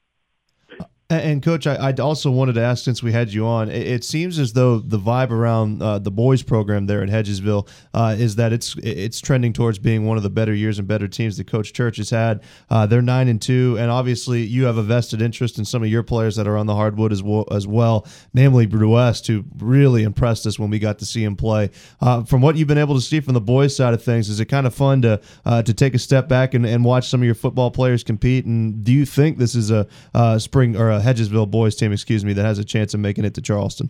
And 1.12 1.42
coach, 1.42 1.66
I, 1.66 1.90
I 1.90 1.92
also 1.94 2.30
wanted 2.30 2.54
to 2.54 2.62
ask 2.62 2.84
since 2.84 3.02
we 3.02 3.12
had 3.12 3.34
you 3.34 3.44
on, 3.44 3.68
it, 3.68 3.88
it 3.88 4.04
seems 4.04 4.38
as 4.38 4.54
though 4.54 4.78
the 4.78 5.00
vibe 5.00 5.32
around 5.32 5.82
uh, 5.82 5.98
the 5.98 6.12
boys 6.12 6.44
program 6.44 6.86
there 6.86 7.02
at 7.02 7.10
Hedgesville 7.10 7.68
uh, 7.96 8.16
is 8.16 8.36
that 8.36 8.54
it's 8.54 8.76
it's 8.84 9.20
trending 9.20 9.52
towards 9.52 9.80
being 9.80 10.06
one 10.06 10.18
of 10.18 10.24
the 10.24 10.30
better 10.30 10.54
years 10.54 10.78
and 10.78 10.88
better 10.88 11.08
teams 11.08 11.38
that 11.38 11.48
Coach 11.48 11.74
Church 11.74 11.98
has 11.98 12.12
had. 12.12 12.44
Uh, 12.70 12.86
they're 12.86 13.02
nine 13.02 13.28
and 13.28 13.42
two, 13.42 13.76
and 13.80 13.90
obviously 13.90 14.44
you 14.44 14.66
have 14.66 14.78
a 14.78 14.84
vested 14.84 15.20
interest 15.20 15.58
in 15.58 15.66
some 15.66 15.82
of 15.82 15.90
your 15.90 16.04
players 16.04 16.36
that 16.36 16.48
are 16.48 16.56
on 16.56 16.68
the 16.68 16.76
hardwood 16.76 17.12
as 17.12 17.24
well, 17.24 17.48
as 17.50 17.66
well 17.66 18.06
namely 18.36 18.68
Bruest, 18.68 19.26
who 19.26 19.44
really 19.58 20.04
impressed 20.04 20.46
us 20.46 20.60
when 20.60 20.70
we 20.70 20.78
got 20.78 21.00
to 21.00 21.08
see 21.08 21.24
him 21.24 21.36
play. 21.36 21.72
Uh, 22.02 22.24
from 22.24 22.42
what 22.42 22.56
you've 22.56 22.68
been 22.68 22.78
able 22.78 22.94
to 22.94 23.02
see 23.02 23.20
from 23.20 23.34
the 23.34 23.42
boys 23.42 23.76
side 23.76 23.96
of 23.96 24.04
things, 24.04 24.30
is 24.30 24.40
it 24.40 24.46
kind 24.46 24.68
of 24.68 24.76
fun 24.76 25.02
to 25.02 25.20
uh, 25.44 25.64
to 25.64 25.74
take 25.74 25.96
a 25.96 26.00
step 26.00 26.28
back 26.28 26.54
and, 26.54 26.68
and 26.68 26.86
watch 26.86 27.10
some 27.10 27.20
of 27.20 27.26
your 27.26 27.34
football 27.34 27.72
players 27.72 28.04
compete? 28.04 28.46
And 28.46 28.84
do 28.84 28.92
you 28.92 29.08
think 29.08 29.40
this 29.40 29.56
is 29.56 29.72
a 29.72 29.88
spring 30.38 30.76
or 30.76 30.92
a 30.92 30.99
Hedgesville 31.02 31.50
boys 31.50 31.76
team, 31.76 31.92
excuse 31.92 32.24
me, 32.24 32.34
that 32.34 32.46
has 32.46 32.60
a 32.60 32.66
chance 32.66 32.94
of 32.94 33.00
making 33.00 33.26
it 33.26 33.34
to 33.36 33.42
Charleston? 33.42 33.90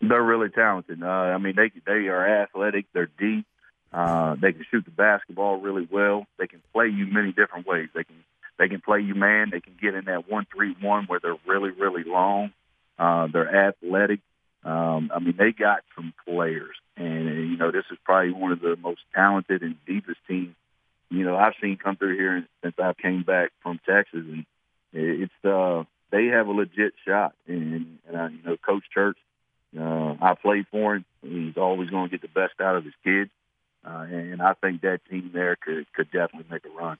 They're 0.00 0.22
really 0.22 0.48
talented. 0.48 1.02
Uh, 1.02 1.06
I 1.06 1.38
mean, 1.38 1.54
they 1.56 1.70
they 1.86 2.08
are 2.08 2.42
athletic. 2.42 2.86
They're 2.92 3.10
deep. 3.18 3.46
Uh, 3.92 4.36
they 4.40 4.52
can 4.52 4.64
shoot 4.70 4.84
the 4.84 4.90
basketball 4.90 5.60
really 5.60 5.86
well. 5.90 6.26
They 6.38 6.46
can 6.46 6.62
play 6.72 6.86
you 6.88 7.06
many 7.06 7.32
different 7.32 7.66
ways. 7.66 7.88
They 7.94 8.04
can 8.04 8.16
they 8.58 8.68
can 8.68 8.80
play 8.80 9.00
you 9.00 9.14
man. 9.14 9.50
They 9.50 9.60
can 9.60 9.76
get 9.80 9.94
in 9.94 10.06
that 10.06 10.28
one 10.28 10.46
three 10.54 10.74
one 10.80 11.04
where 11.04 11.20
they're 11.20 11.36
really 11.46 11.70
really 11.70 12.04
long. 12.04 12.52
Uh, 12.98 13.28
they're 13.32 13.68
athletic. 13.68 14.20
Um, 14.64 15.10
I 15.14 15.18
mean, 15.18 15.36
they 15.38 15.52
got 15.52 15.82
some 15.94 16.12
players, 16.26 16.76
and 16.96 17.50
you 17.50 17.56
know, 17.56 17.70
this 17.70 17.84
is 17.90 17.98
probably 18.04 18.32
one 18.32 18.52
of 18.52 18.60
the 18.60 18.76
most 18.76 19.00
talented 19.14 19.62
and 19.62 19.76
deepest 19.86 20.18
teams 20.28 20.54
you 21.10 21.24
know 21.24 21.36
I've 21.36 21.54
seen 21.60 21.76
come 21.76 21.96
through 21.96 22.16
here 22.16 22.46
since 22.62 22.74
I 22.78 22.92
came 22.94 23.22
back 23.22 23.50
from 23.62 23.80
Texas, 23.86 24.24
and 24.24 24.46
it's 24.92 25.44
uh 25.44 25.84
they 26.10 26.26
have 26.26 26.46
a 26.46 26.52
legit 26.52 26.94
shot. 27.06 27.34
And, 27.46 27.98
and 28.06 28.16
I, 28.16 28.28
you 28.28 28.42
know, 28.44 28.56
Coach 28.56 28.84
Church, 28.92 29.18
uh, 29.78 30.14
I 30.20 30.34
played 30.40 30.66
for 30.70 30.96
him. 30.96 31.04
He's 31.22 31.56
always 31.56 31.90
going 31.90 32.10
to 32.10 32.18
get 32.18 32.22
the 32.22 32.40
best 32.40 32.60
out 32.60 32.76
of 32.76 32.84
his 32.84 32.94
kids. 33.04 33.30
Uh, 33.84 34.06
and 34.10 34.42
I 34.42 34.54
think 34.54 34.82
that 34.82 35.00
team 35.08 35.30
there 35.32 35.56
could, 35.56 35.90
could 35.92 36.10
definitely 36.10 36.46
make 36.50 36.64
a 36.66 36.76
run. 36.76 36.98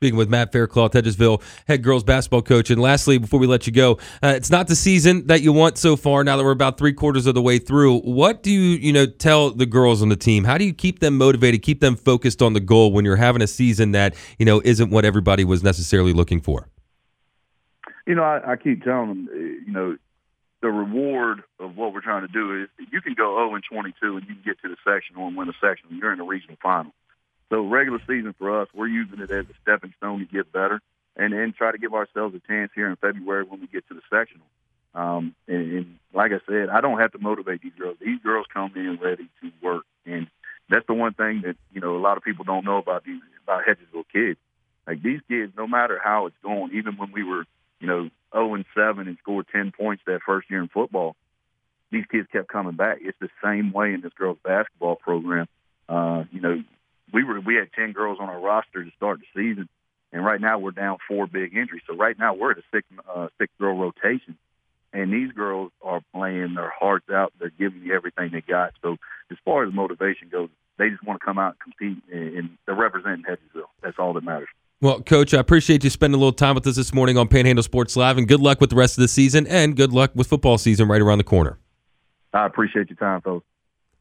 Speaking 0.00 0.16
with 0.16 0.30
Matt 0.30 0.50
Faircloth, 0.50 0.92
Hedgesville 0.92 1.42
head 1.68 1.82
girls 1.82 2.02
basketball 2.04 2.40
coach. 2.40 2.70
And 2.70 2.80
lastly, 2.80 3.18
before 3.18 3.38
we 3.38 3.46
let 3.46 3.66
you 3.66 3.72
go, 3.72 3.98
uh, 4.22 4.32
it's 4.34 4.48
not 4.50 4.66
the 4.66 4.74
season 4.74 5.26
that 5.26 5.42
you 5.42 5.52
want 5.52 5.76
so 5.76 5.94
far. 5.94 6.24
Now 6.24 6.38
that 6.38 6.44
we're 6.44 6.52
about 6.52 6.78
three 6.78 6.94
quarters 6.94 7.26
of 7.26 7.34
the 7.34 7.42
way 7.42 7.58
through, 7.58 7.98
what 8.00 8.42
do 8.42 8.50
you 8.50 8.78
you 8.78 8.94
know 8.94 9.04
tell 9.04 9.50
the 9.50 9.66
girls 9.66 10.00
on 10.00 10.08
the 10.08 10.16
team? 10.16 10.44
How 10.44 10.56
do 10.56 10.64
you 10.64 10.72
keep 10.72 11.00
them 11.00 11.18
motivated, 11.18 11.60
keep 11.60 11.80
them 11.80 11.96
focused 11.96 12.40
on 12.40 12.54
the 12.54 12.60
goal 12.60 12.92
when 12.92 13.04
you're 13.04 13.16
having 13.16 13.42
a 13.42 13.46
season 13.46 13.92
that 13.92 14.14
you 14.38 14.46
know 14.46 14.62
isn't 14.64 14.88
what 14.88 15.04
everybody 15.04 15.44
was 15.44 15.62
necessarily 15.62 16.14
looking 16.14 16.40
for? 16.40 16.70
You 18.06 18.14
know, 18.14 18.22
I, 18.22 18.52
I 18.52 18.56
keep 18.56 18.82
telling 18.82 19.08
them, 19.08 19.28
uh, 19.30 19.36
you 19.36 19.72
know, 19.72 19.96
the 20.62 20.68
reward 20.68 21.42
of 21.58 21.76
what 21.76 21.94
we're 21.94 22.02
trying 22.02 22.26
to 22.26 22.32
do 22.32 22.62
is 22.62 22.68
you 22.92 23.00
can 23.00 23.14
go 23.14 23.36
0 23.36 23.54
and 23.54 23.64
22 23.64 24.16
and 24.16 24.26
you 24.28 24.34
can 24.34 24.42
get 24.44 24.60
to 24.62 24.68
the 24.68 24.76
sectional 24.84 25.26
and 25.26 25.36
win 25.36 25.48
a 25.48 25.52
sectional. 25.60 25.94
You're 25.94 26.12
in 26.12 26.18
the 26.18 26.24
regional 26.24 26.56
final. 26.62 26.92
So 27.50 27.66
regular 27.66 27.98
season 28.00 28.34
for 28.38 28.60
us, 28.60 28.68
we're 28.74 28.88
using 28.88 29.20
it 29.20 29.30
as 29.30 29.46
a 29.46 29.54
stepping 29.62 29.94
stone 29.96 30.20
to 30.20 30.26
get 30.26 30.52
better 30.52 30.80
and 31.16 31.32
then 31.32 31.52
try 31.56 31.72
to 31.72 31.78
give 31.78 31.94
ourselves 31.94 32.34
a 32.34 32.40
chance 32.46 32.70
here 32.74 32.88
in 32.88 32.96
February 32.96 33.44
when 33.44 33.60
we 33.60 33.66
get 33.66 33.88
to 33.88 33.94
the 33.94 34.02
sectional. 34.10 34.46
Um, 34.94 35.34
and, 35.48 35.72
and 35.72 35.98
like 36.12 36.32
I 36.32 36.40
said, 36.46 36.68
I 36.68 36.80
don't 36.80 36.98
have 36.98 37.12
to 37.12 37.18
motivate 37.18 37.62
these 37.62 37.72
girls. 37.78 37.96
These 38.00 38.20
girls 38.22 38.46
come 38.52 38.72
in 38.76 38.98
ready 39.00 39.28
to 39.40 39.52
work, 39.62 39.84
and 40.04 40.26
that's 40.68 40.86
the 40.86 40.94
one 40.94 41.14
thing 41.14 41.42
that 41.44 41.56
you 41.72 41.80
know 41.80 41.96
a 41.96 42.02
lot 42.02 42.16
of 42.16 42.24
people 42.24 42.44
don't 42.44 42.64
know 42.64 42.78
about 42.78 43.04
these 43.04 43.20
about 43.44 43.62
Hedgesville 43.64 44.04
kids. 44.12 44.38
Like 44.86 45.02
these 45.02 45.20
kids, 45.28 45.52
no 45.56 45.68
matter 45.68 46.00
how 46.02 46.26
it's 46.26 46.36
going, 46.42 46.72
even 46.74 46.96
when 46.96 47.12
we 47.12 47.22
were 47.22 47.44
you 47.80 47.86
know, 47.86 48.10
0 48.32 48.54
and 48.54 48.64
7 48.74 49.08
and 49.08 49.18
scored 49.18 49.46
10 49.52 49.72
points 49.72 50.02
that 50.06 50.20
first 50.24 50.50
year 50.50 50.60
in 50.60 50.68
football, 50.68 51.16
these 51.90 52.04
kids 52.10 52.28
kept 52.30 52.48
coming 52.48 52.76
back. 52.76 52.98
It's 53.00 53.18
the 53.20 53.30
same 53.42 53.72
way 53.72 53.92
in 53.92 54.00
this 54.00 54.12
girls 54.12 54.38
basketball 54.44 54.96
program. 54.96 55.48
Uh, 55.88 56.24
you 56.30 56.40
know, 56.40 56.62
we 57.12 57.24
were 57.24 57.40
we 57.40 57.56
had 57.56 57.72
10 57.72 57.92
girls 57.92 58.18
on 58.20 58.28
our 58.28 58.38
roster 58.38 58.84
to 58.84 58.90
start 58.96 59.18
the 59.20 59.26
season, 59.34 59.68
and 60.12 60.24
right 60.24 60.40
now 60.40 60.58
we're 60.58 60.70
down 60.70 60.98
four 61.08 61.26
big 61.26 61.56
injuries. 61.56 61.82
So 61.88 61.96
right 61.96 62.16
now 62.16 62.34
we're 62.34 62.52
at 62.52 62.58
a 62.58 62.62
six 62.72 62.86
uh, 63.12 63.28
six 63.38 63.52
girl 63.58 63.76
rotation, 63.76 64.36
and 64.92 65.12
these 65.12 65.32
girls 65.32 65.72
are 65.82 66.00
playing 66.14 66.54
their 66.54 66.70
hearts 66.70 67.10
out. 67.10 67.32
They're 67.40 67.50
giving 67.50 67.82
you 67.82 67.94
everything 67.94 68.30
they 68.32 68.40
got. 68.40 68.74
So 68.82 68.96
as 69.32 69.38
far 69.44 69.64
as 69.64 69.74
motivation 69.74 70.28
goes, 70.28 70.50
they 70.78 70.90
just 70.90 71.02
want 71.02 71.20
to 71.20 71.24
come 71.24 71.38
out 71.38 71.56
and 71.56 71.76
compete, 71.76 72.04
and, 72.12 72.36
and 72.36 72.58
they're 72.66 72.76
representing 72.76 73.24
Hedgesville. 73.24 73.68
That's 73.82 73.98
all 73.98 74.12
that 74.12 74.24
matters. 74.24 74.48
Well, 74.82 75.02
Coach, 75.02 75.34
I 75.34 75.40
appreciate 75.40 75.84
you 75.84 75.90
spending 75.90 76.14
a 76.14 76.18
little 76.18 76.32
time 76.32 76.54
with 76.54 76.66
us 76.66 76.76
this 76.76 76.94
morning 76.94 77.18
on 77.18 77.28
Panhandle 77.28 77.62
Sports 77.62 77.96
Live, 77.96 78.16
and 78.16 78.26
good 78.26 78.40
luck 78.40 78.62
with 78.62 78.70
the 78.70 78.76
rest 78.76 78.96
of 78.96 79.02
the 79.02 79.08
season, 79.08 79.46
and 79.46 79.76
good 79.76 79.92
luck 79.92 80.10
with 80.14 80.26
football 80.26 80.56
season 80.56 80.88
right 80.88 81.02
around 81.02 81.18
the 81.18 81.24
corner. 81.24 81.58
I 82.32 82.46
appreciate 82.46 82.88
your 82.88 82.96
time, 82.96 83.20
folks. 83.20 83.44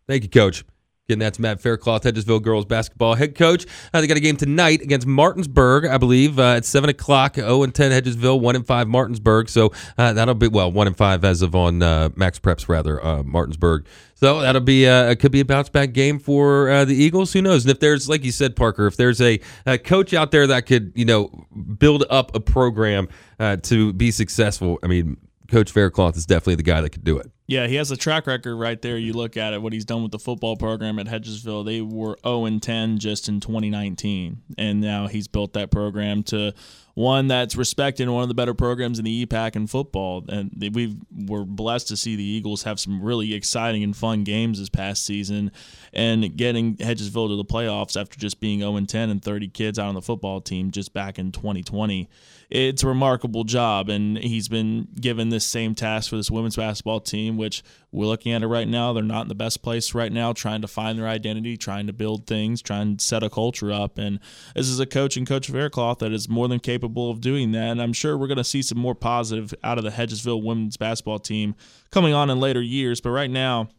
Thank 0.08 0.24
you, 0.24 0.30
Coach. 0.30 0.63
Again, 1.10 1.17
that's 1.17 1.39
Matt 1.39 1.60
Faircloth, 1.60 2.04
Hedgesville 2.04 2.39
girls 2.39 2.65
basketball 2.65 3.15
head 3.15 3.34
coach. 3.34 3.65
Uh, 3.91 4.00
they 4.00 4.06
got 4.06 4.17
a 4.17 4.19
game 4.19 4.38
tonight 4.38 4.84
against 4.84 5.08
Martinsburg, 5.08 5.88
I 5.88 5.98
believe, 5.98 6.38
uh, 6.38 6.58
at 6.58 6.65
seven 6.65 6.88
o'clock. 6.88 7.34
Zero 7.34 7.63
and 7.63 7.74
ten 7.74 7.91
Hedgesville, 7.91 8.39
one 8.39 8.56
and 8.56 8.63
five 8.63 8.88
Martinsburg. 8.88 9.50
So 9.50 9.72
uh, 9.98 10.13
that'll 10.13 10.36
be 10.36 10.50
well, 10.50 10.72
one 10.72 10.86
and 10.86 10.95
five 10.95 11.26
as 11.26 11.41
of 11.41 11.56
on 11.56 11.82
uh, 11.82 12.10
MaxPreps 12.10 12.69
rather 12.69 13.04
uh, 13.04 13.24
Martinsburg. 13.24 13.88
So 14.13 14.41
that'll 14.41 14.62
be 14.62 14.88
uh, 14.88 15.10
it 15.10 15.15
could 15.15 15.32
be 15.32 15.39
a 15.39 15.45
bounce 15.45 15.69
back 15.69 15.93
game 15.93 16.19
for 16.19 16.69
uh, 16.69 16.86
the 16.86 16.93
Eagles. 16.93 17.34
Who 17.34 17.41
knows? 17.41 17.63
And 17.65 17.72
if 17.72 17.80
there's 17.80 18.08
like 18.08 18.24
you 18.24 18.32
said, 18.32 18.56
Parker, 18.56 18.86
if 18.86 18.95
there's 18.95 19.19
a, 19.19 19.39
a 19.65 19.80
coach 19.80 20.13
out 20.13 20.30
there 20.30 20.45
that 20.45 20.67
could 20.67 20.91
you 20.93 21.06
know 21.06 21.48
build 21.80 22.06
up 22.12 22.36
a 22.36 22.39
program 22.39 23.08
uh, 23.39 23.56
to 23.63 23.93
be 23.93 24.12
successful, 24.12 24.78
I 24.84 24.88
mean, 24.88 25.17
Coach 25.49 25.71
Faircloth 25.71 26.15
is 26.15 26.25
definitely 26.25 26.55
the 26.55 26.63
guy 26.63 26.81
that 26.81 26.91
could 26.91 27.03
do 27.03 27.17
it. 27.17 27.31
Yeah, 27.47 27.65
he 27.65 27.75
has 27.75 27.89
a 27.89 27.97
track 27.97 28.27
record 28.27 28.55
right 28.55 28.79
there. 28.79 28.95
You 28.95 29.13
look 29.13 29.35
at 29.35 29.53
it, 29.53 29.62
what 29.62 29.73
he's 29.73 29.85
done 29.85 30.03
with 30.03 30.12
the 30.12 30.19
football 30.19 30.55
program 30.55 30.99
at 30.99 31.07
Hedgesville. 31.07 31.65
They 31.65 31.81
were 31.81 32.15
0 32.23 32.45
and 32.45 32.62
10 32.62 32.99
just 32.99 33.27
in 33.27 33.39
2019, 33.39 34.43
and 34.57 34.79
now 34.79 35.07
he's 35.07 35.27
built 35.27 35.53
that 35.53 35.71
program 35.71 36.21
to 36.23 36.53
one 36.93 37.27
that's 37.27 37.55
respected 37.55 38.09
one 38.09 38.21
of 38.21 38.27
the 38.27 38.35
better 38.35 38.53
programs 38.53 38.99
in 38.99 39.05
the 39.05 39.25
EPAC 39.25 39.55
in 39.55 39.65
football. 39.65 40.25
And 40.27 40.51
we 40.73 40.97
were 41.25 41.43
blessed 41.43 41.88
to 41.88 41.97
see 41.97 42.15
the 42.15 42.23
Eagles 42.23 42.63
have 42.63 42.79
some 42.79 43.01
really 43.01 43.33
exciting 43.33 43.83
and 43.83 43.97
fun 43.97 44.23
games 44.23 44.59
this 44.59 44.69
past 44.69 45.03
season, 45.03 45.51
and 45.91 46.38
getting 46.38 46.75
Hedgesville 46.77 47.29
to 47.29 47.35
the 47.35 47.45
playoffs 47.45 47.99
after 47.99 48.19
just 48.19 48.39
being 48.39 48.59
0 48.59 48.75
and 48.75 48.88
10 48.88 49.09
and 49.09 49.23
30 49.23 49.47
kids 49.47 49.79
out 49.79 49.88
on 49.88 49.95
the 49.95 50.03
football 50.03 50.39
team 50.39 50.69
just 50.69 50.93
back 50.93 51.17
in 51.17 51.31
2020 51.31 52.07
it's 52.49 52.83
a 52.83 52.88
remarkable 52.88 53.43
job. 53.43 53.89
And 53.89 54.17
he's 54.17 54.47
been 54.47 54.88
given 54.99 55.29
this 55.29 55.45
same 55.45 55.75
task 55.75 56.09
for 56.09 56.15
this 56.15 56.31
women's 56.31 56.55
basketball 56.55 56.99
team, 56.99 57.38
which 57.38 57.63
we're 57.91 58.07
looking 58.07 58.31
at 58.31 58.41
it 58.41 58.47
right 58.47 58.67
now. 58.67 58.91
They're 58.93 59.03
not 59.03 59.23
in 59.23 59.27
the 59.27 59.35
best 59.35 59.62
place 59.62 59.93
right 59.93 60.12
now, 60.12 60.33
trying 60.33 60.62
to 60.62 60.67
find 60.67 60.97
their 60.97 61.07
identity, 61.07 61.57
trying 61.57 61.88
to 61.88 61.93
build 61.93 62.25
things, 62.25 62.62
trying 62.62 62.97
to 62.97 63.03
set 63.03 63.23
a 63.23 63.29
culture 63.29 63.71
up. 63.71 63.97
And 63.97 64.19
this 64.55 64.67
is 64.67 64.79
a 64.79 64.85
coach 64.85 65.15
and 65.15 65.27
coach 65.27 65.47
of 65.47 65.55
Faircloth 65.55 65.99
that 65.99 66.12
is 66.12 66.27
more 66.27 66.47
than 66.47 66.59
capable 66.59 67.12
of 67.12 67.21
doing 67.21 67.51
that. 67.51 67.69
And 67.69 67.81
I'm 67.81 67.93
sure 67.93 68.17
we're 68.17 68.27
going 68.27 68.38
to 68.38 68.43
see 68.43 68.62
some 68.62 68.79
more 68.79 68.95
positive 68.95 69.53
out 69.63 69.77
of 69.77 69.83
the 69.83 69.91
Hedgesville 69.91 70.43
women's 70.43 70.77
basketball 70.77 71.19
team 71.19 71.55
coming 71.91 72.13
on 72.13 72.29
in 72.29 72.39
later 72.39 72.62
years. 72.62 72.99
But 72.99 73.12
right 73.12 73.29
now, 73.29 73.69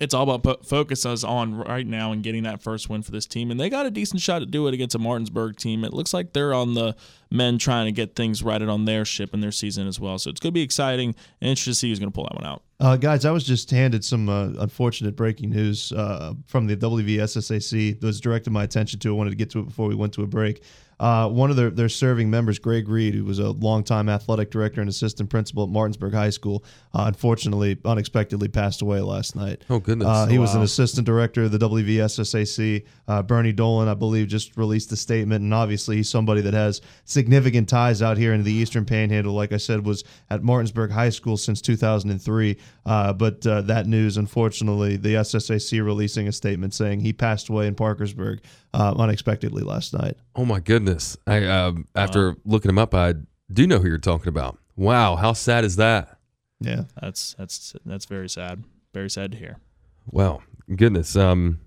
it's 0.00 0.14
all 0.14 0.28
about 0.30 0.66
focus 0.66 1.04
us 1.04 1.22
on 1.22 1.54
right 1.54 1.86
now 1.86 2.12
and 2.12 2.22
getting 2.22 2.44
that 2.44 2.62
first 2.62 2.88
win 2.88 3.02
for 3.02 3.10
this 3.10 3.26
team. 3.26 3.50
And 3.50 3.60
they 3.60 3.68
got 3.68 3.84
a 3.84 3.90
decent 3.90 4.22
shot 4.22 4.38
to 4.38 4.46
do 4.46 4.66
it 4.66 4.74
against 4.74 4.94
a 4.94 4.98
Martinsburg 4.98 5.56
team. 5.56 5.84
It 5.84 5.92
looks 5.92 6.14
like 6.14 6.32
they're 6.32 6.54
on 6.54 6.74
the 6.74 6.96
men 7.32 7.58
trying 7.58 7.86
to 7.86 7.92
get 7.92 8.14
things 8.14 8.42
righted 8.42 8.68
on 8.68 8.84
their 8.84 9.04
ship 9.04 9.32
and 9.32 9.42
their 9.42 9.52
season 9.52 9.86
as 9.86 9.98
well. 9.98 10.18
So 10.18 10.30
it's 10.30 10.40
going 10.40 10.52
to 10.52 10.54
be 10.54 10.62
exciting 10.62 11.14
and 11.40 11.50
interesting 11.50 11.72
to 11.72 11.74
see 11.74 11.88
who's 11.88 11.98
going 11.98 12.10
to 12.10 12.14
pull 12.14 12.24
that 12.24 12.34
one 12.34 12.46
out. 12.46 12.62
Uh, 12.78 12.96
guys, 12.96 13.24
I 13.24 13.30
was 13.30 13.44
just 13.44 13.70
handed 13.70 14.04
some 14.04 14.28
uh, 14.28 14.48
unfortunate 14.58 15.14
breaking 15.14 15.50
news 15.50 15.92
uh, 15.92 16.34
from 16.46 16.66
the 16.66 16.76
WVSSAC 16.76 18.00
that 18.00 18.06
was 18.06 18.20
directed 18.20 18.50
my 18.50 18.64
attention 18.64 18.98
to. 19.00 19.08
I 19.10 19.12
wanted 19.12 19.30
to 19.30 19.36
get 19.36 19.50
to 19.50 19.60
it 19.60 19.66
before 19.66 19.88
we 19.88 19.94
went 19.94 20.12
to 20.14 20.22
a 20.22 20.26
break. 20.26 20.62
Uh, 21.02 21.28
one 21.28 21.50
of 21.50 21.56
their, 21.56 21.70
their 21.70 21.88
serving 21.88 22.30
members, 22.30 22.60
Greg 22.60 22.88
Reed, 22.88 23.14
who 23.14 23.24
was 23.24 23.40
a 23.40 23.50
longtime 23.50 24.08
athletic 24.08 24.52
director 24.52 24.80
and 24.80 24.88
assistant 24.88 25.30
principal 25.30 25.64
at 25.64 25.68
Martinsburg 25.68 26.14
High 26.14 26.30
School, 26.30 26.64
uh, 26.94 27.04
unfortunately, 27.08 27.76
unexpectedly 27.84 28.46
passed 28.46 28.82
away 28.82 29.00
last 29.00 29.34
night. 29.34 29.64
Oh, 29.68 29.80
goodness. 29.80 30.06
Uh, 30.06 30.26
he 30.26 30.38
oh, 30.38 30.42
was 30.42 30.54
an 30.54 30.62
assistant 30.62 31.04
director 31.04 31.42
of 31.42 31.50
the 31.50 31.58
WVSSAC. 31.58 32.86
Uh, 33.08 33.22
Bernie 33.22 33.52
Dolan, 33.52 33.88
I 33.88 33.94
believe, 33.94 34.28
just 34.28 34.56
released 34.56 34.92
a 34.92 34.96
statement, 34.96 35.42
and 35.42 35.52
obviously 35.52 35.96
he's 35.96 36.08
somebody 36.08 36.40
that 36.42 36.54
has 36.54 36.80
significant 37.04 37.21
ties 37.66 38.02
out 38.02 38.16
here 38.16 38.32
in 38.32 38.42
the 38.42 38.52
Eastern 38.52 38.84
Panhandle. 38.84 39.32
Like 39.34 39.52
I 39.52 39.56
said, 39.56 39.84
was 39.84 40.04
at 40.30 40.42
Martinsburg 40.42 40.90
High 40.90 41.10
School 41.10 41.36
since 41.36 41.60
2003. 41.60 42.56
Uh, 42.84 43.12
but 43.12 43.46
uh, 43.46 43.62
that 43.62 43.86
news, 43.86 44.16
unfortunately, 44.16 44.96
the 44.96 45.14
SSAC 45.14 45.84
releasing 45.84 46.28
a 46.28 46.32
statement 46.32 46.74
saying 46.74 47.00
he 47.00 47.12
passed 47.12 47.48
away 47.48 47.66
in 47.66 47.74
Parkersburg 47.74 48.40
uh, 48.74 48.94
unexpectedly 48.96 49.62
last 49.62 49.92
night. 49.92 50.16
Oh 50.34 50.44
my 50.44 50.60
goodness! 50.60 51.16
I 51.26 51.44
um, 51.46 51.86
after 51.94 52.36
looking 52.44 52.70
him 52.70 52.78
up, 52.78 52.94
I 52.94 53.14
do 53.52 53.66
know 53.66 53.78
who 53.78 53.88
you're 53.88 53.98
talking 53.98 54.28
about. 54.28 54.58
Wow, 54.76 55.16
how 55.16 55.32
sad 55.32 55.64
is 55.64 55.76
that? 55.76 56.18
Yeah, 56.60 56.84
That's 57.00 57.34
that's 57.34 57.74
that's 57.84 58.04
very 58.04 58.28
sad. 58.28 58.64
Very 58.94 59.10
sad 59.10 59.32
to 59.32 59.38
hear. 59.38 59.58
Wow, 60.06 60.42
goodness. 60.74 61.16
Um, 61.16 61.60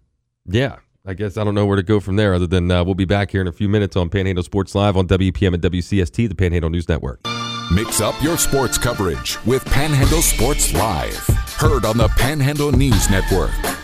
yeah. 0.46 0.78
I 1.08 1.14
guess 1.14 1.38
I 1.38 1.44
don't 1.44 1.54
know 1.54 1.68
where 1.68 1.76
to 1.76 1.84
go 1.84 2.00
from 2.00 2.16
there 2.16 2.34
other 2.34 2.48
than 2.48 2.72
uh, 2.72 2.84
we'll 2.84 2.96
be 2.96 3.06
back 3.06 3.30
here 3.30 3.42
in 3.42 3.48
a 3.48 3.52
few 3.52 3.70
minutes 3.70 3.96
on 3.96 4.10
Panhandle 4.10 4.44
Sports 4.44 4.74
Live 4.74 4.98
on 4.98 5.08
WEPM 5.08 5.54
and 5.54 5.62
WCST, 5.62 6.28
the 6.28 6.36
Panhandle 6.36 6.72
News 6.72 6.90
Network. 6.90 7.20
Mix 7.72 8.02
up 8.02 8.20
your 8.24 8.38
sports 8.38 8.78
coverage 8.78 9.44
with 9.46 9.64
Panhandle 9.66 10.24
Sports 10.24 10.74
Live. 10.74 11.28
Heard 11.58 11.86
on 11.86 11.98
the 11.98 12.08
Panhandle 12.10 12.72
News 12.72 13.10
Network. 13.10 13.75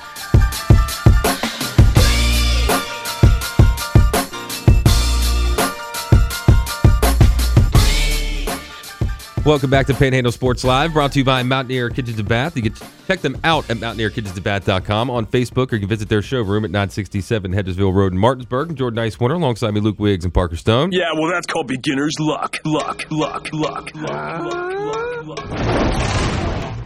Welcome 9.43 9.71
back 9.71 9.87
to 9.87 9.95
Panhandle 9.95 10.31
Sports 10.31 10.63
Live, 10.63 10.93
brought 10.93 11.13
to 11.13 11.19
you 11.19 11.25
by 11.25 11.41
Mountaineer 11.41 11.89
Kitchens 11.89 12.19
and 12.19 12.27
Bath. 12.27 12.55
You 12.55 12.61
can 12.61 12.75
check 13.07 13.21
them 13.21 13.35
out 13.43 13.67
at 13.71 13.77
mountaineerkitchensandbath.com 13.77 15.09
on 15.09 15.25
Facebook, 15.25 15.71
or 15.71 15.77
you 15.77 15.79
can 15.79 15.89
visit 15.89 16.09
their 16.09 16.21
showroom 16.21 16.63
at 16.63 16.69
967 16.69 17.51
Hedgesville 17.51 17.91
Road 17.91 18.11
in 18.11 18.19
Martinsburg. 18.19 18.69
And 18.69 18.77
Jordan 18.77 19.03
Nicewarner 19.03 19.33
alongside 19.35 19.71
me, 19.71 19.79
Luke 19.79 19.99
Wiggs 19.99 20.25
and 20.25 20.33
Parker 20.33 20.57
Stone. 20.57 20.91
Yeah, 20.91 21.13
well, 21.15 21.31
that's 21.31 21.47
called 21.47 21.67
beginner's 21.67 22.13
luck. 22.19 22.59
Luck, 22.65 23.03
luck, 23.09 23.51
luck, 23.51 23.89
luck, 23.95 24.43
luck, 24.43 25.27
luck, 25.27 25.49
luck. 25.49 26.77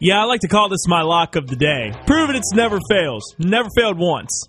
Yeah, 0.00 0.20
I 0.20 0.24
like 0.24 0.40
to 0.40 0.48
call 0.48 0.68
this 0.68 0.88
my 0.88 1.02
lock 1.02 1.36
of 1.36 1.46
the 1.46 1.56
day. 1.56 1.92
Proven 2.06 2.34
it's 2.34 2.52
never 2.52 2.80
fails. 2.90 3.36
Never 3.38 3.68
failed 3.76 3.98
once. 3.98 4.48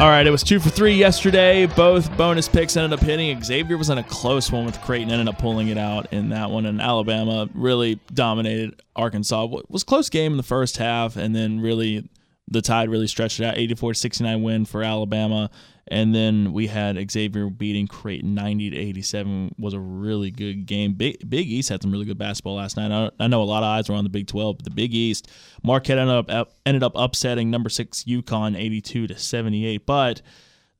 All 0.00 0.10
right, 0.10 0.26
it 0.26 0.30
was 0.30 0.42
two 0.42 0.58
for 0.58 0.70
three 0.70 0.94
yesterday. 0.94 1.66
Both 1.66 2.14
bonus 2.16 2.48
picks 2.48 2.76
ended 2.76 2.98
up 2.98 3.04
hitting. 3.04 3.40
Xavier 3.40 3.78
was 3.78 3.90
in 3.90 3.98
a 3.98 4.02
close 4.02 4.50
one 4.50 4.66
with 4.66 4.80
Creighton, 4.80 5.12
ended 5.12 5.28
up 5.28 5.38
pulling 5.38 5.68
it 5.68 5.78
out 5.78 6.12
in 6.12 6.30
that 6.30 6.50
one. 6.50 6.66
And 6.66 6.80
Alabama 6.82 7.48
really 7.54 8.00
dominated 8.12 8.82
Arkansas. 8.96 9.46
It 9.56 9.70
was 9.70 9.84
close 9.84 10.10
game 10.10 10.32
in 10.32 10.36
the 10.36 10.42
first 10.42 10.78
half, 10.78 11.16
and 11.16 11.34
then 11.34 11.60
really 11.60 12.08
the 12.48 12.60
tide 12.60 12.90
really 12.90 13.06
stretched 13.06 13.38
it 13.38 13.46
out. 13.46 13.56
84 13.56 13.94
69 13.94 14.42
win 14.42 14.64
for 14.64 14.82
Alabama. 14.82 15.48
And 15.88 16.14
then 16.14 16.52
we 16.52 16.66
had 16.66 17.10
Xavier 17.10 17.50
beating 17.50 17.86
Creighton 17.86 18.34
90 18.34 18.70
to 18.70 18.76
87 18.76 19.54
was 19.58 19.74
a 19.74 19.78
really 19.78 20.30
good 20.30 20.66
game. 20.66 20.94
Big, 20.94 21.28
Big 21.28 21.46
East 21.46 21.68
had 21.68 21.82
some 21.82 21.92
really 21.92 22.06
good 22.06 22.16
basketball 22.16 22.54
last 22.56 22.76
night. 22.76 22.90
I, 22.90 23.10
I 23.22 23.26
know 23.26 23.42
a 23.42 23.44
lot 23.44 23.62
of 23.62 23.66
eyes 23.66 23.88
were 23.88 23.94
on 23.94 24.04
the 24.04 24.10
Big 24.10 24.26
12, 24.26 24.58
but 24.58 24.64
the 24.64 24.70
Big 24.70 24.94
East, 24.94 25.30
Marquette 25.62 25.98
ended 25.98 26.30
up 26.30 26.54
ended 26.64 26.82
up 26.82 26.92
upsetting 26.94 27.50
number 27.50 27.68
six 27.68 28.04
UConn 28.04 28.58
82 28.58 29.08
to 29.08 29.18
78. 29.18 29.84
But 29.84 30.22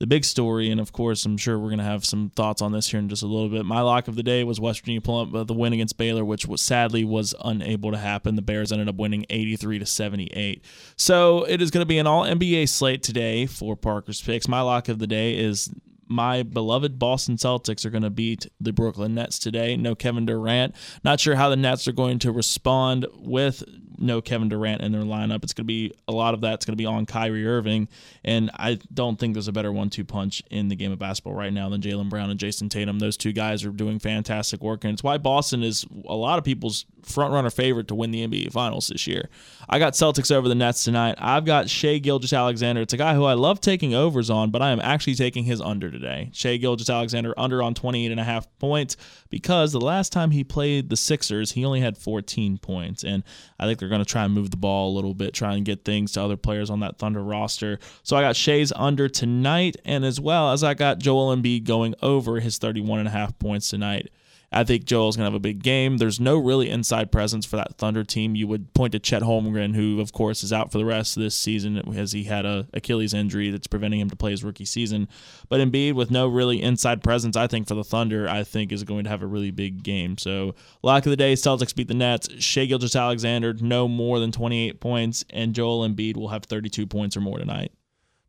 the 0.05 0.09
big 0.09 0.23
story, 0.27 0.71
and 0.71 0.83
of 0.83 0.93
course, 0.93 1.25
I'm 1.25 1.39
sure 1.39 1.59
we're 1.59 1.71
going 1.71 1.79
to 1.79 1.85
have 1.85 2.05
some 2.05 2.29
thoughts 2.29 2.61
on 2.61 2.73
this 2.73 2.91
here 2.91 3.01
in 3.01 3.09
just 3.09 3.23
a 3.23 3.27
little 3.27 3.49
bit. 3.49 3.65
My 3.65 3.81
lock 3.81 4.07
of 4.07 4.17
the 4.17 4.23
day 4.23 4.45
was 4.45 4.61
West 4.61 4.81
Virginia 4.81 5.01
pulling 5.01 5.29
up 5.29 5.35
uh, 5.35 5.45
the 5.45 5.55
win 5.55 5.73
against 5.73 5.97
Baylor, 5.97 6.27
which 6.27 6.45
was 6.45 6.61
sadly 6.61 7.05
was 7.05 7.35
unable 7.43 7.91
to 7.91 7.97
happen. 7.97 8.37
The 8.37 8.43
Bears 8.43 8.71
ended 8.71 8.87
up 8.87 8.97
winning 8.97 9.25
83 9.31 9.79
to 9.79 9.87
78. 9.87 10.63
So 10.97 11.45
it 11.45 11.63
is 11.63 11.71
going 11.71 11.81
to 11.81 11.87
be 11.87 11.97
an 11.97 12.07
All 12.07 12.25
NBA 12.25 12.69
slate 12.69 13.03
today 13.03 13.47
for 13.47 13.77
Parker's 13.77 14.21
picks. 14.21 14.47
My 14.47 14.61
lock 14.61 14.91
of 14.91 14.99
the 14.99 15.07
day 15.07 15.39
is 15.39 15.71
my 16.07 16.43
beloved 16.43 16.99
Boston 16.99 17.37
Celtics 17.37 17.87
are 17.87 17.91
going 17.91 18.03
to 18.03 18.11
beat 18.11 18.47
the 18.61 18.75
Brooklyn 18.75 19.15
Nets 19.15 19.39
today. 19.39 19.75
No 19.75 19.95
Kevin 19.95 20.27
Durant. 20.27 20.75
Not 21.03 21.19
sure 21.19 21.37
how 21.37 21.49
the 21.49 21.57
Nets 21.57 21.89
are 21.89 21.93
going 21.93 22.19
to 22.19 22.31
respond 22.31 23.07
with 23.15 23.65
no 23.99 24.21
Kevin 24.21 24.49
Durant 24.49 24.83
in 24.83 24.93
their 24.93 25.03
lineup. 25.03 25.43
It's 25.45 25.53
going 25.53 25.65
to 25.65 25.69
be 25.69 25.93
a 26.09 26.13
lot 26.13 26.35
of 26.35 26.41
that's 26.41 26.65
going 26.65 26.73
to 26.73 26.77
be 26.77 26.87
on 26.87 27.07
Kyrie 27.07 27.47
Irving, 27.47 27.89
and 28.25 28.51
I 28.55 28.79
don't 28.93 29.19
think 29.19 29.35
there's 29.35 29.49
a 29.49 29.53
better 29.53 29.73
one-two 29.73 30.05
punch 30.05 30.43
in 30.51 30.69
the 30.69 30.77
game 30.77 30.93
of 30.93 30.99
basketball 30.99 31.35
right 31.35 31.53
now 31.53 31.69
than 31.69 31.81
Jaylen 31.81 32.09
Brown 32.09 32.31
and 32.31 32.39
Jayson 32.39 32.69
Tatum. 32.69 32.99
Those 32.99 33.17
two 33.17 33.33
guys 33.33 33.65
are 33.65 33.71
doing 33.71 33.99
fantastic 33.99 34.63
work, 34.63 34.85
and 34.85 34.93
it's 34.93 35.03
why 35.03 35.19
Boston 35.19 35.63
is 35.63 35.87
a 36.07 36.15
lot 36.15 36.39
of 36.39 36.45
people's 36.45 36.87
front 37.03 37.33
runner 37.33 37.51
favorite 37.51 37.89
to 37.89 37.95
win 37.95 38.11
the 38.11 38.27
NBA 38.27 38.53
Finals 38.53 38.89
this 38.89 39.07
year. 39.07 39.29
I 39.69 39.79
got 39.79 39.93
Celtics 39.93 40.33
over 40.33 40.49
the 40.49 40.55
Nets 40.55 40.85
tonight. 40.85 41.17
I've 41.19 41.45
got 41.45 41.69
Shai 41.69 41.99
Gilgeous-Alexander. 41.99 42.83
It's 42.83 42.93
a 42.93 42.99
guy 42.99 43.15
who 43.15 43.25
I 43.25 43.35
love 43.35 43.61
taking 43.61 43.95
overs 43.95 44.31
on, 44.31 44.51
but 44.51 44.63
I 44.63 44.71
am 44.71 44.81
actually 44.81 45.15
taking 45.15 45.45
his 45.45 45.61
under 45.61 45.91
today. 45.91 46.31
Shai 46.33 46.57
Gilgeous-Alexander 46.57 47.35
under 47.37 47.63
on 47.63 47.75
28 47.75 48.11
and 48.11 48.21
a 48.21 48.25
half 48.25 48.47
points 48.59 48.97
because 49.31 49.73
the 49.73 49.81
last 49.81 50.13
time 50.13 50.31
he 50.31 50.45
played 50.45 50.89
the 50.89 50.97
Sixers, 50.97 51.53
he 51.53 51.65
only 51.65 51.81
had 51.81 51.99
14 51.99 52.59
points. 52.59 53.05
And 53.05 53.23
I 53.59 53.67
think 53.67 53.79
they're 53.85 53.91
going 53.91 54.03
to 54.03 54.11
try 54.11 54.25
and 54.25 54.33
move 54.33 54.51
the 54.51 54.57
ball 54.57 54.91
a 54.91 54.95
little 54.95 55.13
bit, 55.13 55.35
try 55.35 55.55
and 55.55 55.65
get 55.65 55.85
things 55.85 56.13
to 56.13 56.23
other 56.23 56.39
players 56.39 56.71
on 56.71 56.81
that 56.81 56.97
Thunder 56.97 57.23
roster. 57.23 57.79
So 58.03 58.17
I 58.17 58.23
got 58.23 58.35
Shai's 58.35 58.73
under 58.75 59.11
tonight, 59.11 59.77
and 59.85 60.07
as 60.07 60.19
well 60.19 60.53
as 60.53 60.65
I 60.65 60.73
got 60.73 60.99
Joel 61.01 61.37
Embiid 61.37 61.65
going 61.65 61.95
over 62.01 62.41
his 62.41 62.57
31 62.57 63.01
and 63.01 63.09
a 63.09 63.11
half 63.11 63.39
points 63.39 63.69
tonight. 63.69 64.11
I 64.55 64.65
think 64.65 64.85
Joel's 64.85 65.17
going 65.17 65.25
to 65.25 65.31
have 65.33 65.35
a 65.35 65.41
big 65.41 65.63
game. 65.63 65.99
There's 65.99 66.21
no 66.21 66.39
really 66.39 66.71
inside 66.71 67.11
presence 67.11 67.45
for 67.45 67.57
that 67.57 67.77
Thunder 67.77 68.05
team. 68.05 68.35
You 68.35 68.47
would 68.47 68.73
point 68.73 68.93
to 68.93 68.99
Chet 68.99 69.23
Holmgren, 69.23 69.75
who, 69.75 70.01
of 70.01 70.13
course, 70.13 70.45
is 70.45 70.53
out 70.53 70.71
for 70.71 70.79
the 70.79 70.85
rest 70.85 71.17
of 71.17 71.23
this 71.23 71.37
season 71.37 71.97
as 71.97 72.13
he 72.13 72.25
had 72.25 72.47
a 72.47 72.69
Achilles 72.73 73.13
injury 73.13 73.51
that's 73.51 73.67
preventing 73.67 74.01
him 74.01 74.11
to 74.11 74.17
play 74.17 74.31
his 74.31 74.45
rookie 74.45 74.65
season. 74.65 75.09
But 75.49 75.61
Embiid, 75.61 75.95
with 75.95 76.11
no 76.11 76.29
really 76.29 76.63
inside 76.63 77.03
presence, 77.03 77.37
I 77.37 77.49
think 77.49 77.67
for 77.67 77.75
the 77.75 77.85
Thunder, 77.85 78.29
I 78.29 78.45
think 78.45 78.71
is 78.71 78.85
going 78.85 79.05
to 79.05 79.11
have 79.11 79.23
a 79.23 79.27
really 79.27 79.51
big 79.51 79.83
game. 79.83 80.17
So, 80.19 80.55
lock 80.83 81.05
of 81.05 81.11
the 81.11 81.17
day, 81.17 81.35
Celtics 81.35 81.75
beat 81.75 81.89
the 81.89 81.95
Nets. 81.95 82.29
Shai 82.39 82.67
Gilgeous-Alexander, 82.67 83.55
no 83.61 83.89
more 83.89 84.21
than 84.21 84.31
28 84.31 84.81
points, 84.81 85.25
and 85.31 85.55
Joel 85.55 85.89
Embiid 85.89 86.17
will 86.17 86.29
have 86.29 86.45
32 86.45 86.87
points 86.87 87.17
or 87.17 87.21
more 87.21 87.39
tonight. 87.39 87.73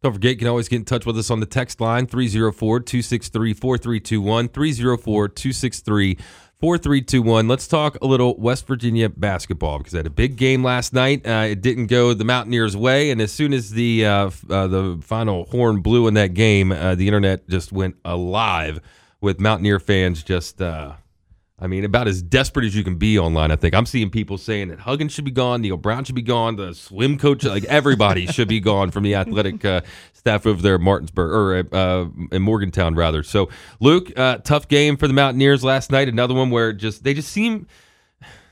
Don't 0.02 0.14
forget, 0.14 0.32
you 0.32 0.38
can 0.38 0.48
always 0.48 0.68
get 0.70 0.78
in 0.78 0.86
touch 0.86 1.06
with 1.06 1.18
us 1.18 1.32
on 1.32 1.39
the 1.39 1.46
text 1.46 1.82
line 1.82 2.06
304 2.06 2.80
263 2.82 3.54
4321. 3.54 4.48
304 4.50 5.28
263 5.30 6.18
4321. 6.60 7.48
Let's 7.48 7.68
talk 7.68 7.98
a 8.02 8.06
little 8.06 8.38
West 8.38 8.66
Virginia 8.68 9.10
basketball 9.10 9.80
because 9.80 9.93
they 9.93 10.00
had 10.00 10.08
a 10.08 10.12
big 10.12 10.36
game 10.36 10.64
last 10.64 10.93
night. 10.93 11.26
Uh, 11.26 11.48
it 11.50 11.62
didn't 11.62 11.88
go 11.88 12.14
the 12.14 12.24
Mountaineers' 12.24 12.78
way, 12.78 13.12
and 13.12 13.20
as 13.20 13.32
soon 13.32 13.52
as 13.54 13.72
the 13.72 14.06
uh, 14.06 14.30
uh, 14.50 14.68
the 14.68 15.00
final 15.04 15.46
horn 15.46 15.82
blew 15.82 16.08
in 16.08 16.14
that 16.14 16.34
game, 16.34 16.72
uh, 16.72 16.96
the 16.96 17.08
internet 17.08 17.50
just 17.50 17.72
went 17.72 17.96
alive 18.06 18.80
with 19.22 19.39
Mountaineer 19.39 19.80
fans 19.80 20.24
just 20.24 20.62
uh, 20.62 20.93
I 21.58 21.68
mean, 21.68 21.86
about 21.86 22.10
as 22.10 22.22
desperate 22.22 22.66
as 22.66 22.76
you 22.76 22.84
can 22.84 22.97
be 22.97 23.18
online. 23.18 23.49
I 23.49 23.56
think 23.56 23.74
I'm 23.74 23.86
seeing 23.86 24.10
people 24.10 24.38
saying 24.38 24.68
that 24.68 24.80
Huggins 24.80 25.14
should 25.14 25.24
be 25.24 25.32
gone, 25.32 25.62
Neal 25.62 25.78
Brown 25.78 26.03
should 26.03 26.16
be 26.16 26.22
gone, 26.22 26.58
the 26.58 26.74
swim 26.74 27.18
coach, 27.18 27.45
like 27.45 27.64
everybody 27.66 28.26
should 28.32 28.49
be 28.49 28.60
gone 28.60 28.91
from 28.91 29.03
the 29.03 29.16
athletic 29.16 29.64
uh, 29.64 29.82
staff 30.12 30.45
over 30.45 30.62
there 30.62 30.76
at 30.76 30.82
Martinsburg 30.82 31.32
or 31.32 31.76
uh, 31.76 32.08
in 32.34 32.41
Morgantown, 32.41 32.95
rather. 32.95 33.24
So, 33.24 33.49
Luke, 33.80 34.12
uh, 34.18 34.39
tough 34.39 34.68
game 34.68 34.97
for 34.97 35.08
the 35.08 35.14
Mountaineers 35.14 35.64
last 35.64 35.91
night. 35.91 36.10
Another 36.10 36.34
one 36.34 36.49
where 36.49 36.74
just 36.74 37.06
they 37.06 37.14
just 37.14 37.30
seem 37.30 37.68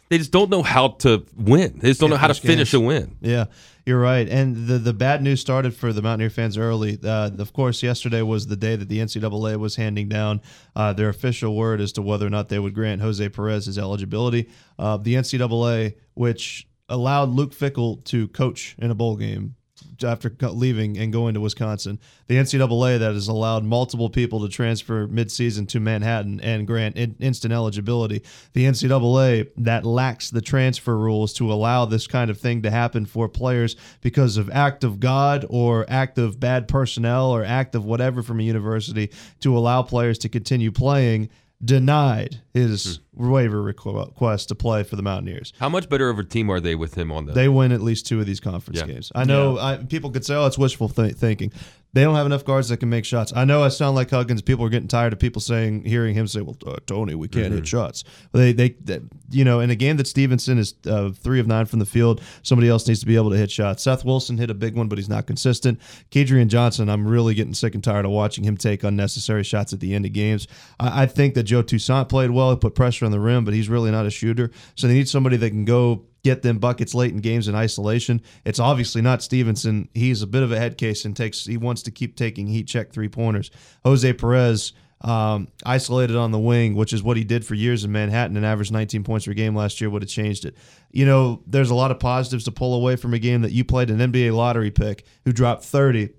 they 0.10 0.18
just 0.18 0.32
don't 0.32 0.50
know 0.50 0.64
how 0.64 0.90
to 0.90 1.26
win. 1.36 1.80
They 1.80 1.90
just 1.90 2.02
don't 2.02 2.10
know 2.10 2.18
how 2.18 2.28
to 2.28 2.34
finish 2.34 2.72
games. 2.72 2.84
a 2.84 2.86
win. 2.86 3.18
Yeah, 3.22 3.46
you're 3.86 4.00
right. 4.00 4.28
And 4.28 4.68
the 4.68 4.78
the 4.78 4.94
bad 4.94 5.24
news 5.24 5.42
started 5.42 5.74
for 5.76 5.92
the 5.92 6.02
Mountaineer 6.02 6.30
fans 6.30 6.58
early. 6.58 7.00
Uh, 7.04 7.32
of 7.38 7.54
course, 7.54 7.82
yesterday 7.82 8.22
was 8.22 8.48
the 8.48 8.56
day 8.56 8.76
that 8.76 8.90
the 8.90 9.00
NCAA 9.00 9.58
was 9.58 9.76
handing 9.76 10.10
down 10.10 10.42
uh, 10.76 10.94
their 10.94 11.10
official 11.10 11.56
word 11.56 11.82
as 11.82 11.92
to 11.94 12.02
whether 12.02 12.28
or 12.28 12.30
not 12.30 12.50
they 12.50 12.60
would 12.60 12.74
grant 12.74 13.02
Jose 13.02 13.28
Perez 13.30 13.66
his 13.66 13.78
eligibility. 13.78 14.50
Uh, 14.78 14.98
the 14.98 15.16
NCAA, 15.16 15.96
which 16.14 16.68
allowed 16.90 17.30
Luke 17.30 17.54
Fickell 17.54 18.04
to 18.06 18.28
coach 18.30 18.76
in 18.78 18.92
a 18.92 18.96
bowl 18.96 19.16
game 19.16 19.56
after 20.04 20.34
leaving 20.42 20.98
and 20.98 21.12
going 21.12 21.34
to 21.34 21.42
Wisconsin. 21.42 22.00
The 22.28 22.36
NCAA 22.36 23.00
that 23.00 23.14
has 23.14 23.28
allowed 23.28 23.64
multiple 23.64 24.10
people 24.10 24.42
to 24.42 24.50
transfer 24.50 25.08
midseason 25.08 25.68
to 25.70 25.80
Manhattan 25.80 26.40
and 26.42 26.66
grant 26.66 26.96
in- 26.96 27.16
instant 27.20 27.54
eligibility. 27.54 28.24
The 28.54 28.66
NCAA 28.66 29.50
that 29.58 29.86
lacks 29.86 30.30
the 30.30 30.42
transfer 30.42 30.98
rules 30.98 31.34
to 31.34 31.52
allow 31.52 31.86
this 31.86 32.08
kind 32.08 32.32
of 32.32 32.40
thing 32.40 32.62
to 32.64 32.72
happen 32.72 33.06
for 33.06 33.28
players 33.28 33.76
because 34.02 34.38
of 34.38 34.50
act 34.52 34.84
of 34.84 35.00
God 35.00 35.46
or 35.50 35.86
act 35.90 36.18
of 36.18 36.40
bad 36.40 36.68
personnel 36.68 37.32
or 37.32 37.44
act 37.44 37.76
of 37.76 37.86
whatever 37.86 38.24
from 38.24 38.40
a 38.40 38.44
university 38.44 39.12
to 39.42 39.58
allow 39.58 39.84
players 39.84 40.18
to 40.20 40.30
continue 40.30 40.72
playing 40.72 41.30
denied 41.64 42.42
his 42.54 43.00
Hmm. 43.16 43.32
waiver 43.32 43.62
request 43.62 44.50
to 44.50 44.56
play 44.56 44.84
for 44.84 44.96
the 44.96 45.02
Mountaineers. 45.04 45.54
How 45.60 45.70
much 45.70 45.88
better 45.90 46.10
of 46.10 46.20
a 46.20 46.24
team 46.24 46.50
are 46.50 46.60
they 46.60 46.76
with 46.76 46.96
him 46.96 47.12
on 47.12 47.26
the? 47.26 47.34
They 47.34 47.48
win 47.48 47.72
at 47.72 47.82
least 47.82 48.06
two 48.08 48.20
of 48.20 48.26
these 48.26 48.40
conference 48.40 48.80
Yeah. 48.80 48.88
games. 48.88 49.12
I 49.16 49.24
know 49.24 49.58
I, 49.58 49.78
people 49.78 50.10
could 50.12 50.26
say, 50.26 50.36
"Oh, 50.36 50.46
it's 50.46 50.58
wishful 50.58 50.90
th- 50.90 51.16
thinking." 51.16 51.52
They 51.94 52.02
don't 52.04 52.16
have 52.16 52.26
enough 52.26 52.44
guards 52.44 52.70
that 52.70 52.78
can 52.78 52.90
make 52.90 53.06
shots. 53.06 53.32
I 53.36 53.46
know 53.46 53.62
I 53.62 53.68
sound 53.70 53.96
like 53.96 54.10
Huggins. 54.10 54.42
People 54.42 54.66
are 54.66 54.70
getting 54.70 54.88
tired 54.88 55.14
of 55.14 55.20
people 55.20 55.40
saying, 55.40 55.86
hearing 55.86 56.16
him 56.16 56.28
say, 56.28 56.42
"Well, 56.42 56.58
uh, 56.66 56.78
Tony, 56.88 57.14
we 57.14 57.28
can't 57.28 57.46
Mm-hmm. 57.48 57.56
hit 57.56 57.68
shots." 57.68 58.04
They, 58.32 58.52
they, 58.52 58.70
they, 58.84 59.00
you 59.30 59.46
know, 59.46 59.60
in 59.60 59.70
a 59.70 59.76
game 59.76 59.98
that 59.98 60.08
Stevenson 60.08 60.58
is 60.58 60.74
uh, 60.88 61.12
three 61.12 61.40
of 61.40 61.46
nine 61.46 61.66
from 61.68 61.78
the 61.80 61.86
field, 61.86 62.22
somebody 62.42 62.68
else 62.68 62.88
needs 62.88 63.00
to 63.02 63.06
be 63.06 63.16
able 63.16 63.30
to 63.30 63.38
hit 63.38 63.52
shots. 63.52 63.84
Seth 63.84 64.04
Wilson 64.04 64.40
hit 64.40 64.50
a 64.50 64.56
big 64.56 64.76
one, 64.76 64.88
but 64.88 64.98
he's 64.98 65.08
not 65.10 65.28
consistent. 65.28 65.80
Kedrian 66.10 66.48
Johnson, 66.48 66.90
I'm 66.90 67.08
really 67.08 67.36
getting 67.36 67.54
sick 67.54 67.76
and 67.76 67.84
tired 67.84 68.06
of 68.06 68.12
watching 68.12 68.44
him 68.44 68.58
take 68.58 68.84
unnecessary 68.84 69.44
shots 69.44 69.72
at 69.72 69.80
the 69.80 69.94
end 69.94 70.06
of 70.08 70.14
games. 70.14 70.48
I, 70.80 71.04
I 71.04 71.06
think 71.06 71.36
that 71.36 71.44
Joe 71.44 71.62
Toussaint 71.62 72.10
played 72.10 72.32
well, 72.32 72.50
he 72.50 72.58
put 72.58 72.74
pressure 72.74 73.06
on 73.06 73.12
the 73.12 73.20
rim, 73.20 73.46
but 73.46 73.54
he's 73.54 73.70
really 73.70 73.92
not 73.92 74.08
a 74.08 74.12
shooter. 74.12 74.50
So 74.76 74.88
they 74.88 74.94
need 74.96 75.08
somebody 75.10 75.38
that 75.38 75.50
can 75.52 75.66
go 75.66 76.06
get 76.24 76.42
them 76.42 76.58
buckets 76.58 76.94
late 76.94 77.12
in 77.12 77.18
games 77.18 77.48
in 77.48 77.56
isolation. 77.56 78.22
It's 78.46 78.60
obviously 78.60 79.02
not 79.02 79.22
Stevenson. 79.22 79.90
He's 79.94 80.22
a 80.22 80.28
bit 80.28 80.44
of 80.44 80.52
a 80.52 80.58
head 80.58 80.78
case 80.78 81.06
and 81.06 81.16
takes 81.16 81.46
he 81.46 81.58
wants 81.58 81.84
to 81.84 81.92
keep 81.92 82.16
taking 82.16 82.48
heat 82.48 82.68
check 82.68 82.92
three 82.92 83.10
pointers. 83.10 83.52
Jose 83.84 84.12
Perez 84.14 84.74
um, 85.02 85.50
isolated 85.66 86.16
on 86.16 86.32
the 86.32 86.40
wing, 86.40 86.76
which 86.76 86.94
is 86.94 87.04
what 87.04 87.18
he 87.18 87.26
did 87.26 87.46
for 87.46 87.56
years 87.56 87.84
in 87.84 87.92
Manhattan 87.92 88.38
and 88.38 88.46
averaged 88.46 88.72
19 88.72 89.04
points 89.04 89.26
per 89.26 89.34
game 89.34 89.54
last 89.54 89.82
year, 89.82 89.90
would 89.90 90.02
have 90.02 90.10
changed 90.10 90.46
it. 90.46 90.56
You 90.92 91.06
know, 91.06 91.44
there's 91.46 91.72
a 91.72 91.76
lot 91.76 91.92
of 91.92 92.00
positives 92.00 92.46
to 92.46 92.52
pull 92.52 92.74
away 92.74 92.96
from 92.96 93.14
a 93.14 93.20
game 93.20 93.42
that 93.42 93.52
you 93.52 93.66
played 93.66 93.90
an 93.90 94.00
NBA 94.00 94.34
lottery 94.34 94.72
pick 94.72 95.06
who 95.26 95.34
dropped 95.34 95.66
30 95.66 96.10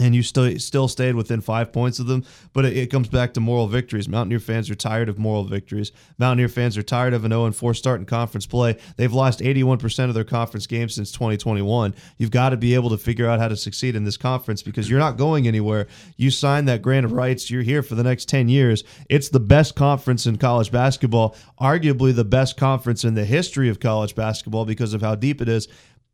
and 0.00 0.14
you 0.14 0.22
still 0.22 0.58
still 0.58 0.88
stayed 0.88 1.14
within 1.14 1.40
five 1.40 1.72
points 1.72 1.98
of 1.98 2.06
them. 2.06 2.24
But 2.52 2.64
it, 2.64 2.76
it 2.76 2.90
comes 2.90 3.08
back 3.08 3.34
to 3.34 3.40
moral 3.40 3.66
victories. 3.66 4.08
Mountaineer 4.08 4.40
fans 4.40 4.70
are 4.70 4.74
tired 4.74 5.08
of 5.08 5.18
moral 5.18 5.44
victories. 5.44 5.92
Mountaineer 6.18 6.48
fans 6.48 6.76
are 6.76 6.82
tired 6.82 7.14
of 7.14 7.24
an 7.24 7.30
0 7.30 7.52
4 7.52 7.74
start 7.74 8.00
in 8.00 8.06
conference 8.06 8.46
play. 8.46 8.76
They've 8.96 9.12
lost 9.12 9.40
81% 9.40 10.08
of 10.08 10.14
their 10.14 10.24
conference 10.24 10.66
games 10.66 10.94
since 10.94 11.12
2021. 11.12 11.94
You've 12.16 12.30
got 12.30 12.50
to 12.50 12.56
be 12.56 12.74
able 12.74 12.90
to 12.90 12.98
figure 12.98 13.28
out 13.28 13.40
how 13.40 13.48
to 13.48 13.56
succeed 13.56 13.96
in 13.96 14.04
this 14.04 14.16
conference 14.16 14.62
because 14.62 14.88
you're 14.88 14.98
not 14.98 15.16
going 15.16 15.46
anywhere. 15.46 15.86
You 16.16 16.30
signed 16.30 16.68
that 16.68 16.82
grant 16.82 17.04
of 17.04 17.12
rights. 17.12 17.50
You're 17.50 17.62
here 17.62 17.82
for 17.82 17.94
the 17.94 18.02
next 18.02 18.28
10 18.28 18.48
years. 18.48 18.84
It's 19.08 19.28
the 19.28 19.40
best 19.40 19.74
conference 19.74 20.26
in 20.26 20.36
college 20.36 20.70
basketball, 20.70 21.36
arguably 21.60 22.14
the 22.14 22.24
best 22.24 22.56
conference 22.56 23.04
in 23.04 23.14
the 23.14 23.24
history 23.24 23.68
of 23.68 23.80
college 23.80 24.14
basketball 24.14 24.64
because 24.64 24.94
of 24.94 25.02
how 25.02 25.14
deep 25.14 25.40
it 25.40 25.48
is. 25.48 25.68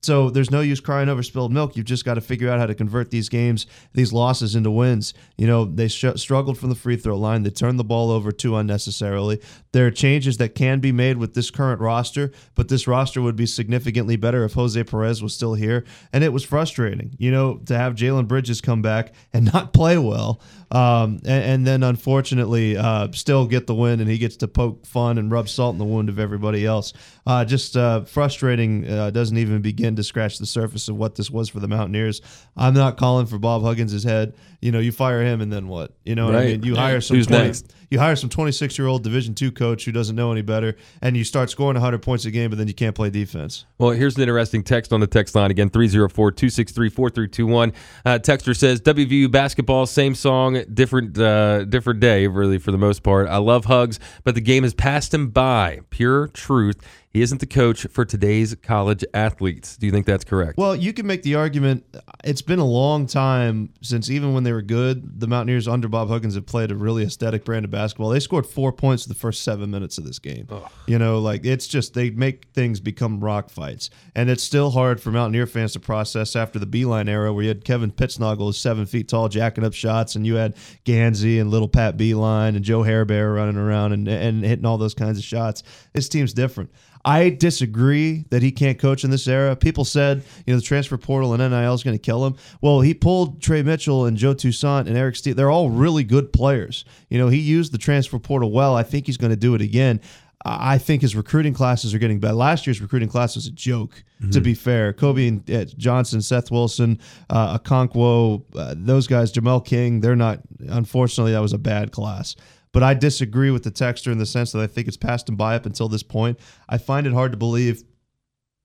So 0.04 0.28
there's 0.28 0.50
no 0.50 0.60
use 0.60 0.80
crying 0.80 1.08
over 1.08 1.22
spilled 1.22 1.50
milk. 1.50 1.76
You've 1.76 1.86
just 1.86 2.04
got 2.04 2.14
to 2.14 2.20
figure 2.20 2.50
out 2.50 2.58
how 2.58 2.66
to 2.66 2.74
convert 2.74 3.10
these 3.10 3.30
games, 3.30 3.66
these 3.94 4.12
losses 4.12 4.54
into 4.54 4.70
wins. 4.70 5.14
You 5.38 5.46
know, 5.46 5.64
they 5.64 5.88
sh- 5.88 6.04
struggled 6.16 6.58
from 6.58 6.68
the 6.68 6.74
free 6.74 6.96
throw 6.96 7.16
line. 7.16 7.42
They 7.42 7.50
turned 7.50 7.78
the 7.78 7.84
ball 7.84 8.10
over 8.10 8.30
too 8.30 8.56
unnecessarily. 8.56 9.40
There 9.74 9.88
are 9.88 9.90
changes 9.90 10.36
that 10.36 10.54
can 10.54 10.78
be 10.78 10.92
made 10.92 11.16
with 11.16 11.34
this 11.34 11.50
current 11.50 11.80
roster, 11.80 12.30
but 12.54 12.68
this 12.68 12.86
roster 12.86 13.20
would 13.20 13.34
be 13.34 13.44
significantly 13.44 14.14
better 14.14 14.44
if 14.44 14.52
Jose 14.52 14.80
Perez 14.84 15.20
was 15.20 15.34
still 15.34 15.54
here. 15.54 15.84
And 16.12 16.22
it 16.22 16.32
was 16.32 16.44
frustrating, 16.44 17.16
you 17.18 17.32
know, 17.32 17.56
to 17.66 17.76
have 17.76 17.96
Jalen 17.96 18.28
Bridges 18.28 18.60
come 18.60 18.82
back 18.82 19.12
and 19.32 19.44
not 19.52 19.72
play 19.72 19.98
well. 19.98 20.40
Um, 20.70 21.20
and, 21.24 21.44
and 21.44 21.66
then 21.66 21.82
unfortunately, 21.82 22.76
uh, 22.76 23.08
still 23.10 23.48
get 23.48 23.66
the 23.66 23.74
win, 23.74 23.98
and 23.98 24.08
he 24.08 24.16
gets 24.16 24.36
to 24.38 24.48
poke 24.48 24.86
fun 24.86 25.18
and 25.18 25.28
rub 25.30 25.48
salt 25.48 25.74
in 25.74 25.78
the 25.78 25.84
wound 25.84 26.08
of 26.08 26.20
everybody 26.20 26.64
else. 26.64 26.92
Uh, 27.26 27.44
just 27.44 27.76
uh, 27.76 28.02
frustrating. 28.02 28.88
Uh, 28.88 29.10
doesn't 29.10 29.38
even 29.38 29.60
begin 29.60 29.96
to 29.96 30.04
scratch 30.04 30.38
the 30.38 30.46
surface 30.46 30.88
of 30.88 30.96
what 30.96 31.16
this 31.16 31.30
was 31.30 31.48
for 31.48 31.58
the 31.58 31.68
Mountaineers. 31.68 32.22
I'm 32.56 32.74
not 32.74 32.96
calling 32.96 33.26
for 33.26 33.38
Bob 33.38 33.62
Huggins' 33.62 34.04
head. 34.04 34.34
You 34.60 34.72
know, 34.72 34.78
you 34.78 34.92
fire 34.92 35.22
him, 35.22 35.40
and 35.40 35.52
then 35.52 35.68
what? 35.68 35.92
You 36.04 36.14
know 36.14 36.26
what 36.26 36.36
I 36.36 36.44
mean? 36.46 36.62
You 36.62 36.76
hire 36.76 37.00
some 37.00 37.16
Who's 37.16 37.26
20 37.26 37.44
next? 37.44 37.74
you 37.90 37.98
hire 37.98 38.16
some 38.16 38.30
26 38.30 38.76
year 38.78 38.88
old 38.88 39.02
Division 39.04 39.34
two 39.34 39.52
coach 39.52 39.63
who 39.64 39.92
doesn't 39.92 40.16
know 40.16 40.30
any 40.30 40.42
better, 40.42 40.76
and 41.02 41.16
you 41.16 41.24
start 41.24 41.50
scoring 41.50 41.74
100 41.74 42.02
points 42.02 42.24
a 42.24 42.30
game, 42.30 42.50
but 42.50 42.58
then 42.58 42.68
you 42.68 42.74
can't 42.74 42.94
play 42.94 43.10
defense. 43.10 43.64
Well, 43.78 43.90
here's 43.90 44.16
an 44.16 44.22
interesting 44.22 44.62
text 44.62 44.92
on 44.92 45.00
the 45.00 45.06
text 45.06 45.34
line 45.34 45.50
again 45.50 45.70
304 45.70 46.32
263 46.32 46.88
4321. 46.90 47.72
Texter 48.20 48.56
says 48.56 48.80
WVU 48.80 49.30
basketball, 49.30 49.86
same 49.86 50.14
song, 50.14 50.62
different 50.72 51.18
uh, 51.18 51.64
different 51.64 52.00
day, 52.00 52.26
really, 52.26 52.58
for 52.58 52.70
the 52.70 52.78
most 52.78 53.02
part. 53.02 53.28
I 53.28 53.38
love 53.38 53.64
hugs, 53.64 53.98
but 54.22 54.34
the 54.34 54.40
game 54.40 54.62
has 54.62 54.74
passed 54.74 55.12
him 55.12 55.28
by. 55.28 55.80
Pure 55.90 56.28
truth. 56.28 56.80
He 57.14 57.22
isn't 57.22 57.38
the 57.38 57.46
coach 57.46 57.86
for 57.92 58.04
today's 58.04 58.56
college 58.56 59.04
athletes. 59.14 59.76
Do 59.76 59.86
you 59.86 59.92
think 59.92 60.04
that's 60.04 60.24
correct? 60.24 60.58
Well, 60.58 60.74
you 60.74 60.92
can 60.92 61.06
make 61.06 61.22
the 61.22 61.36
argument. 61.36 61.84
It's 62.24 62.42
been 62.42 62.58
a 62.58 62.66
long 62.66 63.06
time 63.06 63.72
since 63.82 64.10
even 64.10 64.34
when 64.34 64.42
they 64.42 64.52
were 64.52 64.62
good, 64.62 65.20
the 65.20 65.28
Mountaineers 65.28 65.68
under 65.68 65.86
Bob 65.86 66.08
Huggins 66.08 66.34
have 66.34 66.44
played 66.44 66.72
a 66.72 66.74
really 66.74 67.04
aesthetic 67.04 67.44
brand 67.44 67.64
of 67.64 67.70
basketball. 67.70 68.08
They 68.08 68.18
scored 68.18 68.46
four 68.46 68.72
points 68.72 69.06
in 69.06 69.10
the 69.10 69.14
first 69.14 69.42
seven 69.42 69.70
minutes 69.70 69.96
of 69.96 70.04
this 70.04 70.18
game. 70.18 70.48
You 70.86 70.98
know, 70.98 71.20
like 71.20 71.46
it's 71.46 71.68
just 71.68 71.94
they 71.94 72.10
make 72.10 72.46
things 72.52 72.80
become 72.80 73.20
rock 73.20 73.48
fights, 73.48 73.90
and 74.16 74.28
it's 74.28 74.42
still 74.42 74.72
hard 74.72 75.00
for 75.00 75.12
Mountaineer 75.12 75.46
fans 75.46 75.74
to 75.74 75.80
process 75.80 76.34
after 76.34 76.58
the 76.58 76.66
Beilein 76.66 77.08
era, 77.08 77.32
where 77.32 77.44
you 77.44 77.48
had 77.48 77.64
Kevin 77.64 77.92
Pittsnogle, 77.92 78.46
who's 78.46 78.58
seven 78.58 78.86
feet 78.86 79.06
tall, 79.06 79.28
jacking 79.28 79.62
up 79.62 79.72
shots, 79.72 80.16
and 80.16 80.26
you 80.26 80.34
had 80.34 80.56
Gansey 80.84 81.38
and 81.38 81.48
little 81.48 81.68
Pat 81.68 81.96
Beilein 81.96 82.56
and 82.56 82.64
Joe 82.64 82.82
Herber 82.82 83.36
running 83.36 83.56
around 83.56 83.92
and 83.92 84.08
and 84.08 84.44
hitting 84.44 84.66
all 84.66 84.78
those 84.78 84.94
kinds 84.94 85.16
of 85.16 85.22
shots. 85.22 85.62
This 85.92 86.08
team's 86.08 86.32
different. 86.32 86.72
I 87.04 87.28
disagree 87.28 88.24
that 88.30 88.42
he 88.42 88.50
can't 88.50 88.78
coach 88.78 89.04
in 89.04 89.10
this 89.10 89.28
era. 89.28 89.54
People 89.54 89.84
said, 89.84 90.22
you 90.46 90.54
know, 90.54 90.58
the 90.58 90.64
transfer 90.64 90.96
portal 90.96 91.34
and 91.34 91.52
NIL 91.52 91.74
is 91.74 91.82
going 91.82 91.96
to 91.96 92.02
kill 92.02 92.24
him. 92.24 92.36
Well, 92.62 92.80
he 92.80 92.94
pulled 92.94 93.42
Tre 93.42 93.62
Mitchell 93.62 94.06
and 94.06 94.16
Joe 94.16 94.32
Toussaint 94.32 94.88
and 94.88 94.96
Eric 94.96 95.16
Steele. 95.16 95.34
They're 95.34 95.50
all 95.50 95.68
really 95.68 96.04
good 96.04 96.32
players. 96.32 96.84
You 97.10 97.18
know, 97.18 97.28
he 97.28 97.38
used 97.38 97.72
the 97.72 97.78
transfer 97.78 98.18
portal 98.18 98.50
well. 98.50 98.74
I 98.74 98.82
think 98.84 99.06
he's 99.06 99.18
going 99.18 99.30
to 99.32 99.36
do 99.36 99.54
it 99.54 99.60
again. 99.60 100.00
I 100.46 100.76
think 100.76 101.00
his 101.00 101.16
recruiting 101.16 101.54
classes 101.54 101.94
are 101.94 101.98
getting 101.98 102.20
better. 102.20 102.34
Last 102.34 102.66
year's 102.66 102.82
recruiting 102.82 103.08
class 103.08 103.34
was 103.34 103.46
a 103.46 103.50
joke, 103.50 104.04
to 104.30 104.40
be 104.42 104.52
fair. 104.52 104.92
Kobe 104.92 105.26
and 105.26 105.50
uh, 105.50 105.64
Johnson, 105.64 106.20
Seth 106.20 106.50
Wilson, 106.50 107.00
uh, 107.30 107.58
Okonkwo, 107.58 108.42
uh, 108.54 108.74
those 108.76 109.06
guys, 109.06 109.32
Jamel 109.32 109.64
King, 109.64 110.00
they're 110.00 110.14
not, 110.16 110.40
unfortunately, 110.68 111.32
that 111.32 111.40
was 111.40 111.54
a 111.54 111.58
bad 111.58 111.92
class. 111.92 112.36
But 112.74 112.82
I 112.82 112.92
disagree 112.92 113.50
with 113.50 113.62
the 113.62 113.70
texter 113.70 114.12
in 114.12 114.18
the 114.18 114.26
sense 114.26 114.52
that 114.52 114.60
I 114.60 114.66
think 114.66 114.86
it's 114.88 114.98
passed 114.98 115.28
him 115.28 115.36
by 115.36 115.54
up 115.56 115.64
until 115.64 115.88
this 115.88 116.02
point. 116.02 116.38
I 116.68 116.76
find 116.76 117.06
it 117.06 117.14
hard 117.14 117.32
to 117.32 117.38
believe 117.38 117.82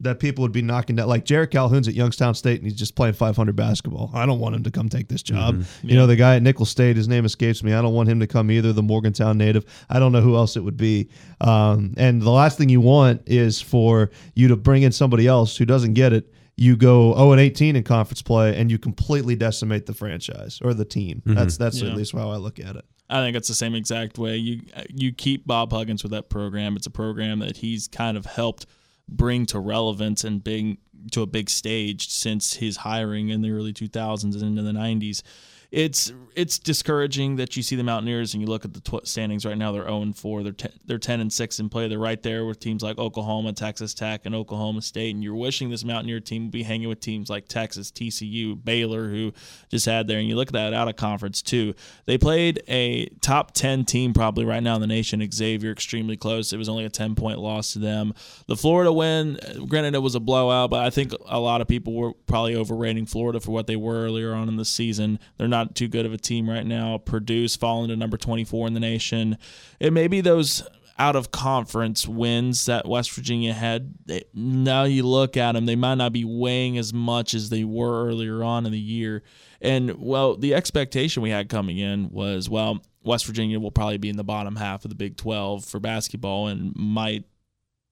that 0.02 0.20
people 0.20 0.42
would 0.44 0.54
be 0.54 0.62
knocking 0.62 0.96
down 0.96 1.10
like 1.10 1.26
Jerrod 1.26 1.52
Calhoun's 1.52 1.86
at 1.88 1.94
Youngstown 1.94 2.34
State 2.34 2.60
and 2.62 2.64
he's 2.70 2.80
just 2.80 2.96
playing 2.96 3.16
500 3.16 3.54
basketball. 3.56 4.10
I 4.14 4.26
don't 4.26 4.40
want 4.40 4.56
him 4.56 4.64
to 4.64 4.72
come 4.72 4.88
take 4.88 5.10
this 5.10 5.22
job. 5.22 5.64
You 5.84 5.96
know, 5.96 6.08
the 6.08 6.16
guy 6.16 6.38
at 6.38 6.42
Nickel 6.42 6.66
State, 6.66 6.96
his 6.96 7.10
name 7.10 7.26
escapes 7.26 7.64
me. 7.64 7.74
I 7.74 7.82
don't 7.82 7.94
want 7.94 8.08
him 8.08 8.22
to 8.22 8.28
come 8.28 8.50
either. 8.50 8.72
The 8.72 8.82
Morgantown 8.82 9.38
native. 9.38 9.66
I 9.90 10.00
don't 10.00 10.14
know 10.14 10.22
who 10.22 10.36
else 10.38 10.56
it 10.56 10.62
would 10.62 10.78
be. 10.78 11.10
Um, 11.42 11.94
and 11.98 12.22
the 12.22 12.30
last 12.32 12.58
thing 12.58 12.70
you 12.70 12.80
want 12.82 13.24
is 13.26 13.62
for 13.62 14.10
you 14.36 14.48
to 14.48 14.56
bring 14.56 14.84
in 14.84 14.94
somebody 14.94 15.28
else 15.28 15.58
who 15.58 15.66
doesn't 15.66 15.94
get 15.96 16.14
it. 16.14 16.34
You 16.56 16.78
go 16.78 17.14
0 17.16 17.34
and 17.34 17.42
18 17.42 17.76
in 17.76 17.84
conference 17.84 18.22
play 18.22 18.56
and 18.56 18.72
you 18.72 18.80
completely 18.80 19.36
decimate 19.36 19.86
the 19.86 19.94
franchise 19.94 20.60
or 20.64 20.74
the 20.74 20.86
team. 20.86 21.22
That's 21.26 21.58
that's 21.58 21.82
Yeah. 21.82 21.90
at 21.90 21.98
least 21.98 22.14
how 22.14 22.32
I 22.32 22.38
look 22.38 22.60
at 22.60 22.76
it. 22.78 22.86
I 23.10 23.22
think 23.22 23.36
it's 23.36 23.48
the 23.48 23.56
same 23.56 23.74
exact 23.74 24.18
way. 24.18 24.38
You 24.38 24.62
you 24.90 25.12
keep 25.12 25.48
Bob 25.48 25.72
Huggins 25.72 26.04
with 26.04 26.12
that 26.12 26.30
program. 26.30 26.76
It's 26.76 26.88
a 26.88 26.92
program 26.92 27.40
that 27.40 27.58
he's 27.58 27.88
kind 27.88 28.18
of 28.18 28.26
helped 28.26 28.66
bring 29.08 29.46
to 29.48 29.60
relevance 29.60 30.24
and 30.24 30.44
bring 30.44 30.78
to 31.12 31.22
a 31.22 31.26
big 31.26 31.50
stage 31.50 32.10
since 32.10 32.56
his 32.56 32.78
hiring 32.78 33.30
in 33.30 33.42
the 33.42 33.52
early 33.52 33.74
2000s 33.74 34.24
and 34.36 34.44
into 34.44 34.62
the 34.62 34.72
90s. 34.72 35.24
It's 35.72 36.12
it's 36.36 36.58
discouraging 36.58 37.36
that 37.36 37.58
you 37.58 37.64
see 37.64 37.76
the 37.76 37.84
Mountaineers 37.84 38.34
and 38.34 38.42
you 38.42 38.48
look 38.48 38.64
at 38.64 38.74
the 38.74 38.80
tw- 38.80 39.06
standings 39.06 39.46
right 39.46 39.58
now. 39.58 39.72
They're 39.72 39.84
0 39.84 40.02
and 40.04 40.16
4. 40.16 40.44
They're 40.44 40.54
te- 40.54 40.80
they're 40.86 40.98
10 40.98 41.20
and 41.20 41.34
6 41.34 41.60
in 41.60 41.70
play. 41.70 41.88
They're 41.88 42.00
right 42.00 42.22
there 42.24 42.46
with 42.46 42.60
teams 42.60 42.82
like 42.82 42.98
Oklahoma, 42.98 43.52
Texas 43.54 43.94
Tech, 43.94 44.26
and 44.26 44.34
Oklahoma 44.34 44.82
State. 44.82 45.14
And 45.14 45.24
you're 45.24 45.36
wishing 45.36 45.70
this 45.70 45.84
Mountaineer 45.84 46.22
team 46.22 46.44
would 46.44 46.52
be 46.52 46.64
hanging 46.64 46.88
with 46.88 47.02
teams 47.02 47.30
like 47.30 47.48
Texas, 47.48 47.92
TCU, 47.92 48.64
Baylor, 48.64 49.10
who 49.10 49.34
just 49.70 49.86
had 49.86 50.08
there. 50.08 50.18
And 50.18 50.28
you 50.30 50.36
look 50.36 50.48
at 50.50 50.54
that 50.54 50.74
out 50.74 50.88
of 50.88 50.96
conference 50.96 51.42
too. 51.42 51.74
They 52.06 52.18
played 52.18 52.64
a 52.68 53.08
top 53.22 53.52
10 53.52 53.86
team 53.86 54.14
probably 54.14 54.46
right 54.46 54.64
now 54.64 54.76
in 54.76 54.82
the 54.82 54.88
nation. 54.88 55.28
Xavier 55.30 55.72
extremely 55.72 56.16
close. 56.16 56.54
It 56.54 56.58
was 56.58 56.70
only 56.70 56.86
a 56.86 56.90
10 56.90 57.16
point 57.16 57.40
loss 57.40 57.74
to 57.74 57.80
them. 57.80 58.14
The 58.48 58.56
Florida 58.56 58.94
win, 58.94 59.38
granted 59.68 59.94
it 59.94 60.00
was 60.00 60.16
a 60.16 60.20
blowout, 60.20 60.70
but 60.70 60.86
I 60.86 60.90
think 60.90 61.14
a 61.28 61.40
lot 61.40 61.60
of 61.60 61.68
people 61.68 61.94
were 61.94 62.14
probably 62.28 62.56
overrating 62.56 63.06
Florida 63.06 63.40
for 63.40 63.52
what 63.52 63.68
they 63.68 63.76
were 63.76 64.06
earlier 64.06 64.34
on 64.34 64.48
in 64.48 64.56
the 64.56 64.66
season. 64.66 65.20
They're 65.38 65.48
not 65.48 65.59
too 65.66 65.88
good 65.88 66.06
of 66.06 66.14
a 66.14 66.18
team 66.18 66.50
right 66.50 66.66
now. 66.66 66.98
Purdue's 66.98 67.56
fallen 67.56 67.90
to 67.90 67.96
number 67.96 68.18
24 68.18 68.68
in 68.68 68.74
the 68.74 68.80
nation. 68.80 69.38
It 69.80 69.94
may 69.94 70.08
be 70.08 70.22
those 70.22 70.64
out 70.98 71.16
of 71.16 71.32
conference 71.32 72.08
wins 72.08 72.66
that 72.66 72.86
West 72.86 73.12
Virginia 73.12 73.54
had. 73.54 73.96
Now 74.34 74.84
you 74.84 75.04
look 75.04 75.38
at 75.38 75.54
them, 75.54 75.66
they 75.66 75.78
might 75.78 75.96
not 75.96 76.12
be 76.12 76.26
weighing 76.26 76.78
as 76.78 76.94
much 76.94 77.34
as 77.34 77.50
they 77.50 77.64
were 77.64 78.06
earlier 78.08 78.44
on 78.44 78.66
in 78.66 78.74
the 78.74 78.80
year. 78.80 79.24
And 79.62 79.96
well, 79.98 80.36
the 80.36 80.54
expectation 80.54 81.24
we 81.24 81.30
had 81.30 81.48
coming 81.48 81.78
in 81.78 82.10
was 82.10 82.50
well, 82.50 82.82
West 83.04 83.26
Virginia 83.26 83.60
will 83.60 83.72
probably 83.72 83.98
be 83.98 84.10
in 84.10 84.18
the 84.18 84.24
bottom 84.26 84.58
half 84.58 84.84
of 84.84 84.90
the 84.90 84.96
Big 84.96 85.16
12 85.16 85.64
for 85.64 85.80
basketball 85.80 86.48
and 86.48 86.76
might 86.76 87.24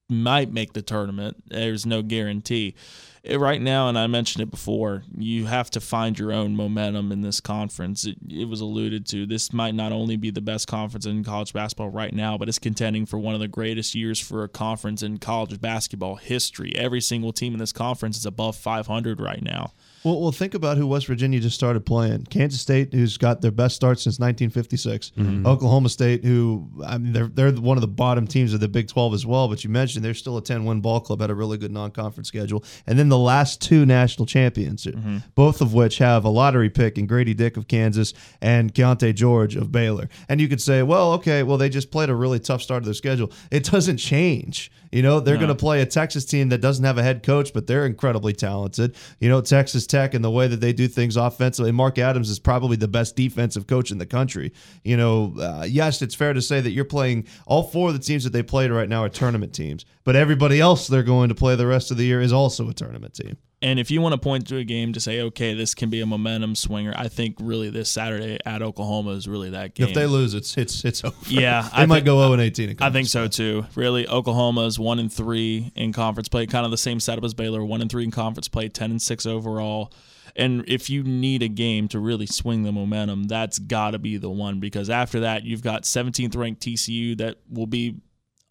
might 0.10 0.52
make 0.52 0.74
the 0.74 0.82
tournament. 0.82 1.44
There's 1.48 1.86
no 1.86 2.02
guarantee. 2.02 2.76
Eh, 3.24 3.36
Right 3.36 3.62
now, 3.62 3.90
and 3.90 4.00
I 4.00 4.08
mentioned 4.08 4.42
it 4.44 4.52
before, 4.52 5.04
you 5.18 5.46
have 5.48 5.70
to 5.72 5.82
find 5.82 6.18
your 6.18 6.32
own 6.32 6.56
momentum 6.56 7.12
in 7.12 7.22
this 7.22 7.42
conference. 7.42 8.06
It, 8.06 8.18
it 8.30 8.46
was 8.46 8.62
alluded 8.62 9.06
to. 9.08 9.26
This 9.26 9.52
might 9.52 9.76
not 9.76 9.92
only 9.92 10.16
be 10.16 10.30
the 10.32 10.42
best 10.42 10.68
conference 10.68 11.06
in 11.06 11.24
college 11.24 11.52
basketball 11.54 11.90
right 11.90 12.14
now, 12.14 12.38
but 12.38 12.48
it's 12.48 12.60
contending 12.60 13.06
for 13.06 13.20
one 13.20 13.34
of 13.34 13.42
the 13.42 13.48
greatest 13.48 13.96
years 13.96 14.20
for 14.20 14.44
a 14.44 14.50
conference 14.50 15.04
in 15.04 15.18
college 15.18 15.60
basketball 15.60 16.16
history. 16.16 16.74
Every 16.76 17.02
single 17.02 17.34
team 17.34 17.54
in 17.54 17.60
this 17.60 17.74
conference 17.74 18.18
is 18.18 18.26
above 18.26 18.56
500 18.56 19.20
right 19.20 19.42
now. 19.42 19.74
Well, 20.04 20.22
well, 20.22 20.32
think 20.32 20.54
about 20.54 20.78
who 20.78 20.88
West 20.88 21.08
Virginia 21.08 21.40
just 21.40 21.56
started 21.56 21.86
playing. 21.86 22.24
Kansas 22.26 22.62
State, 22.62 22.94
who's 22.94 23.18
got 23.18 23.42
their 23.42 23.52
best 23.52 23.76
start 23.76 24.00
since 24.00 24.20
1956. 24.20 25.12
Mm-hmm. 25.18 25.48
Oklahoma 25.48 25.90
State, 25.90 26.24
who 26.24 26.70
I 26.86 26.98
mean, 26.98 27.14
they're 27.14 27.28
they're 27.28 27.52
one 27.52 27.78
of 27.78 27.82
the 27.82 27.88
bottom 27.88 28.28
teams 28.28 28.54
of 28.54 28.60
the 28.60 28.68
Big 28.68 28.88
12 28.88 29.14
as 29.14 29.26
well. 29.26 29.48
But 29.48 29.64
you 29.64 29.70
mentioned 29.70 30.06
they're 30.06 30.14
still 30.14 30.38
a 30.38 30.42
10-win 30.42 30.82
ball 30.82 31.00
club, 31.00 31.22
had 31.22 31.30
a 31.30 31.36
really 31.36 31.58
good 31.58 31.72
non-conference 31.72 32.28
schedule, 32.28 32.64
and 32.86 32.98
then 32.98 33.10
the 33.10 33.18
last 33.18 33.62
two 33.62 33.86
national 33.86 34.26
champions, 34.26 34.86
mm-hmm. 34.86 35.18
both 35.36 35.62
of 35.62 35.74
which 35.74 35.98
have 35.98 36.26
a 36.26 36.30
lottery 36.30 36.70
pick 36.70 36.98
in 36.98 37.08
Grady 37.08 37.34
Dick 37.34 37.58
of 37.58 37.68
Kansas 37.68 38.14
and 38.42 38.74
Keyonte 38.74 39.14
George 39.16 39.56
of 39.56 39.72
Baylor. 39.72 40.10
And 40.30 40.40
you 40.40 40.48
could 40.48 40.62
say, 40.62 40.84
well, 40.84 41.14
okay, 41.14 41.44
well 41.44 41.58
they 41.58 41.70
just 41.70 41.92
played 41.92 42.10
a 42.10 42.16
really 42.16 42.40
tough 42.40 42.62
start 42.62 42.80
of 42.80 42.86
their 42.86 42.94
schedule. 42.94 43.32
It 43.52 43.64
doesn't 43.64 43.98
change. 43.98 44.72
You 44.92 45.02
know, 45.02 45.20
they're 45.20 45.38
going 45.38 45.48
to 45.50 45.56
play 45.56 45.82
a 45.82 45.86
Texas 45.86 46.26
team 46.26 46.50
that 46.50 46.60
doesn't 46.60 46.86
have 46.86 46.98
a 46.98 47.04
head 47.04 47.24
coach, 47.24 47.54
but 47.54 47.68
they're 47.68 47.86
incredibly 47.86 48.34
talented. 48.34 48.96
You 49.20 49.30
know, 49.30 49.42
Texas 49.42 49.86
Tech 49.88 50.14
and 50.14 50.24
the 50.24 50.32
way 50.32 50.48
that 50.48 50.62
they 50.62 50.74
do 50.74 50.88
things 50.88 51.18
offensively. 51.18 51.72
Mark 51.72 51.98
Adams 51.98 52.30
is 52.30 52.40
probably 52.40 52.78
the 52.78 52.88
best 52.88 53.16
defensive 53.16 53.68
coach 53.68 53.92
in 53.92 53.98
the 53.98 54.06
country. 54.06 54.54
You 54.84 54.98
know, 54.98 55.34
uh, 55.40 55.66
yes, 55.68 56.02
it's 56.02 56.16
fair 56.16 56.34
to 56.34 56.42
say 56.42 56.62
that 56.62 56.72
you're 56.72 56.86
playing 56.86 57.28
all 57.46 57.64
four 57.64 57.90
of 57.90 57.94
the 57.94 58.00
teams 58.00 58.24
that 58.24 58.34
they 58.34 58.44
played 58.44 58.72
right 58.72 58.90
now 58.90 59.04
are 59.04 59.10
tournament 59.10 59.54
teams, 59.54 59.86
but 60.04 60.16
everybody 60.16 60.60
else 60.60 60.88
they're 60.88 61.04
going 61.04 61.30
to 61.30 61.36
play 61.36 61.56
the 61.56 61.68
rest 61.68 61.92
of 61.92 61.98
the 61.98 62.06
year 62.06 62.22
is 62.22 62.34
also 62.34 62.70
a 62.70 62.74
tournament 62.74 63.14
team. 63.14 63.38
And 63.60 63.80
if 63.80 63.90
you 63.90 64.02
want 64.02 64.14
to 64.14 64.20
point 64.20 64.46
to 64.48 64.58
a 64.58 64.64
game 64.64 64.94
to 64.94 65.00
say, 65.00 65.20
okay, 65.22 65.56
this 65.56 65.74
can 65.74 65.90
be 65.90 66.00
a 66.00 66.06
momentum 66.06 66.54
swinger, 66.56 66.94
I 66.96 67.08
think 67.08 67.38
really 67.40 67.72
this 67.72 67.90
Saturday 67.90 68.38
at 68.46 68.62
Oklahoma 68.62 69.12
is 69.12 69.28
really 69.28 69.50
that 69.50 69.74
game. 69.74 69.88
If 69.88 69.96
they 69.96 70.06
lose, 70.06 70.36
it's 70.36 70.56
it's 70.58 70.86
it's 70.86 71.04
over. 71.04 71.16
Yeah, 71.28 71.62
they 71.76 71.82
I 71.82 71.86
might 71.88 71.98
think- 71.98 72.06
go 72.06 72.20
0 72.20 72.34
and 72.34 72.42
18. 72.42 72.76
I 72.80 72.92
think 72.92 73.08
so 73.08 73.28
too. 73.28 73.66
Really, 73.74 74.08
Oklahoma's 74.08 74.78
one 74.78 75.00
and 75.00 75.12
three 75.12 75.72
in 75.76 75.92
conference 75.92 76.30
play, 76.30 76.46
kind 76.46 76.66
of 76.66 76.72
the 76.72 76.78
same 76.78 77.00
setup 77.00 77.24
as 77.24 77.34
Baylor, 77.34 77.66
one 77.66 77.82
and 77.82 77.90
three 77.90 78.04
in 78.04 78.12
conference 78.12 78.48
play, 78.48 78.70
ten 78.70 78.92
and 78.92 79.02
six 79.02 79.26
overall. 79.26 79.92
And 80.36 80.64
if 80.68 80.88
you 80.88 81.02
need 81.02 81.42
a 81.42 81.48
game 81.48 81.88
to 81.88 82.00
really 82.00 82.28
swing 82.28 82.62
the 82.62 82.72
momentum, 82.72 83.24
that's 83.24 83.58
got 83.58 83.92
to 83.92 84.00
be 84.00 84.18
the 84.18 84.30
one 84.30 84.60
because 84.60 84.88
after 84.88 85.22
that, 85.22 85.46
you've 85.46 85.64
got 85.64 85.82
17th 85.82 86.38
ranked 86.38 86.62
TCU 86.62 87.18
that 87.18 87.38
will 87.50 87.66
be 87.66 87.96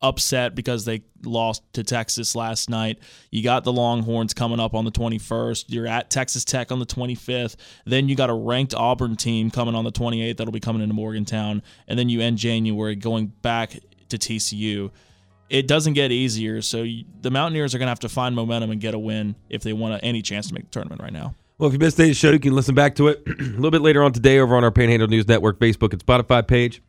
upset 0.03 0.55
because 0.55 0.85
they 0.85 1.03
lost 1.25 1.63
to 1.73 1.83
Texas 1.83 2.35
last 2.35 2.69
night. 2.69 2.99
You 3.31 3.43
got 3.43 3.65
the 3.65 3.73
Longhorns 3.73 4.35
coming 4.35 4.61
up 4.61 4.75
on 4.75 4.85
the 4.85 4.91
21st. 4.91 5.67
You're 5.69 5.87
at 5.87 6.11
Texas 6.11 6.45
Tech 6.45 6.71
on 6.71 6.79
the 6.79 6.87
25th. 6.87 7.57
Then 7.85 8.09
you 8.09 8.15
got 8.15 8.31
a 8.31 8.35
ranked 8.35 8.75
Auburn 8.75 9.17
team 9.17 9.51
coming 9.51 9.75
on 9.75 9.85
the 9.85 9.93
28th 9.93 10.37
that'll 10.37 10.53
be 10.53 10.61
coming 10.61 10.83
into 10.83 10.95
Morgantown. 10.95 11.63
And 11.89 11.99
then 11.99 12.09
you 12.09 12.21
end 12.21 12.39
January 12.39 12.97
going 12.97 13.29
back 13.43 13.79
to 14.09 14.19
TCU. 14.19 14.91
It 15.49 15.69
doesn't 15.69 15.95
get 15.95 16.13
easier. 16.13 16.61
So 16.61 16.83
you, 16.83 17.05
the 17.21 17.31
Mountaineers 17.31 17.75
are 17.75 17.79
going 17.79 17.87
to 17.87 17.91
have 17.91 18.01
to 18.01 18.09
find 18.09 18.35
momentum 18.35 18.71
and 18.71 18.81
get 18.81 18.95
a 18.95 18.99
win 18.99 19.37
if 19.49 19.63
they 19.63 19.73
want 19.73 20.01
any 20.03 20.23
chance 20.23 20.49
to 20.49 20.55
make 20.55 20.65
the 20.65 20.71
tournament 20.71 21.01
right 21.01 21.13
now. 21.13 21.35
Well, 21.59 21.69
if 21.69 21.73
you 21.73 21.79
missed 21.79 21.97
today's 21.97 22.19
show, 22.19 22.33
you 22.33 22.39
can 22.39 22.55
listen 22.55 22.75
back 22.75 22.97
to 22.97 23.09
it 23.09 23.23
a 23.27 23.43
little 23.43 23.71
bit 23.71 23.81
later 23.81 24.03
on 24.03 24.13
today 24.13 24.39
over 24.41 24.57
on 24.57 24.65
our 24.65 24.71
Panhandle 24.71 25.09
News 25.09 25.27
Network 25.27 25.59
Facebook 25.59 25.93
and 25.93 26.05
Spotify 26.05 26.47
page. 26.47 26.83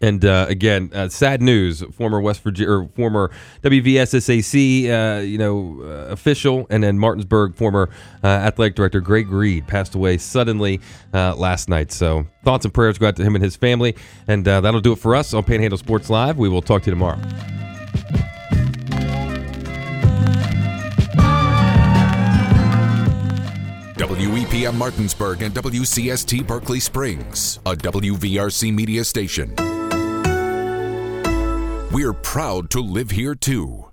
And 0.00 0.24
uh, 0.24 0.46
again, 0.48 0.90
uh, 0.94 1.08
sad 1.08 1.42
news: 1.42 1.82
former 1.92 2.20
West 2.20 2.42
Virginia 2.42 2.72
or 2.72 2.88
former 2.96 3.30
WVSSAC, 3.62 4.88
uh, 4.88 5.20
you 5.20 5.38
know, 5.38 5.80
uh, 5.82 6.12
official, 6.12 6.66
and 6.70 6.82
then 6.82 6.98
Martinsburg 6.98 7.54
former 7.54 7.90
uh, 8.24 8.26
athletic 8.26 8.74
director 8.74 9.00
Greg 9.00 9.30
Reed 9.30 9.66
passed 9.66 9.94
away 9.94 10.18
suddenly 10.18 10.80
uh, 11.12 11.34
last 11.36 11.68
night. 11.68 11.92
So 11.92 12.26
thoughts 12.44 12.64
and 12.64 12.72
prayers 12.72 12.98
go 12.98 13.08
out 13.08 13.16
to 13.16 13.22
him 13.22 13.34
and 13.34 13.44
his 13.44 13.56
family. 13.56 13.94
And 14.26 14.44
that'll 14.44 14.80
do 14.80 14.92
it 14.92 14.98
for 14.98 15.14
us 15.14 15.34
on 15.34 15.44
Panhandle 15.44 15.78
Sports 15.78 16.08
Live. 16.08 16.38
We 16.38 16.48
will 16.48 16.62
talk 16.62 16.82
to 16.82 16.86
you 16.86 16.92
tomorrow. 16.92 17.18
WEPM 24.20 24.74
Martinsburg 24.74 25.42
and 25.42 25.54
WCST 25.54 26.46
Berkeley 26.46 26.78
Springs, 26.78 27.58
a 27.64 27.74
WVRC 27.74 28.74
media 28.74 29.02
station. 29.02 29.54
We're 31.92 32.12
proud 32.12 32.70
to 32.70 32.80
live 32.80 33.10
here 33.10 33.34
too. 33.34 33.89